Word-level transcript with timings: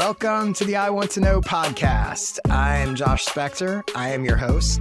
Welcome 0.00 0.54
to 0.54 0.64
the 0.64 0.76
I 0.76 0.88
Want 0.88 1.10
to 1.10 1.20
Know 1.20 1.42
podcast. 1.42 2.38
I'm 2.48 2.94
Josh 2.94 3.26
Spector. 3.26 3.82
I 3.94 4.08
am 4.08 4.24
your 4.24 4.38
host. 4.38 4.80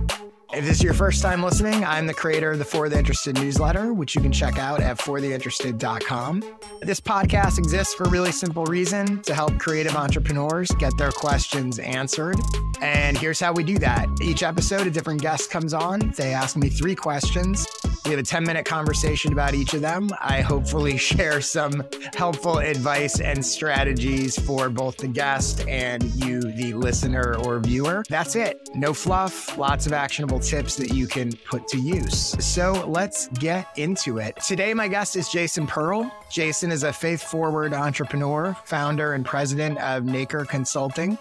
If 0.53 0.63
this 0.63 0.77
is 0.77 0.83
your 0.83 0.93
first 0.93 1.21
time 1.21 1.43
listening, 1.43 1.83
I'm 1.83 2.07
the 2.07 2.13
creator 2.13 2.51
of 2.51 2.57
the 2.57 2.63
For 2.63 2.87
the 2.87 2.97
Interested 2.97 3.35
newsletter, 3.35 3.93
which 3.93 4.15
you 4.15 4.21
can 4.21 4.31
check 4.31 4.57
out 4.57 4.79
at 4.79 4.97
fortheinterested.com. 4.97 6.43
This 6.83 7.01
podcast 7.01 7.57
exists 7.57 7.93
for 7.95 8.05
a 8.05 8.09
really 8.09 8.31
simple 8.31 8.63
reason 8.63 9.21
to 9.23 9.33
help 9.33 9.59
creative 9.59 9.97
entrepreneurs 9.97 10.71
get 10.79 10.97
their 10.97 11.11
questions 11.11 11.79
answered. 11.79 12.37
And 12.79 13.17
here's 13.17 13.41
how 13.41 13.51
we 13.51 13.65
do 13.65 13.77
that. 13.79 14.07
Each 14.21 14.41
episode, 14.41 14.87
a 14.87 14.91
different 14.91 15.21
guest 15.21 15.51
comes 15.51 15.73
on. 15.73 16.13
They 16.15 16.33
ask 16.33 16.55
me 16.55 16.69
three 16.69 16.95
questions. 16.95 17.67
We 18.09 18.13
have 18.13 18.23
a 18.23 18.25
10 18.25 18.43
minute 18.43 18.65
conversation 18.65 19.33
about 19.33 19.53
each 19.53 19.75
of 19.75 19.81
them. 19.81 20.09
I 20.19 20.41
hopefully 20.41 20.97
share 21.09 21.41
some 21.41 21.83
helpful 22.15 22.57
advice 22.57 23.19
and 23.19 23.45
strategies 23.45 24.35
for 24.35 24.67
both 24.67 24.97
the 24.97 25.07
guest 25.07 25.67
and 25.67 26.03
you, 26.15 26.41
the 26.41 26.73
listener 26.73 27.35
or 27.37 27.59
viewer. 27.59 28.03
That's 28.09 28.35
it. 28.35 28.67
No 28.73 28.95
fluff, 28.95 29.55
lots 29.59 29.85
of 29.85 29.93
actionable 29.93 30.39
tips 30.39 30.75
that 30.77 30.91
you 30.91 31.05
can 31.05 31.33
put 31.51 31.67
to 31.67 31.77
use. 31.77 32.35
So 32.43 32.83
let's 32.87 33.27
get 33.27 33.67
into 33.77 34.17
it. 34.17 34.37
Today, 34.37 34.73
my 34.73 34.87
guest 34.87 35.15
is 35.15 35.29
Jason 35.29 35.67
Pearl. 35.67 36.11
Jason 36.31 36.71
is 36.71 36.81
a 36.81 36.91
faith 36.91 37.21
forward 37.21 37.75
entrepreneur, 37.75 38.57
founder, 38.65 39.13
and 39.13 39.23
president 39.23 39.77
of 39.77 40.05
Nacre 40.05 40.45
Consulting 40.45 41.15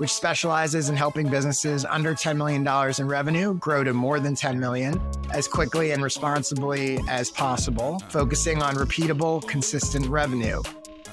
which 0.00 0.14
specializes 0.14 0.88
in 0.88 0.96
helping 0.96 1.28
businesses 1.28 1.84
under 1.84 2.14
$10 2.14 2.34
million 2.34 2.66
in 2.98 3.06
revenue 3.06 3.52
grow 3.58 3.84
to 3.84 3.92
more 3.92 4.18
than 4.18 4.34
10 4.34 4.58
million 4.58 4.98
as 5.30 5.46
quickly 5.46 5.90
and 5.90 6.02
responsibly 6.02 6.98
as 7.06 7.30
possible, 7.30 7.98
focusing 8.08 8.62
on 8.62 8.76
repeatable, 8.76 9.46
consistent 9.46 10.06
revenue. 10.06 10.62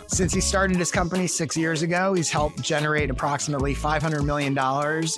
Since 0.07 0.33
he 0.33 0.39
started 0.39 0.77
his 0.77 0.89
company 0.89 1.27
six 1.27 1.57
years 1.57 1.81
ago, 1.81 2.13
he's 2.13 2.29
helped 2.29 2.61
generate 2.61 3.09
approximately 3.09 3.75
$500 3.75 4.23
million 4.23 4.57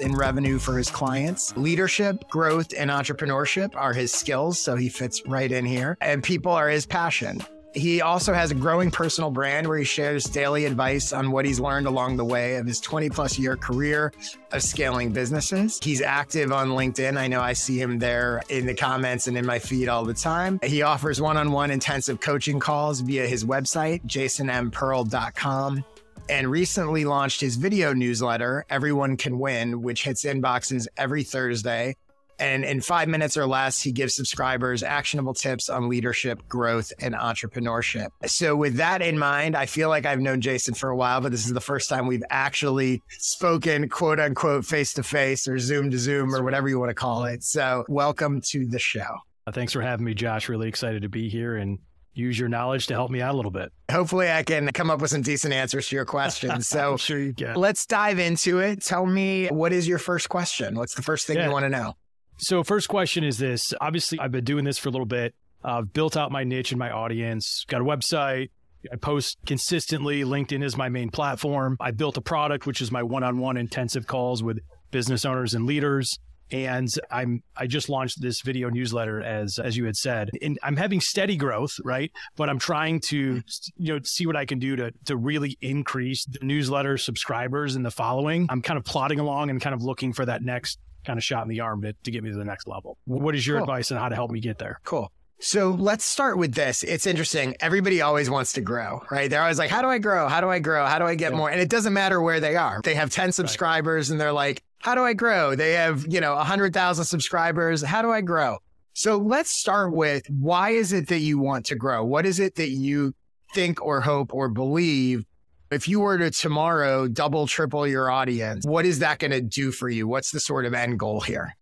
in 0.02 0.18
revenue 0.18 0.58
for 0.58 0.76
his 0.76 0.90
clients. 0.90 1.56
Leadership, 1.56 2.28
growth, 2.28 2.74
and 2.76 2.90
entrepreneurship 2.90 3.76
are 3.76 3.94
his 3.94 4.12
skills, 4.12 4.60
so 4.60 4.76
he 4.76 4.90
fits 4.90 5.22
right 5.28 5.52
in 5.52 5.64
here. 5.64 5.96
And 6.02 6.24
people 6.24 6.52
are 6.52 6.70
his 6.70 6.88
passion. 6.88 7.40
He 7.74 8.02
also 8.02 8.34
has 8.34 8.52
a 8.52 8.56
growing 8.56 8.90
personal 8.90 9.30
brand 9.30 9.68
where 9.68 9.78
he 9.78 9.84
shares 9.84 10.24
daily 10.24 10.66
advice 10.66 11.14
on 11.14 11.32
what 11.32 11.46
he's 11.46 11.60
learned 11.60 11.88
along 11.88 12.18
the 12.18 12.26
way 12.26 12.56
of 12.56 12.66
his 12.66 12.80
20 12.80 13.10
plus 13.10 13.38
year 13.38 13.56
career 13.56 14.12
of 14.52 14.64
scaling 14.64 15.12
businesses. 15.12 15.80
He's 15.82 16.02
active 16.02 16.52
on 16.52 16.70
LinkedIn. 16.70 17.18
I 17.18 17.28
know 17.28 17.42
I 17.42 17.54
see 17.54 17.80
him 17.80 18.00
there 18.00 18.42
in 18.50 18.66
the 18.66 18.74
comments 18.74 19.28
and 19.28 19.38
in 19.38 19.46
my 19.46 19.60
feed 19.60 19.88
all 19.88 20.04
the 20.04 20.14
time. 20.14 20.60
He 20.64 20.82
offers 20.82 21.22
one 21.22 21.38
on 21.38 21.52
one 21.52 21.70
intensive 21.70 22.20
coaching 22.20 22.60
calls 22.60 23.02
via 23.02 23.28
his 23.28 23.46
website, 23.46 24.04
jasonmpearl.com 24.06 25.84
and 26.30 26.48
recently 26.48 27.06
launched 27.06 27.42
his 27.42 27.56
video 27.56 27.92
newsletter, 27.92 28.64
Everyone 28.70 29.18
Can 29.18 29.40
Win, 29.40 29.82
which 29.82 30.04
hits 30.04 30.24
inboxes 30.26 30.88
every 30.96 31.24
Thursday 31.24 31.96
and 32.40 32.64
in 32.64 32.82
five 32.82 33.08
minutes 33.08 33.38
or 33.38 33.46
less, 33.46 33.82
he 33.82 33.92
gives 33.92 34.16
subscribers 34.16 34.84
actionable 34.84 35.34
tips 35.34 35.70
on 35.70 35.90
leadership, 35.90 36.48
growth, 36.48 36.92
and 37.00 37.14
entrepreneurship. 37.14 38.10
So, 38.26 38.56
with 38.56 38.76
that 38.76 39.02
in 39.02 39.20
mind, 39.20 39.56
I 39.56 39.66
feel 39.66 39.90
like 39.90 40.06
I've 40.06 40.20
known 40.20 40.42
Jason 40.42 40.74
for 40.74 40.90
a 40.90 40.96
while, 40.96 41.22
but 41.22 41.32
this 41.32 41.46
is 41.46 41.54
the 41.54 41.62
first 41.62 41.90
time 41.90 42.08
we've 42.08 42.24
actually 42.30 43.02
spoken, 43.10 43.90
quote 43.90 44.20
unquote, 44.20 44.66
face 44.66 44.94
to 44.94 45.04
face 45.04 45.48
or 45.48 45.60
Zoom 45.60 45.92
to 45.92 45.98
Zoom 45.98 46.34
or 46.34 46.44
whatever 46.44 46.70
you 46.70 46.80
want 46.80 46.90
to 46.90 46.96
call 46.96 47.26
it. 47.26 47.44
So, 47.44 47.86
welcome 47.88 48.42
to 48.42 48.66
the 48.66 48.80
show. 48.80 49.18
Uh, 49.46 49.52
thanks 49.52 49.74
for 49.74 49.82
having 49.82 50.06
me, 50.06 50.14
Josh. 50.14 50.50
Really 50.50 50.68
excited 50.68 51.02
to 51.02 51.10
be 51.10 51.30
here 51.30 51.58
and 51.58 51.80
use 52.14 52.38
your 52.38 52.50
knowledge 52.50 52.88
to 52.88 52.94
help 52.94 53.10
me 53.12 53.22
out 53.22 53.34
a 53.34 53.38
little 53.38 53.52
bit. 53.52 53.72
Hopefully, 53.92 54.32
I 54.32 54.44
can 54.44 54.68
come 54.74 54.90
up 54.90 55.02
with 55.02 55.12
some 55.12 55.22
decent 55.22 55.54
answers 55.54 55.88
to 55.90 55.96
your 55.96 56.06
questions. 56.06 56.68
So, 56.68 56.98
sure 56.98 57.20
you 57.20 57.34
can. 57.34 57.56
Let's 57.56 57.86
dive 57.86 58.20
into 58.20 58.60
it. 58.60 58.84
Tell 58.84 59.06
me, 59.06 59.48
what 59.48 59.74
is 59.74 59.88
your 59.88 60.00
first 60.00 60.30
question? 60.30 60.76
What's 60.76 60.96
the 60.96 61.02
first 61.02 61.28
thing 61.28 61.38
yeah. 61.38 61.48
you 61.48 61.52
want 61.52 61.64
to 61.64 61.70
know? 61.70 61.96
So, 62.40 62.64
first 62.64 62.88
question 62.88 63.24
is 63.26 63.38
this. 63.38 63.74
Obviously, 63.82 64.20
I've 64.20 64.32
been 64.32 64.46
doing 64.46 64.64
this 64.64 64.78
for 64.78 64.88
a 64.88 64.92
little 64.92 65.06
bit. 65.06 65.36
I've 65.64 65.92
built 65.92 66.16
out 66.16 66.32
my 66.32 66.46
niche 66.46 66.72
and 66.72 66.80
my 66.80 66.90
audience, 66.90 67.66
got 67.68 67.82
a 67.82 67.84
website. 67.84 68.50
I 68.92 68.96
post 68.96 69.38
consistently. 69.46 70.24
LinkedIn 70.24 70.64
is 70.64 70.78
my 70.78 70.88
main 70.88 71.10
platform. 71.10 71.76
I 71.82 71.92
built 71.92 72.16
a 72.16 72.22
product, 72.22 72.66
which 72.66 72.80
is 72.80 72.92
my 72.94 73.04
one 73.04 73.24
on 73.24 73.40
one 73.40 73.58
intensive 73.58 74.08
calls 74.08 74.42
with 74.42 74.60
business 74.90 75.26
owners 75.26 75.54
and 75.54 75.66
leaders. 75.66 76.18
And 76.52 76.88
I'm 77.12 77.44
I 77.58 77.68
just 77.68 77.90
launched 77.90 78.22
this 78.22 78.42
video 78.42 78.70
newsletter 78.70 79.22
as 79.22 79.60
as 79.60 79.76
you 79.76 79.86
had 79.86 79.98
said. 79.98 80.32
And 80.42 80.58
I'm 80.64 80.78
having 80.78 81.02
steady 81.02 81.36
growth, 81.36 81.74
right? 81.84 82.10
But 82.38 82.50
I'm 82.50 82.58
trying 82.58 83.02
to 83.10 83.42
you 83.78 83.94
know 83.94 84.00
see 84.04 84.26
what 84.26 84.38
I 84.38 84.46
can 84.46 84.60
do 84.60 84.78
to 84.78 84.92
to 85.06 85.18
really 85.18 85.58
increase 85.62 86.26
the 86.26 86.40
newsletter 86.42 86.98
subscribers 86.98 87.76
and 87.76 87.86
the 87.86 87.92
following. 87.92 88.48
I'm 88.50 88.62
kind 88.62 88.78
of 88.78 88.86
plodding 88.86 89.20
along 89.20 89.50
and 89.50 89.62
kind 89.62 89.76
of 89.76 89.84
looking 89.84 90.14
for 90.14 90.26
that 90.26 90.42
next 90.42 90.80
kind 91.06 91.18
of 91.18 91.24
shot 91.24 91.44
in 91.44 91.50
the 91.50 91.60
arm 91.60 91.82
to, 91.82 91.94
to 91.94 92.12
get 92.12 92.24
me 92.24 92.32
to 92.32 92.38
the 92.38 92.46
next 92.46 92.68
level. 92.68 92.98
What 93.06 93.36
is 93.36 93.46
your 93.46 93.58
cool. 93.58 93.64
advice 93.64 93.92
on 93.92 93.98
how 93.98 94.10
to 94.10 94.16
help 94.16 94.32
me 94.32 94.40
get 94.40 94.58
there? 94.58 94.80
Cool. 94.84 95.12
So 95.42 95.70
let's 95.70 96.04
start 96.04 96.38
with 96.38 96.54
this. 96.54 96.84
It's 96.84 97.08
interesting. 97.08 97.56
Everybody 97.62 98.02
always 98.02 98.30
wants 98.30 98.52
to 98.54 98.62
grow, 98.62 99.02
right? 99.10 99.30
They're 99.30 99.42
always 99.42 99.58
like, 99.58 99.70
how 99.70 99.82
do 99.82 99.88
I 99.88 99.98
grow? 99.98 100.28
How 100.28 100.42
do 100.42 100.50
I 100.50 100.60
grow? 100.60 100.86
How 100.86 101.00
do 101.00 101.06
I 101.06 101.16
get 101.16 101.32
yeah. 101.32 101.38
more? 101.38 101.50
And 101.50 101.62
it 101.62 101.70
doesn't 101.70 101.94
matter 101.94 102.22
where 102.22 102.42
they 102.42 102.58
are. 102.58 102.82
They 102.84 102.96
have 102.96 103.10
10 103.10 103.32
subscribers 103.32 104.10
right. 104.10 104.14
and 104.14 104.22
they're 104.22 104.34
like, 104.34 104.62
how 104.80 104.96
do 104.96 105.04
I 105.04 105.14
grow? 105.14 105.56
They 105.56 105.74
have, 105.74 106.06
you 106.10 106.20
know, 106.20 106.36
100,000 106.36 107.06
subscribers. 107.06 107.82
How 107.82 108.02
do 108.02 108.12
I 108.12 108.20
grow? 108.20 108.58
So 108.94 109.18
let's 109.18 109.50
start 109.50 109.94
with 109.94 110.24
why 110.30 110.72
is 110.72 110.92
it 110.92 111.08
that 111.08 111.20
you 111.20 111.40
want 111.40 111.66
to 111.68 111.76
grow? 111.76 112.04
What 112.04 112.26
is 112.26 112.40
it 112.40 112.56
that 112.56 112.70
you 112.70 113.14
think 113.54 113.82
or 113.82 114.02
hope 114.02 114.34
or 114.34 114.50
believe 114.50 115.26
if 115.72 115.88
you 115.88 116.00
were 116.00 116.18
to 116.18 116.32
tomorrow 116.32 117.08
double, 117.08 117.48
triple 117.48 117.88
your 117.88 118.10
audience, 118.10 118.66
what 118.66 118.86
is 118.86 119.00
that 119.00 119.20
going 119.20 119.32
to 119.32 119.42
do 119.42 119.72
for 119.72 119.90
you? 119.90 120.08
What's 120.08 120.32
the 120.32 120.40
sort 120.40 120.66
of 120.66 120.74
end 120.74 121.00
goal 121.00 121.22
here? 121.22 121.56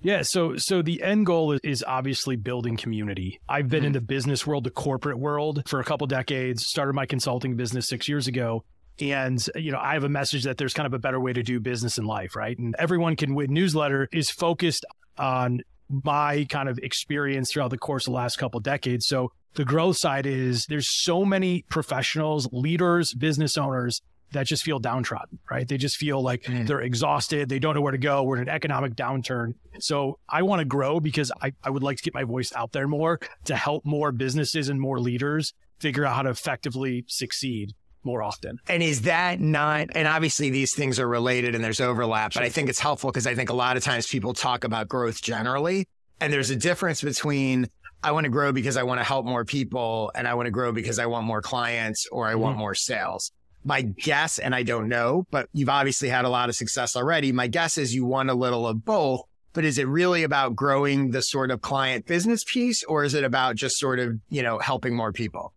Yeah, 0.00 0.22
so 0.22 0.56
so 0.56 0.80
the 0.80 1.02
end 1.02 1.26
goal 1.26 1.52
is, 1.52 1.60
is 1.64 1.84
obviously 1.86 2.36
building 2.36 2.76
community. 2.76 3.40
I've 3.48 3.68
been 3.68 3.80
mm-hmm. 3.80 3.86
in 3.86 3.92
the 3.94 4.00
business 4.00 4.46
world, 4.46 4.64
the 4.64 4.70
corporate 4.70 5.18
world 5.18 5.64
for 5.66 5.80
a 5.80 5.84
couple 5.84 6.06
decades. 6.06 6.66
Started 6.66 6.92
my 6.92 7.06
consulting 7.06 7.56
business 7.56 7.88
6 7.88 8.08
years 8.08 8.28
ago. 8.28 8.64
And, 9.00 9.44
you 9.54 9.70
know, 9.70 9.78
I 9.78 9.94
have 9.94 10.04
a 10.04 10.08
message 10.08 10.44
that 10.44 10.56
there's 10.56 10.74
kind 10.74 10.86
of 10.86 10.92
a 10.92 10.98
better 10.98 11.20
way 11.20 11.32
to 11.32 11.42
do 11.42 11.60
business 11.60 11.98
in 11.98 12.04
life, 12.04 12.34
right? 12.34 12.58
And 12.58 12.74
everyone 12.78 13.16
can 13.16 13.34
win 13.34 13.52
newsletter 13.52 14.08
is 14.12 14.28
focused 14.30 14.84
on 15.16 15.62
my 15.88 16.46
kind 16.48 16.68
of 16.68 16.78
experience 16.78 17.52
throughout 17.52 17.70
the 17.70 17.78
course 17.78 18.06
of 18.06 18.12
the 18.12 18.16
last 18.16 18.38
couple 18.38 18.60
decades. 18.60 19.06
So 19.06 19.32
the 19.54 19.64
growth 19.64 19.96
side 19.96 20.26
is 20.26 20.66
there's 20.66 20.88
so 20.88 21.24
many 21.24 21.64
professionals, 21.68 22.48
leaders, 22.52 23.14
business 23.14 23.56
owners 23.56 24.02
that 24.32 24.46
just 24.46 24.62
feel 24.62 24.78
downtrodden, 24.78 25.38
right? 25.50 25.66
They 25.66 25.78
just 25.78 25.96
feel 25.96 26.22
like 26.22 26.42
mm. 26.42 26.66
they're 26.66 26.82
exhausted. 26.82 27.48
They 27.48 27.58
don't 27.58 27.74
know 27.74 27.80
where 27.80 27.92
to 27.92 27.98
go. 27.98 28.22
We're 28.22 28.36
in 28.36 28.42
an 28.42 28.48
economic 28.48 28.94
downturn. 28.94 29.54
So 29.80 30.18
I 30.28 30.42
want 30.42 30.60
to 30.60 30.64
grow 30.64 31.00
because 31.00 31.32
I, 31.40 31.52
I 31.64 31.70
would 31.70 31.82
like 31.82 31.96
to 31.98 32.02
get 32.02 32.14
my 32.14 32.24
voice 32.24 32.52
out 32.54 32.72
there 32.72 32.86
more 32.86 33.20
to 33.46 33.56
help 33.56 33.84
more 33.84 34.12
businesses 34.12 34.68
and 34.68 34.80
more 34.80 35.00
leaders 35.00 35.54
figure 35.80 36.04
out 36.04 36.14
how 36.14 36.22
to 36.22 36.30
effectively 36.30 37.04
succeed 37.08 37.74
more 38.04 38.22
often. 38.22 38.58
And 38.68 38.82
is 38.82 39.02
that 39.02 39.40
not, 39.40 39.88
and 39.94 40.06
obviously 40.06 40.50
these 40.50 40.74
things 40.74 40.98
are 40.98 41.08
related 41.08 41.54
and 41.54 41.64
there's 41.64 41.80
overlap, 41.80 42.32
sure. 42.32 42.42
but 42.42 42.46
I 42.46 42.50
think 42.50 42.68
it's 42.68 42.78
helpful 42.78 43.10
because 43.10 43.26
I 43.26 43.34
think 43.34 43.50
a 43.50 43.54
lot 43.54 43.76
of 43.76 43.82
times 43.82 44.06
people 44.06 44.34
talk 44.34 44.64
about 44.64 44.88
growth 44.88 45.22
generally. 45.22 45.86
And 46.20 46.32
there's 46.32 46.50
a 46.50 46.56
difference 46.56 47.00
between 47.00 47.68
I 48.02 48.12
want 48.12 48.24
to 48.24 48.30
grow 48.30 48.52
because 48.52 48.76
I 48.76 48.84
want 48.84 49.00
to 49.00 49.04
help 49.04 49.26
more 49.26 49.44
people 49.44 50.12
and 50.14 50.28
I 50.28 50.34
want 50.34 50.46
to 50.46 50.50
grow 50.50 50.72
because 50.72 50.98
I 50.98 51.06
want 51.06 51.26
more 51.26 51.42
clients 51.42 52.06
or 52.12 52.26
I 52.26 52.32
mm-hmm. 52.32 52.40
want 52.42 52.58
more 52.58 52.74
sales. 52.74 53.32
My 53.64 53.82
guess, 53.82 54.38
and 54.38 54.54
I 54.54 54.62
don't 54.62 54.88
know, 54.88 55.26
but 55.30 55.48
you've 55.52 55.68
obviously 55.68 56.08
had 56.08 56.24
a 56.24 56.28
lot 56.28 56.48
of 56.48 56.54
success 56.54 56.94
already. 56.94 57.32
My 57.32 57.48
guess 57.48 57.76
is 57.76 57.94
you 57.94 58.04
want 58.04 58.30
a 58.30 58.34
little 58.34 58.66
of 58.66 58.84
both, 58.84 59.22
but 59.52 59.64
is 59.64 59.78
it 59.78 59.88
really 59.88 60.22
about 60.22 60.54
growing 60.54 61.10
the 61.10 61.22
sort 61.22 61.50
of 61.50 61.60
client 61.60 62.06
business 62.06 62.44
piece 62.44 62.84
or 62.84 63.02
is 63.02 63.14
it 63.14 63.24
about 63.24 63.56
just 63.56 63.78
sort 63.78 63.98
of, 63.98 64.18
you 64.30 64.42
know, 64.42 64.58
helping 64.58 64.94
more 64.94 65.12
people? 65.12 65.52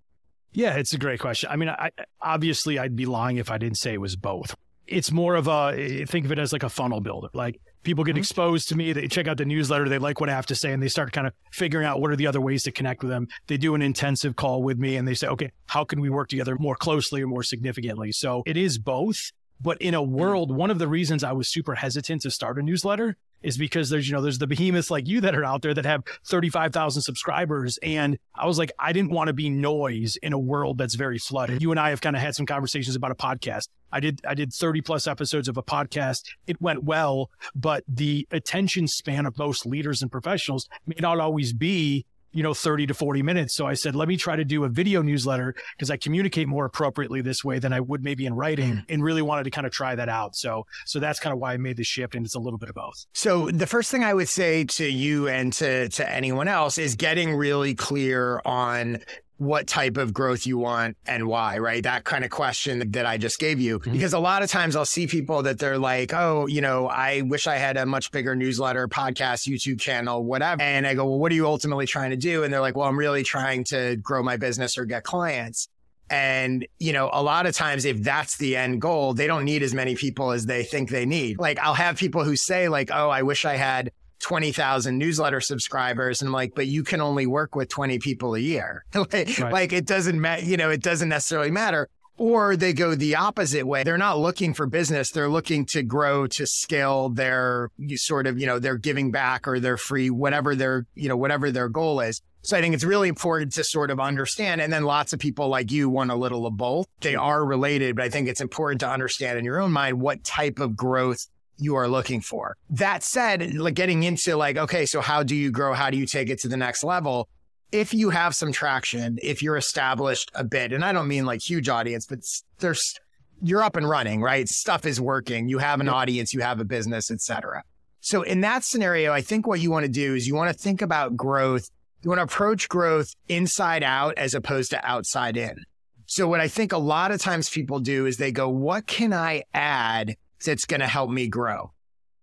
Yeah, 0.54 0.76
it's 0.76 0.94
a 0.94 0.98
great 0.98 1.20
question. 1.20 1.50
I 1.52 1.56
mean, 1.56 1.70
I, 1.70 1.92
obviously 2.22 2.80
I'd 2.80 2.96
be 2.96 3.06
lying 3.06 3.38
if 3.38 3.52
I 3.52 3.58
didn't 3.58 3.78
say 3.78 3.94
it 3.94 4.02
was 4.02 4.16
both. 4.16 4.56
It's 4.88 5.12
more 5.12 5.36
of 5.36 5.48
a, 5.48 6.06
think 6.06 6.26
of 6.26 6.32
it 6.32 6.40
as 6.40 6.52
like 6.52 6.64
a 6.64 6.70
funnel 6.70 7.00
builder. 7.00 7.30
Like 7.34 7.62
people 7.84 8.04
get 8.04 8.14
mm-hmm. 8.14 8.20
exposed 8.20 8.70
to 8.70 8.76
me 8.76 8.94
they 8.94 9.08
check 9.08 9.28
out 9.28 9.38
the 9.38 9.46
newsletter 9.46 9.90
they 9.90 9.98
like 9.98 10.20
what 10.20 10.30
i 10.30 10.34
have 10.34 10.46
to 10.46 10.56
say 10.56 10.72
and 10.72 10.82
they 10.82 10.88
start 10.88 11.12
kind 11.12 11.28
of 11.28 11.34
figuring 11.52 11.86
out 11.86 12.00
what 12.00 12.12
are 12.12 12.16
the 12.16 12.28
other 12.28 12.42
ways 12.42 12.64
to 12.64 12.72
connect 12.72 13.02
with 13.02 13.10
them. 13.10 13.28
They 13.48 13.58
do 13.58 13.76
an 13.76 13.82
intensive 13.82 14.36
call 14.36 14.64
with 14.64 14.78
me 14.78 14.96
and 14.96 15.08
they 15.08 15.14
say 15.14 15.28
okay 15.28 15.52
how 15.68 15.84
can 15.84 16.00
we 16.02 16.10
work 16.10 16.30
together 16.30 16.56
more 16.60 16.76
closely 16.76 17.22
or 17.22 17.28
more 17.28 17.44
significantly? 17.44 18.12
So 18.12 18.44
it 18.46 18.58
is 18.58 18.78
both 18.78 19.32
but 19.60 19.82
in 19.82 19.94
a 19.94 20.02
world 20.02 20.56
one 20.56 20.72
of 20.72 20.80
the 20.80 20.88
reasons 20.88 21.24
i 21.24 21.32
was 21.32 21.48
super 21.48 21.76
hesitant 21.76 22.22
to 22.24 22.32
start 22.32 22.58
a 22.58 22.62
newsletter 22.62 23.16
is 23.44 23.58
because 23.58 23.90
there's 23.90 24.08
you 24.08 24.16
know 24.16 24.22
there's 24.22 24.38
the 24.38 24.48
behemoths 24.48 24.92
like 24.92 25.08
you 25.08 25.22
that 25.22 25.36
are 25.36 25.44
out 25.44 25.62
there 25.62 25.74
that 25.74 25.86
have 25.86 26.04
35,000 26.26 27.02
subscribers 27.02 27.78
and 27.84 28.18
I 28.36 28.46
was 28.46 28.58
like 28.58 28.72
I 28.80 28.94
didn't 28.94 29.12
want 29.12 29.28
to 29.28 29.34
be 29.34 29.50
noise 29.50 30.18
in 30.18 30.34
a 30.34 30.40
world 30.40 30.78
that's 30.78 30.96
very 30.96 31.18
flooded. 31.18 31.62
You 31.62 31.72
and 31.72 31.80
I 31.80 31.90
have 31.90 32.02
kind 32.02 32.16
of 32.16 32.22
had 32.22 32.36
some 32.36 32.46
conversations 32.46 32.96
about 32.96 33.12
a 33.12 33.16
podcast. 33.16 33.68
I 33.92 34.00
did 34.00 34.22
I 34.28 34.34
did 34.34 34.54
30 34.54 34.82
plus 34.82 35.08
episodes 35.08 35.48
of 35.48 35.58
a 35.58 35.64
podcast. 35.64 36.24
It 36.48 36.62
went 36.62 36.84
well, 36.84 37.30
but 37.56 37.84
the 37.88 38.28
attention 38.32 38.88
span 38.88 39.26
of 39.26 39.38
most 39.38 39.66
leaders 39.66 40.02
and 40.02 40.12
professionals 40.12 40.68
may 40.86 40.96
not 41.00 41.20
always 41.20 41.54
be 41.54 42.06
you 42.34 42.44
know, 42.44 42.54
30 42.54 42.88
to 42.88 42.94
40 42.94 43.22
minutes. 43.24 43.56
So 43.56 43.66
I 43.66 43.74
said, 43.74 43.96
let 43.96 44.08
me 44.08 44.18
try 44.18 44.36
to 44.36 44.46
do 44.46 44.64
a 44.64 44.70
video 44.70 45.02
newsletter 45.02 45.54
because 45.78 45.90
I 45.92 45.98
communicate 45.98 46.48
more 46.48 46.66
appropriately 46.66 47.22
this 47.22 47.44
way 47.44 47.60
than 47.60 47.74
I 47.74 47.80
would 47.80 48.04
maybe 48.04 48.26
in 48.26 48.34
writing 48.34 48.74
mm. 48.76 48.86
and 48.90 49.04
really 49.04 49.22
wanted 49.22 49.44
to 49.46 49.52
kind 49.52 49.68
of 49.68 49.74
try 49.74 49.96
that 49.96 50.10
out. 50.10 50.36
So, 50.36 50.66
so 50.86 51.00
that's 51.00 51.20
kind 51.20 51.34
of 51.34 51.40
why 51.40 51.54
I 51.54 51.58
made 51.58 51.78
the 51.78 51.84
shift 51.84 52.16
and 52.16 52.26
it's 52.26 52.36
a 52.36 52.40
little 52.40 52.60
bit 52.60 52.70
of 52.70 52.76
both. 52.76 53.06
So 53.14 53.50
the 53.50 53.68
first 53.68 53.92
thing 53.92 54.04
I 54.04 54.14
would 54.14 54.30
say 54.30 54.64
to 54.66 54.86
you 54.86 55.28
and 55.28 55.52
to, 55.54 55.90
to 55.90 56.10
anyone 56.10 56.48
else 56.48 56.78
is 56.78 56.96
getting 56.96 57.36
really 57.36 57.76
clear 57.76 58.42
on 58.46 59.00
what 59.42 59.66
type 59.66 59.98
of 59.98 60.14
growth 60.14 60.46
you 60.46 60.56
want 60.56 60.96
and 61.08 61.28
why, 61.28 61.58
right? 61.58 61.82
That 61.82 62.04
kind 62.04 62.24
of 62.24 62.30
question 62.30 62.92
that 62.92 63.08
I 63.08 63.18
just 63.18 63.40
gave 63.40 63.60
you. 63.60 63.80
Mm-hmm. 63.80 63.92
Because 63.92 64.14
a 64.14 64.20
lot 64.20 64.44
of 64.44 64.52
times 64.52 64.76
I'll 64.76 64.86
see 64.86 65.08
people 65.08 65.42
that 65.42 65.58
they're 65.58 65.80
like, 65.80 66.14
oh, 66.14 66.46
you 66.46 66.62
know, 66.62 66.88
I 66.88 67.22
wish 67.22 67.48
I 67.48 67.56
had 67.56 67.76
a 67.76 67.88
much 67.88 68.12
bigger 68.12 68.36
newsletter, 68.36 68.88
podcast, 68.88 69.50
YouTube 69.50 69.80
channel, 69.80 70.24
whatever. 70.24 70.62
And 70.62 70.86
I 70.86 70.94
go, 70.94 71.06
well, 71.06 71.18
what 71.18 71.32
are 71.32 71.36
you 71.36 71.48
ultimately 71.48 71.88
trying 71.88 72.12
to 72.12 72.18
do? 72.18 72.44
And 72.44 72.54
they're 72.54 72.62
like, 72.62 72.76
well, 72.76 72.88
I'm 72.88 73.00
really 73.00 73.24
trying 73.24 73.64
to 73.70 73.96
grow 73.96 74.22
my 74.22 74.38
business 74.38 74.78
or 74.78 74.86
get 74.86 75.04
clients. 75.06 75.68
And, 76.12 76.68
you 76.78 76.94
know, 76.94 77.10
a 77.12 77.24
lot 77.24 77.48
of 77.48 77.56
times, 77.56 77.86
if 77.86 78.04
that's 78.04 78.38
the 78.38 78.56
end 78.56 78.80
goal, 78.80 79.16
they 79.16 79.26
don't 79.26 79.44
need 79.44 79.64
as 79.64 79.74
many 79.74 79.96
people 79.96 80.34
as 80.34 80.46
they 80.46 80.64
think 80.64 80.92
they 80.92 81.08
need. 81.08 81.40
Like, 81.40 81.58
I'll 81.58 81.74
have 81.74 81.98
people 81.98 82.24
who 82.24 82.36
say, 82.36 82.70
like, 82.70 82.92
oh, 82.94 83.10
I 83.10 83.24
wish 83.24 83.44
I 83.44 83.56
had 83.56 83.92
20,000 84.22 84.98
newsletter 84.98 85.42
subscribers. 85.42 86.22
And 86.22 86.30
I'm 86.30 86.34
like, 86.34 86.54
but 86.56 86.68
you 86.68 86.84
can 86.84 87.02
only 87.02 87.28
work 87.28 87.56
with 87.56 87.70
20 87.70 88.00
people 88.00 88.36
a 88.36 88.40
year. 88.40 88.86
like, 88.94 89.14
right. 89.40 89.54
like, 89.54 89.74
it 89.74 89.86
doesn't 89.86 90.20
matter, 90.20 90.44
you 90.44 90.58
know, 90.58 90.70
it 90.70 90.82
doesn't 90.82 91.10
necessarily 91.10 91.52
matter. 91.52 91.90
Or 92.18 92.56
they 92.56 92.74
go 92.74 92.94
the 92.94 93.16
opposite 93.16 93.66
way. 93.66 93.84
They're 93.84 93.98
not 93.98 94.20
looking 94.20 94.54
for 94.54 94.68
business. 94.68 95.10
They're 95.10 95.30
looking 95.30 95.66
to 95.68 95.82
grow, 95.82 96.28
to 96.28 96.46
scale 96.46 97.10
their 97.10 97.70
sort 97.96 98.28
of, 98.28 98.40
you 98.40 98.46
know, 98.46 98.60
their 98.60 98.78
giving 98.78 99.10
back 99.10 99.48
or 99.48 99.60
their 99.60 99.78
free, 99.78 100.12
whatever 100.12 100.56
their, 100.56 100.86
you 100.94 101.10
know, 101.10 101.18
whatever 101.18 101.50
their 101.50 101.68
goal 101.68 102.00
is. 102.00 102.22
So 102.44 102.58
I 102.58 102.62
think 102.62 102.74
it's 102.74 102.84
really 102.84 103.08
important 103.08 103.54
to 103.54 103.64
sort 103.64 103.92
of 103.92 104.00
understand. 104.00 104.62
And 104.62 104.74
then 104.74 104.84
lots 104.84 105.14
of 105.14 105.20
people 105.20 105.48
like 105.48 105.72
you 105.72 105.90
want 105.90 106.12
a 106.12 106.16
little 106.16 106.46
of 106.46 106.58
both. 106.58 106.88
They 107.00 107.16
are 107.16 107.44
related, 107.46 107.96
but 107.96 108.06
I 108.06 108.10
think 108.10 108.28
it's 108.28 108.42
important 108.42 108.82
to 108.82 108.90
understand 108.90 109.40
in 109.40 109.46
your 109.46 109.60
own 109.60 109.72
mind 109.72 110.00
what 110.00 110.24
type 110.24 110.60
of 110.60 110.76
growth 110.76 111.28
you 111.58 111.76
are 111.76 111.88
looking 111.88 112.22
for. 112.22 112.56
That 112.70 113.04
said, 113.04 113.56
like 113.56 113.76
getting 113.76 114.04
into 114.04 114.36
like, 114.36 114.58
okay, 114.58 114.86
so 114.86 115.02
how 115.02 115.24
do 115.24 115.36
you 115.36 115.52
grow? 115.52 115.74
How 115.74 115.90
do 115.90 115.98
you 115.98 116.06
take 116.06 116.30
it 116.30 116.40
to 116.40 116.48
the 116.48 116.58
next 116.58 116.84
level? 116.84 117.30
If 117.72 117.94
you 117.94 118.10
have 118.10 118.36
some 118.36 118.52
traction, 118.52 119.18
if 119.22 119.42
you're 119.42 119.58
established 119.58 120.32
a 120.36 120.44
bit, 120.44 120.74
and 120.74 120.84
I 120.84 120.92
don't 120.92 121.08
mean 121.08 121.26
like 121.26 121.42
huge 121.42 121.70
audience, 121.70 122.06
but 122.06 122.20
there's 122.60 122.96
you're 123.42 123.64
up 123.64 123.76
and 123.76 123.90
running, 123.90 124.22
right? 124.22 124.48
Stuff 124.48 124.86
is 124.86 125.02
working. 125.02 125.48
You 125.48 125.58
have 125.58 125.80
an 125.80 125.90
audience, 125.90 126.34
you 126.34 126.42
have 126.42 126.60
a 126.60 126.66
business, 126.66 127.10
etc. 127.10 127.64
So 128.02 128.24
in 128.24 128.42
that 128.42 128.64
scenario, 128.64 129.14
I 129.14 129.22
think 129.22 129.48
what 129.48 129.60
you 129.60 129.72
want 129.72 129.86
to 129.86 129.92
do 129.92 130.16
is 130.16 130.28
you 130.28 130.36
want 130.36 130.52
to 130.52 130.58
think 130.58 130.82
about 130.82 131.16
growth. 131.16 131.70
You 132.04 132.10
want 132.10 132.20
to 132.20 132.24
approach 132.24 132.68
growth 132.68 133.16
inside 133.28 133.84
out 133.84 134.18
as 134.18 134.34
opposed 134.34 134.72
to 134.72 134.86
outside 134.86 135.38
in. 135.38 135.64
So 136.08 136.28
what 136.28 136.40
I 136.40 136.48
think 136.48 136.74
a 136.74 136.78
lot 136.78 137.12
of 137.12 137.22
times 137.22 137.50
people 137.50 137.80
do 137.80 138.06
is 138.06 138.18
they 138.18 138.32
go, 138.32 138.50
what 138.50 138.86
can 138.88 139.14
I 139.14 139.44
add 139.54 140.16
that's 140.44 140.66
going 140.66 140.82
to 140.82 140.88
help 140.88 141.10
me 141.10 141.28
grow? 141.28 141.72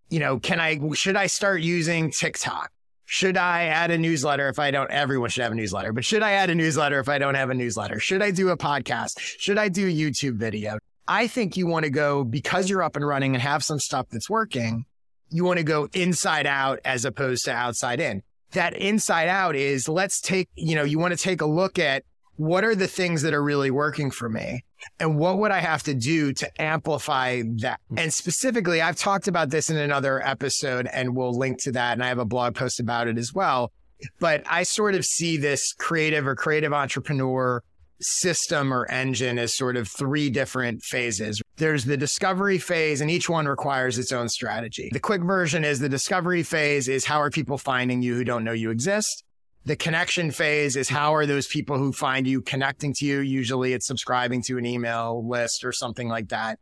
You 0.08 0.20
know, 0.20 0.38
can 0.38 0.60
I, 0.60 0.80
should 0.94 1.16
I 1.16 1.26
start 1.26 1.60
using 1.60 2.10
TikTok? 2.10 2.70
Should 3.10 3.38
I 3.38 3.64
add 3.64 3.90
a 3.90 3.96
newsletter 3.96 4.48
if 4.48 4.58
I 4.58 4.70
don't? 4.70 4.90
Everyone 4.90 5.30
should 5.30 5.42
have 5.42 5.52
a 5.52 5.54
newsletter, 5.54 5.94
but 5.94 6.04
should 6.04 6.22
I 6.22 6.32
add 6.32 6.50
a 6.50 6.54
newsletter 6.54 7.00
if 7.00 7.08
I 7.08 7.16
don't 7.16 7.36
have 7.36 7.48
a 7.48 7.54
newsletter? 7.54 7.98
Should 7.98 8.22
I 8.22 8.30
do 8.30 8.50
a 8.50 8.56
podcast? 8.56 9.18
Should 9.18 9.56
I 9.56 9.68
do 9.70 9.88
a 9.88 9.90
YouTube 9.90 10.34
video? 10.34 10.78
I 11.06 11.26
think 11.26 11.56
you 11.56 11.66
want 11.66 11.84
to 11.84 11.90
go 11.90 12.22
because 12.22 12.68
you're 12.68 12.82
up 12.82 12.96
and 12.96 13.06
running 13.06 13.34
and 13.34 13.40
have 13.42 13.64
some 13.64 13.78
stuff 13.78 14.08
that's 14.10 14.28
working. 14.28 14.84
You 15.30 15.42
want 15.44 15.56
to 15.56 15.64
go 15.64 15.88
inside 15.94 16.46
out 16.46 16.80
as 16.84 17.06
opposed 17.06 17.46
to 17.46 17.52
outside 17.52 17.98
in. 17.98 18.22
That 18.52 18.74
inside 18.74 19.28
out 19.28 19.56
is 19.56 19.88
let's 19.88 20.20
take, 20.20 20.50
you 20.54 20.74
know, 20.74 20.84
you 20.84 20.98
want 20.98 21.16
to 21.16 21.22
take 21.22 21.40
a 21.40 21.46
look 21.46 21.78
at 21.78 22.04
what 22.38 22.62
are 22.64 22.76
the 22.76 22.86
things 22.86 23.22
that 23.22 23.34
are 23.34 23.42
really 23.42 23.70
working 23.70 24.12
for 24.12 24.28
me? 24.28 24.64
And 25.00 25.18
what 25.18 25.38
would 25.38 25.50
I 25.50 25.58
have 25.58 25.82
to 25.82 25.94
do 25.94 26.32
to 26.34 26.62
amplify 26.62 27.42
that? 27.56 27.80
Mm. 27.92 27.98
And 27.98 28.14
specifically, 28.14 28.80
I've 28.80 28.96
talked 28.96 29.26
about 29.26 29.50
this 29.50 29.70
in 29.70 29.76
another 29.76 30.24
episode 30.24 30.88
and 30.92 31.16
we'll 31.16 31.36
link 31.36 31.60
to 31.62 31.72
that. 31.72 31.94
And 31.94 32.04
I 32.04 32.06
have 32.06 32.18
a 32.18 32.24
blog 32.24 32.54
post 32.54 32.78
about 32.78 33.08
it 33.08 33.18
as 33.18 33.34
well. 33.34 33.72
But 34.20 34.44
I 34.48 34.62
sort 34.62 34.94
of 34.94 35.04
see 35.04 35.36
this 35.36 35.72
creative 35.72 36.28
or 36.28 36.36
creative 36.36 36.72
entrepreneur 36.72 37.60
system 38.00 38.72
or 38.72 38.88
engine 38.88 39.36
as 39.40 39.56
sort 39.56 39.76
of 39.76 39.88
three 39.88 40.30
different 40.30 40.84
phases. 40.84 41.42
There's 41.56 41.84
the 41.84 41.96
discovery 41.96 42.58
phase, 42.58 43.00
and 43.00 43.10
each 43.10 43.28
one 43.28 43.48
requires 43.48 43.98
its 43.98 44.12
own 44.12 44.28
strategy. 44.28 44.88
The 44.92 45.00
quick 45.00 45.22
version 45.22 45.64
is 45.64 45.80
the 45.80 45.88
discovery 45.88 46.44
phase 46.44 46.86
is 46.86 47.04
how 47.04 47.20
are 47.20 47.30
people 47.30 47.58
finding 47.58 48.00
you 48.00 48.14
who 48.14 48.22
don't 48.22 48.44
know 48.44 48.52
you 48.52 48.70
exist? 48.70 49.24
The 49.68 49.76
connection 49.76 50.30
phase 50.30 50.76
is 50.76 50.88
how 50.88 51.14
are 51.14 51.26
those 51.26 51.46
people 51.46 51.76
who 51.76 51.92
find 51.92 52.26
you 52.26 52.40
connecting 52.40 52.94
to 52.94 53.04
you? 53.04 53.18
Usually 53.18 53.74
it's 53.74 53.86
subscribing 53.86 54.40
to 54.44 54.56
an 54.56 54.64
email 54.64 55.28
list 55.28 55.62
or 55.62 55.72
something 55.72 56.08
like 56.08 56.30
that. 56.30 56.58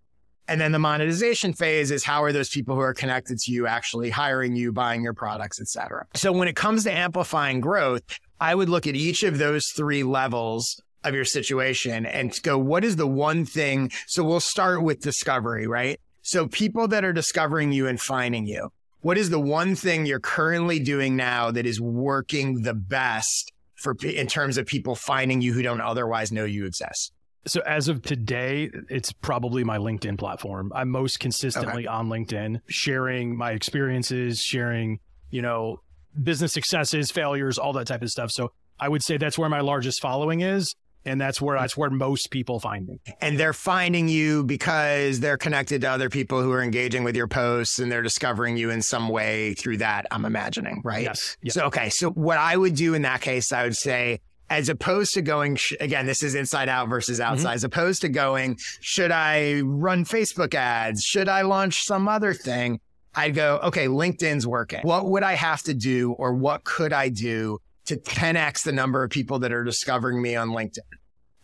And 0.49 0.61
then 0.61 0.73
the 0.73 0.81
monetization 0.81 1.53
phase 1.53 1.93
is 1.93 2.03
how 2.03 2.25
are 2.25 2.33
those 2.33 2.49
people 2.49 2.75
who 2.75 2.81
are 2.81 2.95
connected 2.95 3.39
to 3.39 3.53
you 3.53 3.69
actually 3.69 4.11
hiring 4.11 4.57
you, 4.57 4.73
buying 4.73 5.05
your 5.05 5.15
products, 5.15 5.61
et 5.61 5.69
cetera. 5.69 6.05
So 6.15 6.33
when 6.33 6.49
it 6.49 6.57
comes 6.57 6.83
to 6.83 6.93
amplifying 6.93 7.61
growth, 7.61 8.03
I 8.41 8.57
would 8.57 8.69
look 8.69 8.89
at 8.89 8.97
each 8.97 9.23
of 9.23 9.39
those 9.39 9.69
three 9.69 10.03
levels 10.03 10.83
of 11.05 11.15
your 11.15 11.25
situation 11.25 12.07
and 12.07 12.37
go, 12.43 12.59
what 12.59 12.85
is 12.85 12.97
the 12.97 13.07
one 13.07 13.45
thing? 13.45 13.93
So 14.09 14.25
we'll 14.25 14.41
start 14.41 14.83
with 14.83 14.99
discovery, 15.01 15.69
right? 15.69 16.01
So 16.23 16.49
people 16.49 16.89
that 16.89 17.05
are 17.05 17.13
discovering 17.13 17.71
you 17.71 17.87
and 17.87 18.01
finding 18.01 18.47
you, 18.47 18.73
what 19.07 19.17
is 19.17 19.31
the 19.31 19.39
one 19.39 19.77
thing 19.77 20.05
you're 20.05 20.19
currently 20.19 20.81
doing 20.81 21.15
now 21.15 21.53
that 21.53 21.65
is 21.65 21.81
working 21.81 22.63
the 22.63 22.75
best 22.75 23.53
for 23.77 23.95
in 24.03 24.27
terms 24.27 24.59
of 24.59 24.67
people 24.67 24.97
finding 24.97 25.41
you 25.41 25.53
who 25.53 25.63
don't 25.63 25.81
otherwise 25.81 26.33
know 26.33 26.45
you 26.45 26.67
exist? 26.67 27.13
So 27.47 27.61
as 27.61 27.87
of 27.87 28.03
today, 28.03 28.69
it's 28.91 29.13
probably 29.13 29.63
my 29.63 29.79
LinkedIn 29.79 30.19
platform. 30.19 30.73
I'm 30.75 30.91
most 30.91 31.21
consistently 31.21 31.87
okay. 31.87 31.95
on 31.95 32.09
LinkedIn, 32.09 32.63
sharing 32.67 33.37
my 33.37 33.53
experiences, 33.53 34.41
sharing, 34.41 34.99
you 35.31 35.41
know, 35.41 35.83
business 36.21 36.53
successes, 36.53 37.13
failures, 37.13 37.59
all 37.59 37.73
that 37.75 37.87
type 37.87 38.03
of 38.03 38.11
stuff. 38.11 38.33
So 38.33 38.51
I 38.81 38.89
would 38.89 39.05
say 39.05 39.19
that's 39.19 39.39
where 39.39 39.49
my 39.49 39.61
largest 39.61 40.03
following 40.03 40.41
is 40.41 40.75
and 41.07 41.21
that's 41.21 41.41
where 41.41 41.59
that's 41.59 41.77
where 41.77 41.89
most 41.89 42.31
people 42.31 42.61
find 42.61 42.87
me. 42.87 43.01
And 43.21 43.39
they're 43.39 43.53
finding 43.53 44.09
you 44.09 44.45
because 44.45 45.21
they're 45.21 45.39
connected 45.39 45.81
to 45.83 45.91
other 45.91 46.11
people 46.11 46.43
who 46.43 46.53
are 46.53 46.63
engaging 46.63 47.05
with 47.05 47.17
your 47.17 47.29
posts 47.29 47.79
and 47.79 47.91
they're 47.91 48.03
discovering 48.03 48.57
you 48.57 48.71
in 48.71 48.83
some 48.83 49.09
way 49.09 49.55
through 49.55 49.79
that. 49.79 50.07
I'm 50.11 50.25
imagining, 50.25 50.83
right? 50.85 51.05
Yes. 51.05 51.37
yes. 51.43 51.55
So 51.55 51.65
okay, 51.67 51.89
so 51.89 52.11
what 52.11 52.39
I 52.39 52.57
would 52.57 52.75
do 52.75 52.95
in 52.95 53.03
that 53.03 53.21
case, 53.21 53.53
I 53.53 53.63
would 53.63 53.77
say. 53.77 54.21
As 54.49 54.69
opposed 54.69 55.15
to 55.15 55.23
going, 55.23 55.57
sh- 55.57 55.73
again, 55.81 56.07
this 56.07 56.23
is 56.23 56.37
inside 56.37 56.69
out 56.69 56.89
versus 56.89 57.19
mm-hmm. 57.19 57.33
outside. 57.33 57.49
Mm-hmm. 57.49 57.55
As 57.55 57.65
opposed 57.65 58.03
to 58.03 58.09
going, 58.09 58.57
should 58.81 59.11
I 59.11 59.63
run 59.63 60.05
Facebook 60.05 60.55
ads? 60.55 61.03
Should 61.03 61.29
I 61.29 61.43
launch 61.43 61.83
some 61.83 62.07
other 62.07 62.33
thing? 62.33 62.79
I'd 63.13 63.35
go, 63.35 63.59
okay, 63.65 63.89
LinkedIn's 63.89 64.47
working. 64.47 64.83
What 64.83 65.07
would 65.07 65.25
I 65.25 65.33
have 65.33 65.63
to 65.63 65.75
do 65.75 66.13
or 66.13 66.33
what 66.33 66.63
could 66.63 66.93
I 66.93 67.09
do 67.09 67.59
to 67.87 67.97
10x 67.97 68.65
the 68.65 68.73
number 68.73 69.03
of 69.03 69.11
people 69.11 69.39
that 69.41 69.53
are 69.53 69.65
discovering 69.65 70.21
me 70.21 70.37
on 70.37 70.51
LinkedIn. 70.51 70.79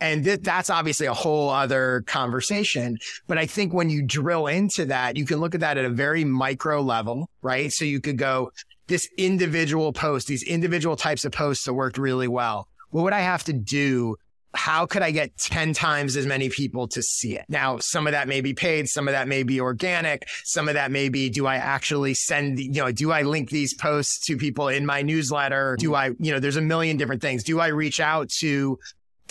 And 0.02 0.24
th- 0.24 0.40
that's 0.42 0.68
obviously 0.68 1.06
a 1.06 1.14
whole 1.14 1.48
other 1.48 2.02
conversation. 2.08 2.98
But 3.28 3.38
I 3.38 3.46
think 3.46 3.72
when 3.72 3.88
you 3.88 4.02
drill 4.02 4.48
into 4.48 4.84
that, 4.86 5.16
you 5.16 5.24
can 5.24 5.38
look 5.38 5.54
at 5.54 5.60
that 5.60 5.78
at 5.78 5.84
a 5.84 5.90
very 5.90 6.24
micro 6.24 6.82
level, 6.82 7.30
right? 7.40 7.72
So 7.72 7.84
you 7.84 8.00
could 8.00 8.18
go, 8.18 8.50
this 8.88 9.08
individual 9.16 9.92
post, 9.92 10.26
these 10.26 10.42
individual 10.42 10.96
types 10.96 11.24
of 11.24 11.30
posts 11.30 11.66
that 11.66 11.74
worked 11.74 11.98
really 11.98 12.26
well. 12.26 12.66
What 12.90 13.04
would 13.04 13.12
I 13.12 13.20
have 13.20 13.44
to 13.44 13.52
do 13.52 14.16
how 14.54 14.84
could 14.84 15.00
I 15.00 15.12
get 15.12 15.36
10 15.38 15.72
times 15.72 16.14
as 16.14 16.26
many 16.26 16.50
people 16.50 16.86
to 16.88 17.02
see 17.02 17.36
it? 17.36 17.46
Now, 17.48 17.78
some 17.78 18.06
of 18.06 18.12
that 18.12 18.28
may 18.28 18.42
be 18.42 18.52
paid, 18.52 18.86
some 18.86 19.08
of 19.08 19.12
that 19.12 19.26
may 19.26 19.44
be 19.44 19.60
organic, 19.60 20.28
some 20.44 20.68
of 20.68 20.74
that 20.74 20.90
may 20.90 21.08
be 21.08 21.30
do 21.30 21.46
I 21.46 21.56
actually 21.56 22.12
send, 22.12 22.58
you 22.58 22.82
know, 22.82 22.92
do 22.92 23.12
I 23.12 23.22
link 23.22 23.48
these 23.48 23.72
posts 23.72 24.26
to 24.26 24.36
people 24.36 24.68
in 24.68 24.84
my 24.84 25.00
newsletter? 25.00 25.76
Do 25.78 25.94
I, 25.94 26.08
you 26.18 26.32
know, 26.32 26.38
there's 26.38 26.56
a 26.56 26.62
million 26.62 26.98
different 26.98 27.22
things. 27.22 27.44
Do 27.44 27.60
I 27.60 27.68
reach 27.68 27.98
out 27.98 28.28
to 28.40 28.78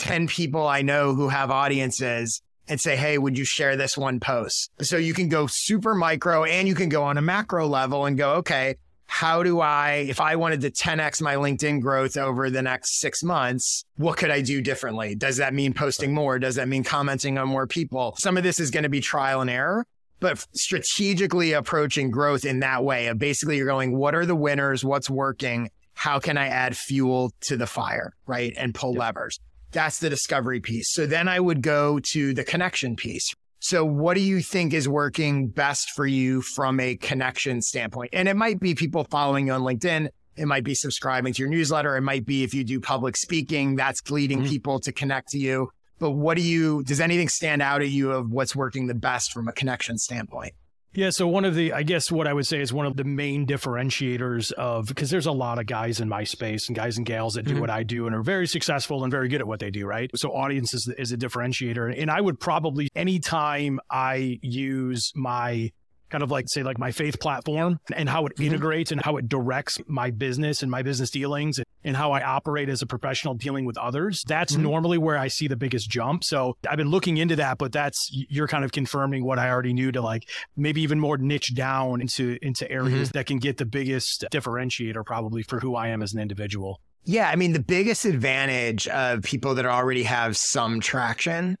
10 0.02 0.26
people 0.26 0.66
I 0.66 0.82
know 0.82 1.14
who 1.14 1.28
have 1.28 1.52
audiences 1.52 2.42
and 2.66 2.80
say, 2.80 2.96
Hey, 2.96 3.18
would 3.18 3.38
you 3.38 3.44
share 3.44 3.76
this 3.76 3.96
one 3.96 4.18
post? 4.18 4.68
So 4.80 4.96
you 4.96 5.14
can 5.14 5.28
go 5.28 5.46
super 5.46 5.94
micro 5.94 6.42
and 6.42 6.66
you 6.66 6.74
can 6.74 6.88
go 6.88 7.04
on 7.04 7.18
a 7.18 7.22
macro 7.22 7.68
level 7.68 8.04
and 8.06 8.18
go, 8.18 8.32
okay, 8.34 8.74
how 9.06 9.44
do 9.44 9.60
I, 9.60 10.06
if 10.08 10.20
I 10.20 10.34
wanted 10.34 10.62
to 10.62 10.72
10x 10.72 11.22
my 11.22 11.36
LinkedIn 11.36 11.82
growth 11.82 12.16
over 12.16 12.50
the 12.50 12.62
next 12.62 12.98
six 12.98 13.22
months, 13.22 13.84
what 13.96 14.16
could 14.16 14.32
I 14.32 14.40
do 14.40 14.60
differently? 14.60 15.14
Does 15.14 15.36
that 15.36 15.54
mean 15.54 15.72
posting 15.72 16.12
more? 16.12 16.40
Does 16.40 16.56
that 16.56 16.66
mean 16.66 16.82
commenting 16.82 17.38
on 17.38 17.46
more 17.46 17.68
people? 17.68 18.16
Some 18.18 18.36
of 18.36 18.42
this 18.42 18.58
is 18.58 18.72
going 18.72 18.82
to 18.82 18.88
be 18.88 19.00
trial 19.00 19.40
and 19.40 19.50
error, 19.50 19.86
but 20.18 20.44
strategically 20.52 21.52
approaching 21.52 22.10
growth 22.10 22.44
in 22.44 22.58
that 22.60 22.82
way 22.82 23.06
of 23.06 23.18
basically 23.18 23.56
you're 23.56 23.66
going, 23.66 23.96
what 23.96 24.16
are 24.16 24.26
the 24.26 24.34
winners? 24.34 24.84
What's 24.84 25.08
working? 25.08 25.70
How 25.94 26.18
can 26.18 26.36
I 26.36 26.48
add 26.48 26.76
fuel 26.76 27.32
to 27.42 27.56
the 27.56 27.68
fire? 27.68 28.14
Right. 28.26 28.52
And 28.56 28.74
pull 28.74 28.94
yep. 28.94 29.00
levers. 29.00 29.38
That's 29.72 29.98
the 29.98 30.10
discovery 30.10 30.60
piece. 30.60 30.92
So 30.92 31.06
then 31.06 31.28
I 31.28 31.40
would 31.40 31.62
go 31.62 31.98
to 32.12 32.34
the 32.34 32.44
connection 32.44 32.96
piece. 32.96 33.34
So, 33.64 33.84
what 33.84 34.14
do 34.14 34.20
you 34.20 34.40
think 34.40 34.74
is 34.74 34.88
working 34.88 35.46
best 35.46 35.90
for 35.90 36.04
you 36.04 36.42
from 36.42 36.80
a 36.80 36.96
connection 36.96 37.62
standpoint? 37.62 38.10
And 38.12 38.28
it 38.28 38.34
might 38.34 38.58
be 38.58 38.74
people 38.74 39.04
following 39.04 39.46
you 39.46 39.52
on 39.52 39.60
LinkedIn. 39.60 40.08
It 40.36 40.46
might 40.46 40.64
be 40.64 40.74
subscribing 40.74 41.32
to 41.34 41.42
your 41.42 41.48
newsletter. 41.48 41.96
It 41.96 42.00
might 42.00 42.26
be 42.26 42.42
if 42.42 42.54
you 42.54 42.64
do 42.64 42.80
public 42.80 43.16
speaking, 43.16 43.76
that's 43.76 44.10
leading 44.10 44.40
mm-hmm. 44.40 44.48
people 44.48 44.80
to 44.80 44.92
connect 44.92 45.28
to 45.28 45.38
you. 45.38 45.70
But 46.00 46.10
what 46.10 46.36
do 46.36 46.42
you, 46.42 46.82
does 46.82 47.00
anything 47.00 47.28
stand 47.28 47.62
out 47.62 47.82
at 47.82 47.88
you 47.90 48.10
of 48.10 48.32
what's 48.32 48.56
working 48.56 48.88
the 48.88 48.94
best 48.94 49.32
from 49.32 49.46
a 49.46 49.52
connection 49.52 49.96
standpoint? 49.96 50.54
Yeah. 50.94 51.10
So 51.10 51.26
one 51.26 51.44
of 51.44 51.54
the, 51.54 51.72
I 51.72 51.82
guess 51.82 52.12
what 52.12 52.26
I 52.26 52.32
would 52.32 52.46
say 52.46 52.60
is 52.60 52.72
one 52.72 52.86
of 52.86 52.96
the 52.96 53.04
main 53.04 53.46
differentiators 53.46 54.52
of, 54.52 54.88
because 54.88 55.10
there's 55.10 55.26
a 55.26 55.32
lot 55.32 55.58
of 55.58 55.66
guys 55.66 56.00
in 56.00 56.08
my 56.08 56.24
space 56.24 56.68
and 56.68 56.76
guys 56.76 56.98
and 56.98 57.06
gals 57.06 57.34
that 57.34 57.44
do 57.44 57.52
mm-hmm. 57.52 57.60
what 57.60 57.70
I 57.70 57.82
do 57.82 58.06
and 58.06 58.14
are 58.14 58.22
very 58.22 58.46
successful 58.46 59.02
and 59.02 59.10
very 59.10 59.28
good 59.28 59.40
at 59.40 59.46
what 59.46 59.58
they 59.60 59.70
do, 59.70 59.86
right? 59.86 60.10
So 60.14 60.30
audience 60.30 60.74
is, 60.74 60.92
is 60.98 61.10
a 61.12 61.16
differentiator. 61.16 62.00
And 62.00 62.10
I 62.10 62.20
would 62.20 62.38
probably, 62.38 62.88
anytime 62.94 63.80
I 63.90 64.38
use 64.42 65.12
my 65.14 65.72
kind 66.12 66.22
of 66.22 66.30
like 66.30 66.48
say 66.48 66.62
like 66.62 66.78
my 66.78 66.92
faith 66.92 67.18
platform 67.18 67.80
and 67.96 68.08
how 68.08 68.26
it 68.26 68.34
mm-hmm. 68.34 68.44
integrates 68.44 68.92
and 68.92 69.00
how 69.02 69.16
it 69.16 69.28
directs 69.28 69.80
my 69.86 70.10
business 70.10 70.62
and 70.62 70.70
my 70.70 70.82
business 70.82 71.10
dealings 71.10 71.58
and 71.82 71.96
how 71.96 72.12
I 72.12 72.22
operate 72.22 72.68
as 72.68 72.82
a 72.82 72.86
professional 72.86 73.34
dealing 73.34 73.64
with 73.64 73.78
others. 73.78 74.22
That's 74.28 74.52
mm-hmm. 74.52 74.62
normally 74.62 74.98
where 74.98 75.18
I 75.18 75.28
see 75.28 75.48
the 75.48 75.56
biggest 75.56 75.88
jump. 75.88 76.22
So 76.22 76.56
I've 76.68 76.76
been 76.76 76.90
looking 76.90 77.16
into 77.16 77.36
that, 77.36 77.58
but 77.58 77.72
that's 77.72 78.08
you're 78.12 78.46
kind 78.46 78.64
of 78.64 78.72
confirming 78.72 79.24
what 79.24 79.38
I 79.38 79.48
already 79.50 79.72
knew 79.72 79.90
to 79.92 80.02
like 80.02 80.28
maybe 80.54 80.82
even 80.82 81.00
more 81.00 81.16
niche 81.16 81.54
down 81.54 82.02
into 82.02 82.38
into 82.42 82.70
areas 82.70 83.08
mm-hmm. 83.08 83.18
that 83.18 83.26
can 83.26 83.38
get 83.38 83.56
the 83.56 83.66
biggest 83.66 84.26
differentiator 84.30 85.04
probably 85.04 85.42
for 85.42 85.58
who 85.58 85.74
I 85.74 85.88
am 85.88 86.02
as 86.02 86.12
an 86.12 86.20
individual. 86.20 86.80
Yeah, 87.04 87.28
I 87.28 87.36
mean 87.36 87.52
the 87.52 87.62
biggest 87.62 88.04
advantage 88.04 88.86
of 88.86 89.22
people 89.22 89.54
that 89.56 89.66
already 89.66 90.04
have 90.04 90.36
some 90.36 90.78
traction 90.80 91.56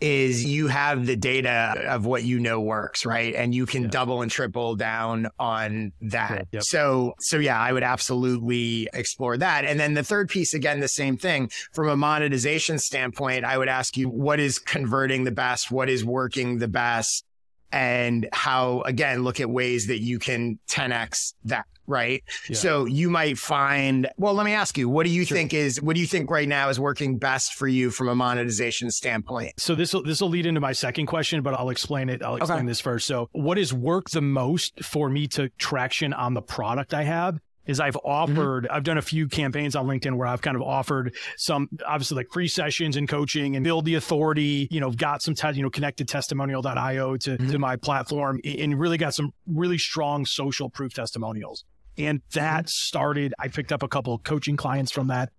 is 0.00 0.44
you 0.44 0.66
have 0.68 1.06
the 1.06 1.16
data 1.16 1.74
of 1.86 2.06
what 2.06 2.22
you 2.22 2.40
know 2.40 2.60
works, 2.60 3.04
right? 3.04 3.34
And 3.34 3.54
you 3.54 3.66
can 3.66 3.82
yeah. 3.82 3.88
double 3.88 4.22
and 4.22 4.30
triple 4.30 4.76
down 4.76 5.28
on 5.38 5.92
that. 6.00 6.48
Yep. 6.52 6.62
So, 6.62 7.14
so 7.20 7.38
yeah, 7.38 7.60
I 7.60 7.72
would 7.72 7.82
absolutely 7.82 8.88
explore 8.92 9.36
that. 9.36 9.64
And 9.64 9.78
then 9.78 9.94
the 9.94 10.02
third 10.02 10.28
piece, 10.28 10.54
again, 10.54 10.80
the 10.80 10.88
same 10.88 11.16
thing 11.16 11.50
from 11.72 11.88
a 11.88 11.96
monetization 11.96 12.78
standpoint, 12.78 13.44
I 13.44 13.58
would 13.58 13.68
ask 13.68 13.96
you, 13.96 14.08
what 14.08 14.40
is 14.40 14.58
converting 14.58 15.24
the 15.24 15.30
best? 15.30 15.70
What 15.70 15.88
is 15.88 16.04
working 16.04 16.58
the 16.58 16.68
best? 16.68 17.24
And 17.72 18.28
how, 18.32 18.80
again, 18.80 19.22
look 19.22 19.38
at 19.38 19.48
ways 19.48 19.86
that 19.86 20.00
you 20.00 20.18
can 20.18 20.58
10x 20.68 21.34
that 21.44 21.66
right? 21.90 22.22
Yeah. 22.48 22.56
So 22.56 22.84
you 22.86 23.10
might 23.10 23.38
find, 23.38 24.08
well, 24.16 24.32
let 24.34 24.44
me 24.44 24.52
ask 24.52 24.78
you, 24.78 24.88
what 24.88 25.04
do 25.04 25.10
you 25.10 25.24
sure. 25.24 25.36
think 25.36 25.52
is, 25.52 25.82
what 25.82 25.94
do 25.94 26.00
you 26.00 26.06
think 26.06 26.30
right 26.30 26.48
now 26.48 26.68
is 26.68 26.80
working 26.80 27.18
best 27.18 27.54
for 27.54 27.68
you 27.68 27.90
from 27.90 28.08
a 28.08 28.14
monetization 28.14 28.90
standpoint? 28.90 29.58
So 29.58 29.74
this 29.74 29.92
will, 29.92 30.02
this 30.02 30.20
will 30.20 30.30
lead 30.30 30.46
into 30.46 30.60
my 30.60 30.72
second 30.72 31.06
question, 31.06 31.42
but 31.42 31.54
I'll 31.54 31.70
explain 31.70 32.08
it. 32.08 32.22
I'll 32.22 32.36
explain 32.36 32.60
okay. 32.60 32.68
this 32.68 32.80
first. 32.80 33.06
So 33.06 33.28
what 33.32 33.58
has 33.58 33.74
worked 33.74 34.12
the 34.12 34.22
most 34.22 34.82
for 34.84 35.10
me 35.10 35.26
to 35.28 35.48
traction 35.58 36.12
on 36.12 36.34
the 36.34 36.42
product 36.42 36.94
I 36.94 37.02
have? 37.02 37.40
is 37.66 37.80
I've 37.80 37.94
mm-hmm. 37.94 38.10
offered, 38.10 38.64
mm-hmm. 38.64 38.74
I've 38.74 38.84
done 38.84 38.98
a 38.98 39.02
few 39.02 39.28
campaigns 39.28 39.76
on 39.76 39.86
LinkedIn 39.86 40.16
where 40.16 40.26
I've 40.26 40.42
kind 40.42 40.56
of 40.56 40.62
offered 40.62 41.14
some, 41.36 41.68
obviously 41.86 42.16
like 42.16 42.32
free 42.32 42.48
sessions 42.48 42.96
and 42.96 43.08
coaching 43.08 43.56
and 43.56 43.64
build 43.64 43.84
the 43.84 43.94
authority, 43.94 44.68
you 44.70 44.80
know, 44.80 44.90
got 44.90 45.22
some, 45.22 45.34
te- 45.34 45.52
you 45.52 45.62
know, 45.62 45.70
connected 45.70 46.08
testimonial.io 46.08 47.16
to, 47.16 47.30
mm-hmm. 47.30 47.50
to 47.50 47.58
my 47.58 47.76
platform 47.76 48.40
and 48.44 48.78
really 48.78 48.98
got 48.98 49.14
some 49.14 49.32
really 49.46 49.78
strong 49.78 50.26
social 50.26 50.68
proof 50.68 50.92
testimonials. 50.94 51.64
And 51.98 52.22
that 52.32 52.68
started, 52.68 53.34
I 53.38 53.48
picked 53.48 53.72
up 53.72 53.82
a 53.82 53.88
couple 53.88 54.14
of 54.14 54.22
coaching 54.22 54.56
clients 54.56 54.90
from 54.90 55.08
that, 55.08 55.30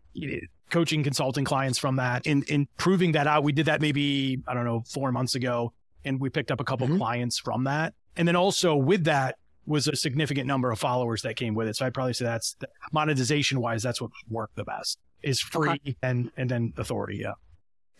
coaching 0.70 1.04
consulting 1.04 1.46
clients 1.46 1.80
from 1.80 1.96
that. 1.98 2.28
In, 2.28 2.44
in 2.44 2.68
proving 2.78 3.14
that 3.14 3.28
out, 3.28 3.44
we 3.44 3.52
did 3.52 3.66
that 3.66 3.82
maybe, 3.82 4.42
I 4.48 4.54
don't 4.54 4.66
know, 4.66 4.84
four 4.88 5.12
months 5.12 5.36
ago. 5.36 5.74
And 6.04 6.20
we 6.20 6.30
picked 6.30 6.52
up 6.52 6.60
a 6.60 6.64
couple 6.64 6.88
mm-hmm. 6.88 6.98
clients 6.98 7.40
from 7.40 7.66
that. 7.66 7.94
And 8.16 8.28
then 8.28 8.36
also 8.36 8.76
with 8.76 9.06
that 9.06 9.38
was 9.66 9.88
a 9.88 9.96
significant 9.96 10.48
number 10.48 10.72
of 10.72 10.80
followers 10.80 11.22
that 11.22 11.36
came 11.36 11.54
with 11.54 11.68
it. 11.68 11.76
So 11.76 11.86
I'd 11.86 11.94
probably 11.94 12.14
say 12.14 12.26
that's 12.26 12.56
monetization 12.92 13.62
wise, 13.62 13.84
that's 13.84 14.02
what 14.02 14.12
worked 14.30 14.56
the 14.56 14.64
best 14.64 14.98
is 15.24 15.40
free 15.40 15.70
okay. 15.70 15.96
and, 16.02 16.32
and 16.38 16.50
then 16.50 16.74
authority. 16.78 17.18
Yeah. 17.18 17.34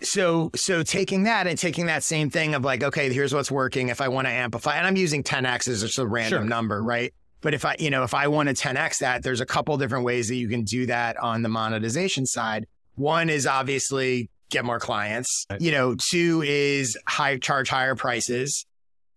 So, 0.02 0.50
so 0.56 0.82
taking 0.82 1.24
that 1.24 1.46
and 1.46 1.58
taking 1.58 1.86
that 1.86 2.04
same 2.04 2.32
thing 2.32 2.56
of 2.56 2.64
like, 2.64 2.84
okay, 2.84 3.14
here's 3.14 3.34
what's 3.34 3.52
working. 3.52 3.90
If 3.90 4.02
I 4.02 4.08
want 4.08 4.26
to 4.26 4.32
amplify, 4.32 4.76
and 4.78 4.88
I'm 4.88 4.96
using 4.96 5.24
10x 5.24 5.68
as 5.68 5.82
just 5.82 6.00
a 6.00 6.08
random 6.08 6.42
sure. 6.42 6.50
number, 6.50 6.82
right? 6.82 7.14
But 7.42 7.54
if 7.54 7.66
I, 7.66 7.76
you 7.80 7.90
know, 7.90 8.04
if 8.04 8.14
I 8.14 8.28
want 8.28 8.50
to 8.50 8.56
10x 8.56 9.00
that, 9.00 9.24
there's 9.24 9.42
a 9.42 9.46
couple 9.46 9.76
different 9.78 10.06
ways 10.06 10.28
that 10.30 10.36
you 10.36 10.48
can 10.48 10.64
do 10.64 10.86
that 10.86 11.18
on 11.18 11.42
the 11.42 11.50
monetization 11.50 12.26
side. 12.26 12.68
One 12.96 13.30
is 13.30 13.48
obviously 13.48 14.30
get 14.52 14.64
more 14.64 14.80
clients. 14.80 15.48
You 15.60 15.72
know, 15.72 15.96
two 15.96 16.44
is 16.46 16.98
high 17.08 17.38
charge 17.38 17.70
higher 17.70 17.96
prices. 17.96 18.66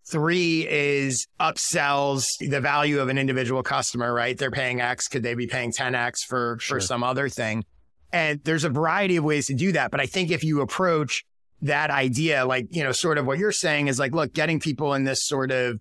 Three 0.07 0.67
is 0.69 1.27
upsells 1.39 2.25
the 2.39 2.61
value 2.61 2.99
of 2.99 3.09
an 3.09 3.17
individual 3.17 3.63
customer, 3.63 4.13
right? 4.13 4.37
They're 4.37 4.51
paying 4.51 4.79
X. 4.79 5.07
Could 5.07 5.23
they 5.23 5.33
be 5.33 5.47
paying 5.47 5.71
10X 5.71 6.19
for, 6.27 6.57
sure. 6.59 6.77
for 6.77 6.79
some 6.79 7.03
other 7.03 7.27
thing? 7.27 7.65
And 8.11 8.39
there's 8.43 8.63
a 8.63 8.69
variety 8.69 9.17
of 9.17 9.23
ways 9.23 9.47
to 9.47 9.55
do 9.55 9.71
that. 9.73 9.91
But 9.91 9.99
I 9.99 10.05
think 10.05 10.31
if 10.31 10.43
you 10.43 10.61
approach 10.61 11.25
that 11.63 11.89
idea, 11.89 12.45
like, 12.45 12.67
you 12.69 12.83
know, 12.83 12.91
sort 12.91 13.17
of 13.17 13.25
what 13.25 13.39
you're 13.39 13.51
saying 13.51 13.87
is 13.87 13.97
like, 13.97 14.13
look, 14.13 14.31
getting 14.33 14.59
people 14.59 14.93
in 14.93 15.03
this 15.05 15.25
sort 15.25 15.51
of 15.51 15.79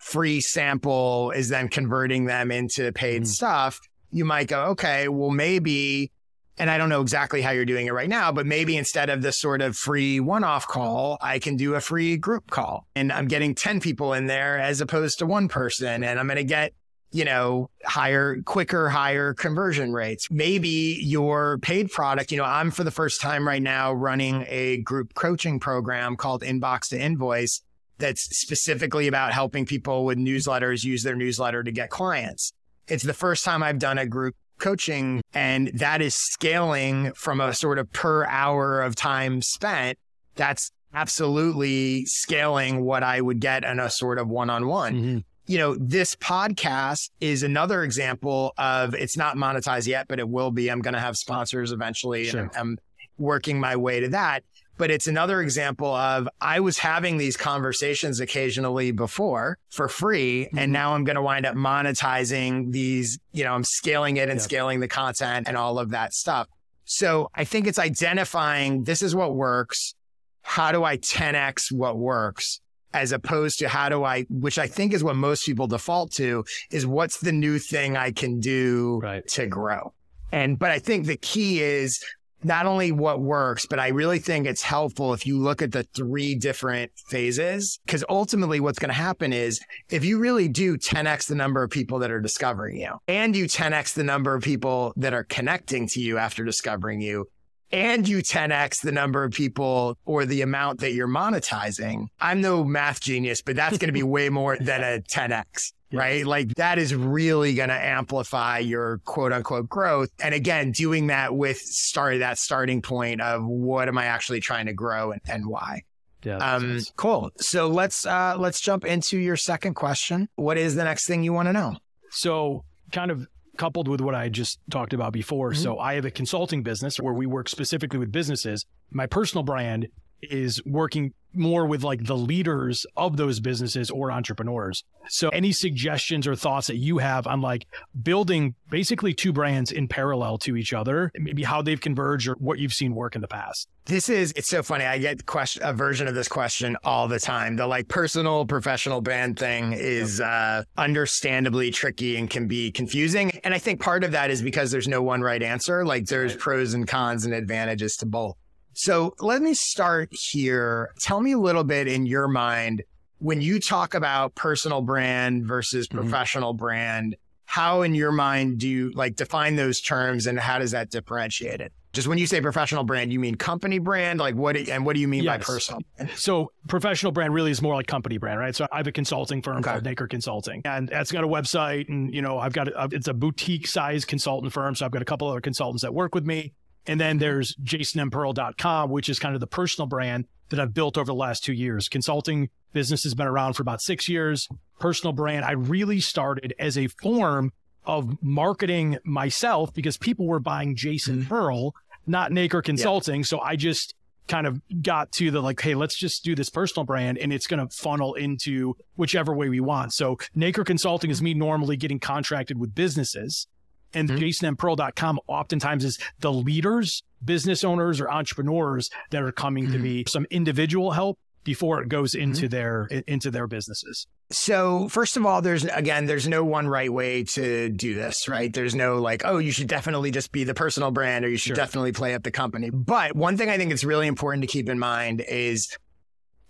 free 0.00 0.40
sample 0.40 1.30
is 1.30 1.50
then 1.50 1.68
converting 1.68 2.24
them 2.24 2.50
into 2.50 2.90
paid 2.92 3.22
mm. 3.22 3.26
stuff, 3.26 3.80
you 4.10 4.24
might 4.24 4.48
go, 4.48 4.64
okay, 4.64 5.08
well, 5.08 5.30
maybe, 5.30 6.10
and 6.58 6.70
I 6.70 6.78
don't 6.78 6.88
know 6.88 7.02
exactly 7.02 7.42
how 7.42 7.50
you're 7.50 7.66
doing 7.66 7.86
it 7.86 7.92
right 7.92 8.08
now, 8.08 8.32
but 8.32 8.46
maybe 8.46 8.76
instead 8.76 9.10
of 9.10 9.22
this 9.22 9.38
sort 9.38 9.60
of 9.60 9.76
free 9.76 10.18
one 10.18 10.42
off 10.42 10.66
call, 10.66 11.18
I 11.20 11.38
can 11.38 11.56
do 11.56 11.74
a 11.74 11.80
free 11.80 12.16
group 12.16 12.50
call 12.50 12.86
and 12.96 13.12
I'm 13.12 13.28
getting 13.28 13.54
10 13.54 13.80
people 13.80 14.14
in 14.14 14.26
there 14.26 14.58
as 14.58 14.80
opposed 14.80 15.18
to 15.20 15.26
one 15.26 15.48
person. 15.48 16.02
And 16.02 16.18
I'm 16.18 16.26
going 16.26 16.38
to 16.38 16.44
get, 16.44 16.72
you 17.12 17.24
know, 17.24 17.70
higher, 17.84 18.40
quicker, 18.42 18.88
higher 18.88 19.34
conversion 19.34 19.92
rates. 19.92 20.28
Maybe 20.30 20.98
your 21.02 21.58
paid 21.58 21.90
product, 21.90 22.32
you 22.32 22.38
know, 22.38 22.44
I'm 22.44 22.70
for 22.70 22.84
the 22.84 22.90
first 22.90 23.20
time 23.20 23.46
right 23.46 23.62
now 23.62 23.92
running 23.92 24.44
a 24.48 24.78
group 24.78 25.14
coaching 25.14 25.60
program 25.60 26.16
called 26.16 26.42
Inbox 26.42 26.88
to 26.88 27.00
Invoice 27.00 27.62
that's 28.00 28.22
specifically 28.36 29.06
about 29.06 29.32
helping 29.32 29.66
people 29.66 30.04
with 30.04 30.18
newsletters 30.18 30.84
use 30.84 31.02
their 31.02 31.14
newsletter 31.14 31.62
to 31.62 31.70
get 31.70 31.90
clients. 31.90 32.52
It's 32.88 33.04
the 33.04 33.14
first 33.14 33.44
time 33.44 33.62
I've 33.62 33.78
done 33.78 33.98
a 33.98 34.06
group 34.06 34.34
coaching 34.58 35.22
and 35.32 35.70
that 35.74 36.02
is 36.02 36.14
scaling 36.14 37.12
from 37.14 37.40
a 37.40 37.54
sort 37.54 37.78
of 37.78 37.90
per 37.92 38.26
hour 38.26 38.82
of 38.82 38.94
time 38.94 39.42
spent. 39.42 39.98
That's 40.34 40.70
absolutely 40.92 42.04
scaling 42.06 42.84
what 42.84 43.02
I 43.02 43.20
would 43.20 43.40
get 43.40 43.64
in 43.64 43.78
a 43.78 43.90
sort 43.90 44.18
of 44.18 44.28
one 44.28 44.50
on 44.50 44.66
one. 44.66 45.24
You 45.46 45.58
know, 45.58 45.74
this 45.74 46.14
podcast 46.14 47.10
is 47.20 47.42
another 47.42 47.82
example 47.82 48.52
of 48.56 48.94
it's 48.94 49.16
not 49.16 49.36
monetized 49.36 49.86
yet, 49.86 50.06
but 50.08 50.20
it 50.20 50.28
will 50.28 50.50
be. 50.50 50.70
I'm 50.70 50.80
going 50.80 50.94
to 50.94 51.00
have 51.00 51.16
sponsors 51.16 51.72
eventually 51.72 52.26
sure. 52.26 52.42
and 52.42 52.50
I'm 52.56 52.78
working 53.18 53.60
my 53.60 53.76
way 53.76 54.00
to 54.00 54.08
that 54.08 54.44
but 54.80 54.90
it's 54.90 55.06
another 55.06 55.42
example 55.42 55.94
of 55.94 56.26
I 56.40 56.58
was 56.60 56.78
having 56.78 57.18
these 57.18 57.36
conversations 57.36 58.18
occasionally 58.18 58.92
before 58.92 59.58
for 59.68 59.88
free. 59.88 60.46
Mm-hmm. 60.46 60.58
And 60.58 60.72
now 60.72 60.94
I'm 60.94 61.04
going 61.04 61.16
to 61.16 61.22
wind 61.22 61.44
up 61.44 61.54
monetizing 61.54 62.72
these, 62.72 63.18
you 63.32 63.44
know, 63.44 63.52
I'm 63.52 63.62
scaling 63.62 64.16
it 64.16 64.30
and 64.30 64.38
yep. 64.38 64.40
scaling 64.40 64.80
the 64.80 64.88
content 64.88 65.48
and 65.48 65.56
all 65.58 65.78
of 65.78 65.90
that 65.90 66.14
stuff. 66.14 66.48
So 66.86 67.30
I 67.34 67.44
think 67.44 67.66
it's 67.66 67.78
identifying 67.78 68.84
this 68.84 69.02
is 69.02 69.14
what 69.14 69.34
works. 69.34 69.94
How 70.40 70.72
do 70.72 70.82
I 70.82 70.96
10x 70.96 71.70
what 71.70 71.98
works? 71.98 72.62
As 72.94 73.12
opposed 73.12 73.58
to 73.58 73.68
how 73.68 73.90
do 73.90 74.02
I, 74.02 74.22
which 74.30 74.58
I 74.58 74.66
think 74.66 74.94
is 74.94 75.04
what 75.04 75.14
most 75.14 75.44
people 75.44 75.66
default 75.66 76.10
to, 76.12 76.42
is 76.70 76.86
what's 76.86 77.20
the 77.20 77.32
new 77.32 77.58
thing 77.58 77.98
I 77.98 78.12
can 78.12 78.40
do 78.40 78.98
right. 79.02 79.28
to 79.28 79.46
grow? 79.46 79.92
And, 80.32 80.58
but 80.58 80.70
I 80.70 80.78
think 80.78 81.06
the 81.06 81.18
key 81.18 81.60
is 81.60 82.02
not 82.42 82.66
only 82.66 82.92
what 82.92 83.20
works, 83.20 83.66
but 83.66 83.78
I 83.78 83.88
really 83.88 84.18
think 84.18 84.46
it's 84.46 84.62
helpful 84.62 85.12
if 85.12 85.26
you 85.26 85.38
look 85.38 85.62
at 85.62 85.72
the 85.72 85.84
three 85.94 86.34
different 86.34 86.92
phases. 87.08 87.78
Because 87.84 88.04
ultimately, 88.08 88.60
what's 88.60 88.78
going 88.78 88.90
to 88.90 88.94
happen 88.94 89.32
is 89.32 89.60
if 89.90 90.04
you 90.04 90.18
really 90.18 90.48
do 90.48 90.76
10x 90.76 91.26
the 91.26 91.34
number 91.34 91.62
of 91.62 91.70
people 91.70 91.98
that 92.00 92.10
are 92.10 92.20
discovering 92.20 92.76
you, 92.76 92.98
and 93.08 93.36
you 93.36 93.44
10x 93.46 93.94
the 93.94 94.04
number 94.04 94.34
of 94.34 94.42
people 94.42 94.92
that 94.96 95.14
are 95.14 95.24
connecting 95.24 95.86
to 95.88 96.00
you 96.00 96.18
after 96.18 96.44
discovering 96.44 97.00
you, 97.00 97.26
and 97.72 98.08
you 98.08 98.18
10x 98.18 98.80
the 98.80 98.92
number 98.92 99.22
of 99.24 99.32
people 99.32 99.96
or 100.04 100.24
the 100.24 100.42
amount 100.42 100.80
that 100.80 100.92
you're 100.92 101.08
monetizing. 101.08 102.06
I'm 102.20 102.40
no 102.40 102.64
math 102.64 103.00
genius, 103.00 103.42
but 103.42 103.56
that's 103.56 103.78
going 103.78 103.88
to 103.88 103.92
be 103.92 104.02
way 104.10 104.28
more 104.28 104.56
than 104.56 104.82
a 104.82 105.00
10x 105.00 105.72
right? 105.92 106.26
Like 106.26 106.54
that 106.56 106.78
is 106.78 106.94
really 106.94 107.54
going 107.54 107.68
to 107.68 107.74
amplify 107.74 108.58
your 108.58 108.98
quote 109.04 109.32
unquote 109.32 109.68
growth. 109.68 110.10
And 110.22 110.34
again, 110.34 110.72
doing 110.72 111.08
that 111.08 111.34
with 111.34 111.58
start 111.58 112.20
that 112.20 112.38
starting 112.38 112.82
point 112.82 113.20
of 113.20 113.44
what 113.44 113.88
am 113.88 113.98
I 113.98 114.06
actually 114.06 114.40
trying 114.40 114.66
to 114.66 114.72
grow 114.72 115.12
and, 115.12 115.20
and 115.28 115.46
why. 115.46 115.82
Yeah. 116.24 116.36
Um, 116.36 116.74
nice. 116.74 116.92
cool. 116.96 117.30
So 117.38 117.68
let's, 117.68 118.04
uh, 118.04 118.36
let's 118.38 118.60
jump 118.60 118.84
into 118.84 119.18
your 119.18 119.36
second 119.36 119.74
question. 119.74 120.28
What 120.36 120.58
is 120.58 120.74
the 120.74 120.84
next 120.84 121.06
thing 121.06 121.22
you 121.22 121.32
want 121.32 121.48
to 121.48 121.52
know? 121.52 121.76
So 122.10 122.64
kind 122.92 123.10
of 123.10 123.26
coupled 123.56 123.88
with 123.88 124.00
what 124.00 124.14
I 124.14 124.28
just 124.28 124.58
talked 124.70 124.92
about 124.92 125.12
before. 125.12 125.52
Mm-hmm. 125.52 125.62
So 125.62 125.78
I 125.78 125.94
have 125.94 126.04
a 126.04 126.10
consulting 126.10 126.62
business 126.62 126.98
where 126.98 127.14
we 127.14 127.26
work 127.26 127.48
specifically 127.48 127.98
with 127.98 128.12
businesses. 128.12 128.64
My 128.90 129.06
personal 129.06 129.42
brand 129.42 129.88
is 130.22 130.64
working 130.64 131.12
more 131.32 131.66
with 131.66 131.82
like 131.82 132.04
the 132.04 132.16
leaders 132.16 132.86
of 132.96 133.16
those 133.16 133.40
businesses 133.40 133.90
or 133.90 134.10
entrepreneurs. 134.10 134.84
So 135.08 135.28
any 135.30 135.52
suggestions 135.52 136.26
or 136.26 136.34
thoughts 136.34 136.66
that 136.68 136.76
you 136.76 136.98
have 136.98 137.26
on 137.26 137.40
like 137.40 137.66
building 138.02 138.54
basically 138.70 139.14
two 139.14 139.32
brands 139.32 139.72
in 139.72 139.88
parallel 139.88 140.38
to 140.38 140.56
each 140.56 140.72
other, 140.72 141.10
maybe 141.16 141.42
how 141.42 141.62
they've 141.62 141.80
converged 141.80 142.28
or 142.28 142.34
what 142.34 142.58
you've 142.58 142.72
seen 142.72 142.94
work 142.94 143.14
in 143.14 143.20
the 143.20 143.28
past? 143.28 143.68
This 143.86 144.08
is, 144.08 144.32
it's 144.36 144.48
so 144.48 144.62
funny. 144.62 144.84
I 144.84 144.98
get 144.98 145.26
question, 145.26 145.62
a 145.64 145.72
version 145.72 146.06
of 146.06 146.14
this 146.14 146.28
question 146.28 146.76
all 146.84 147.08
the 147.08 147.18
time. 147.18 147.56
The 147.56 147.66
like 147.66 147.88
personal 147.88 148.44
professional 148.46 149.00
brand 149.00 149.38
thing 149.38 149.72
is 149.72 150.20
uh, 150.20 150.62
understandably 150.76 151.70
tricky 151.70 152.16
and 152.16 152.28
can 152.28 152.46
be 152.46 152.70
confusing. 152.70 153.30
And 153.42 153.54
I 153.54 153.58
think 153.58 153.80
part 153.80 154.04
of 154.04 154.12
that 154.12 154.30
is 154.30 154.42
because 154.42 154.70
there's 154.70 154.88
no 154.88 155.02
one 155.02 155.22
right 155.22 155.42
answer. 155.42 155.84
Like 155.84 156.06
there's 156.06 156.36
pros 156.36 156.74
and 156.74 156.86
cons 156.86 157.24
and 157.24 157.34
advantages 157.34 157.96
to 157.96 158.06
both. 158.06 158.36
So 158.82 159.14
let 159.20 159.42
me 159.42 159.52
start 159.52 160.08
here. 160.10 160.88
Tell 160.98 161.20
me 161.20 161.32
a 161.32 161.38
little 161.38 161.64
bit 161.64 161.86
in 161.86 162.06
your 162.06 162.28
mind 162.28 162.82
when 163.18 163.42
you 163.42 163.60
talk 163.60 163.92
about 163.92 164.34
personal 164.34 164.80
brand 164.80 165.44
versus 165.44 165.86
Mhm. 165.86 165.96
professional 165.96 166.54
brand, 166.54 167.14
how 167.44 167.82
in 167.82 167.94
your 167.94 168.10
mind 168.10 168.56
do 168.56 168.66
you 168.66 168.90
like 168.94 169.16
define 169.16 169.56
those 169.56 169.82
terms 169.82 170.26
and 170.26 170.40
how 170.40 170.58
does 170.58 170.70
that 170.70 170.88
differentiate 170.88 171.60
it? 171.60 171.74
Just 171.92 172.08
when 172.08 172.16
you 172.16 172.26
say 172.26 172.40
professional 172.40 172.82
brand, 172.84 173.12
you 173.12 173.20
mean 173.20 173.34
company 173.34 173.78
brand? 173.78 174.18
Like 174.18 174.34
what, 174.34 174.56
and 174.56 174.86
what 174.86 174.94
do 174.94 175.00
you 175.02 175.08
mean 175.08 175.26
by 175.26 175.34
Yes. 175.36 175.46
personal? 175.46 175.82
So 176.14 176.50
professional 176.66 177.12
brand 177.12 177.34
really 177.34 177.50
is 177.50 177.60
more 177.60 177.74
like 177.74 177.86
company 177.86 178.16
brand, 178.16 178.40
right? 178.40 178.56
So 178.56 178.66
I 178.72 178.78
have 178.78 178.86
a 178.86 178.92
consulting 178.92 179.42
firm 179.42 179.58
Okay. 179.58 179.72
called 179.72 179.84
Nacre 179.84 180.06
Consulting, 180.08 180.62
and 180.64 180.88
it's 180.90 181.12
got 181.12 181.22
a 181.22 181.28
website, 181.28 181.90
and 181.90 182.14
you 182.14 182.22
know 182.22 182.38
I've 182.38 182.54
got 182.54 182.68
a, 182.68 182.88
it's 182.92 183.08
a 183.08 183.12
boutique 183.14 183.66
size 183.66 184.06
consultant 184.06 184.54
firm, 184.54 184.74
so 184.74 184.86
I've 184.86 184.92
got 184.92 185.02
a 185.02 185.04
couple 185.04 185.28
other 185.28 185.42
consultants 185.42 185.82
that 185.82 185.92
work 185.92 186.14
with 186.14 186.24
me, 186.24 186.54
and 186.90 187.00
then 187.00 187.18
there's 187.18 187.54
JasonMPearl.com, 187.62 188.90
which 188.90 189.08
is 189.08 189.20
kind 189.20 189.36
of 189.36 189.40
the 189.40 189.46
personal 189.46 189.86
brand 189.86 190.24
that 190.48 190.58
I've 190.58 190.74
built 190.74 190.98
over 190.98 191.04
the 191.06 191.14
last 191.14 191.44
two 191.44 191.52
years. 191.52 191.88
Consulting 191.88 192.48
business 192.72 193.04
has 193.04 193.14
been 193.14 193.28
around 193.28 193.52
for 193.52 193.62
about 193.62 193.80
six 193.80 194.08
years. 194.08 194.48
Personal 194.80 195.12
brand, 195.12 195.44
I 195.44 195.52
really 195.52 196.00
started 196.00 196.52
as 196.58 196.76
a 196.76 196.88
form 196.88 197.52
of 197.84 198.20
marketing 198.20 198.98
myself 199.04 199.72
because 199.72 199.98
people 199.98 200.26
were 200.26 200.40
buying 200.40 200.74
Jason 200.74 201.18
mm-hmm. 201.18 201.28
Pearl, 201.28 201.76
not 202.08 202.32
Nacre 202.32 202.60
Consulting. 202.60 203.22
So 203.22 203.38
I 203.38 203.54
just 203.54 203.94
kind 204.26 204.48
of 204.48 204.60
got 204.82 205.12
to 205.12 205.30
the 205.30 205.40
like, 205.40 205.60
hey, 205.60 205.76
let's 205.76 205.96
just 205.96 206.24
do 206.24 206.34
this 206.34 206.50
personal 206.50 206.84
brand 206.84 207.18
and 207.18 207.32
it's 207.32 207.46
going 207.46 207.64
to 207.64 207.72
funnel 207.72 208.14
into 208.14 208.74
whichever 208.96 209.32
way 209.32 209.48
we 209.48 209.60
want. 209.60 209.92
So 209.92 210.18
Nacre 210.34 210.64
Consulting 210.64 211.12
is 211.12 211.22
me 211.22 211.34
normally 211.34 211.76
getting 211.76 212.00
contracted 212.00 212.58
with 212.58 212.74
businesses. 212.74 213.46
And 213.94 214.08
Mhm. 214.08 214.18
jasonmpearl.com 214.18 215.20
oftentimes 215.26 215.84
is 215.84 215.98
the 216.20 216.32
leaders, 216.32 217.02
business 217.24 217.64
owners, 217.64 218.00
or 218.00 218.10
entrepreneurs 218.10 218.90
that 219.10 219.22
are 219.22 219.32
coming 219.32 219.70
to 219.72 219.78
Mhm. 219.78 219.82
me 219.82 220.04
some 220.06 220.26
individual 220.30 220.92
help 220.92 221.18
before 221.42 221.80
it 221.82 221.88
goes 221.88 222.14
into 222.14 222.48
their 222.48 222.86
into 223.06 223.30
their 223.30 223.46
businesses. 223.46 224.06
So 224.30 224.88
first 224.90 225.16
of 225.16 225.24
all, 225.24 225.40
there's 225.40 225.64
again, 225.64 226.04
there's 226.06 226.28
no 226.28 226.44
one 226.44 226.68
right 226.68 226.92
way 226.92 227.24
to 227.24 227.70
do 227.70 227.94
this, 227.94 228.28
right? 228.28 228.52
There's 228.52 228.74
no 228.74 229.00
like, 229.00 229.22
oh, 229.24 229.38
you 229.38 229.50
should 229.50 229.66
definitely 229.66 230.10
just 230.10 230.32
be 230.32 230.44
the 230.44 230.52
personal 230.54 230.90
brand 230.90 231.24
or 231.24 231.28
you 231.30 231.38
should 231.38 231.48
Sure. 231.48 231.56
definitely 231.56 231.92
play 231.92 232.14
up 232.14 232.22
the 232.24 232.30
company. 232.30 232.68
But 232.70 233.16
one 233.16 233.36
thing 233.38 233.48
I 233.48 233.56
think 233.56 233.72
it's 233.72 233.84
really 233.84 234.06
important 234.06 234.42
to 234.42 234.46
keep 234.46 234.68
in 234.68 234.78
mind 234.78 235.24
is 235.26 235.68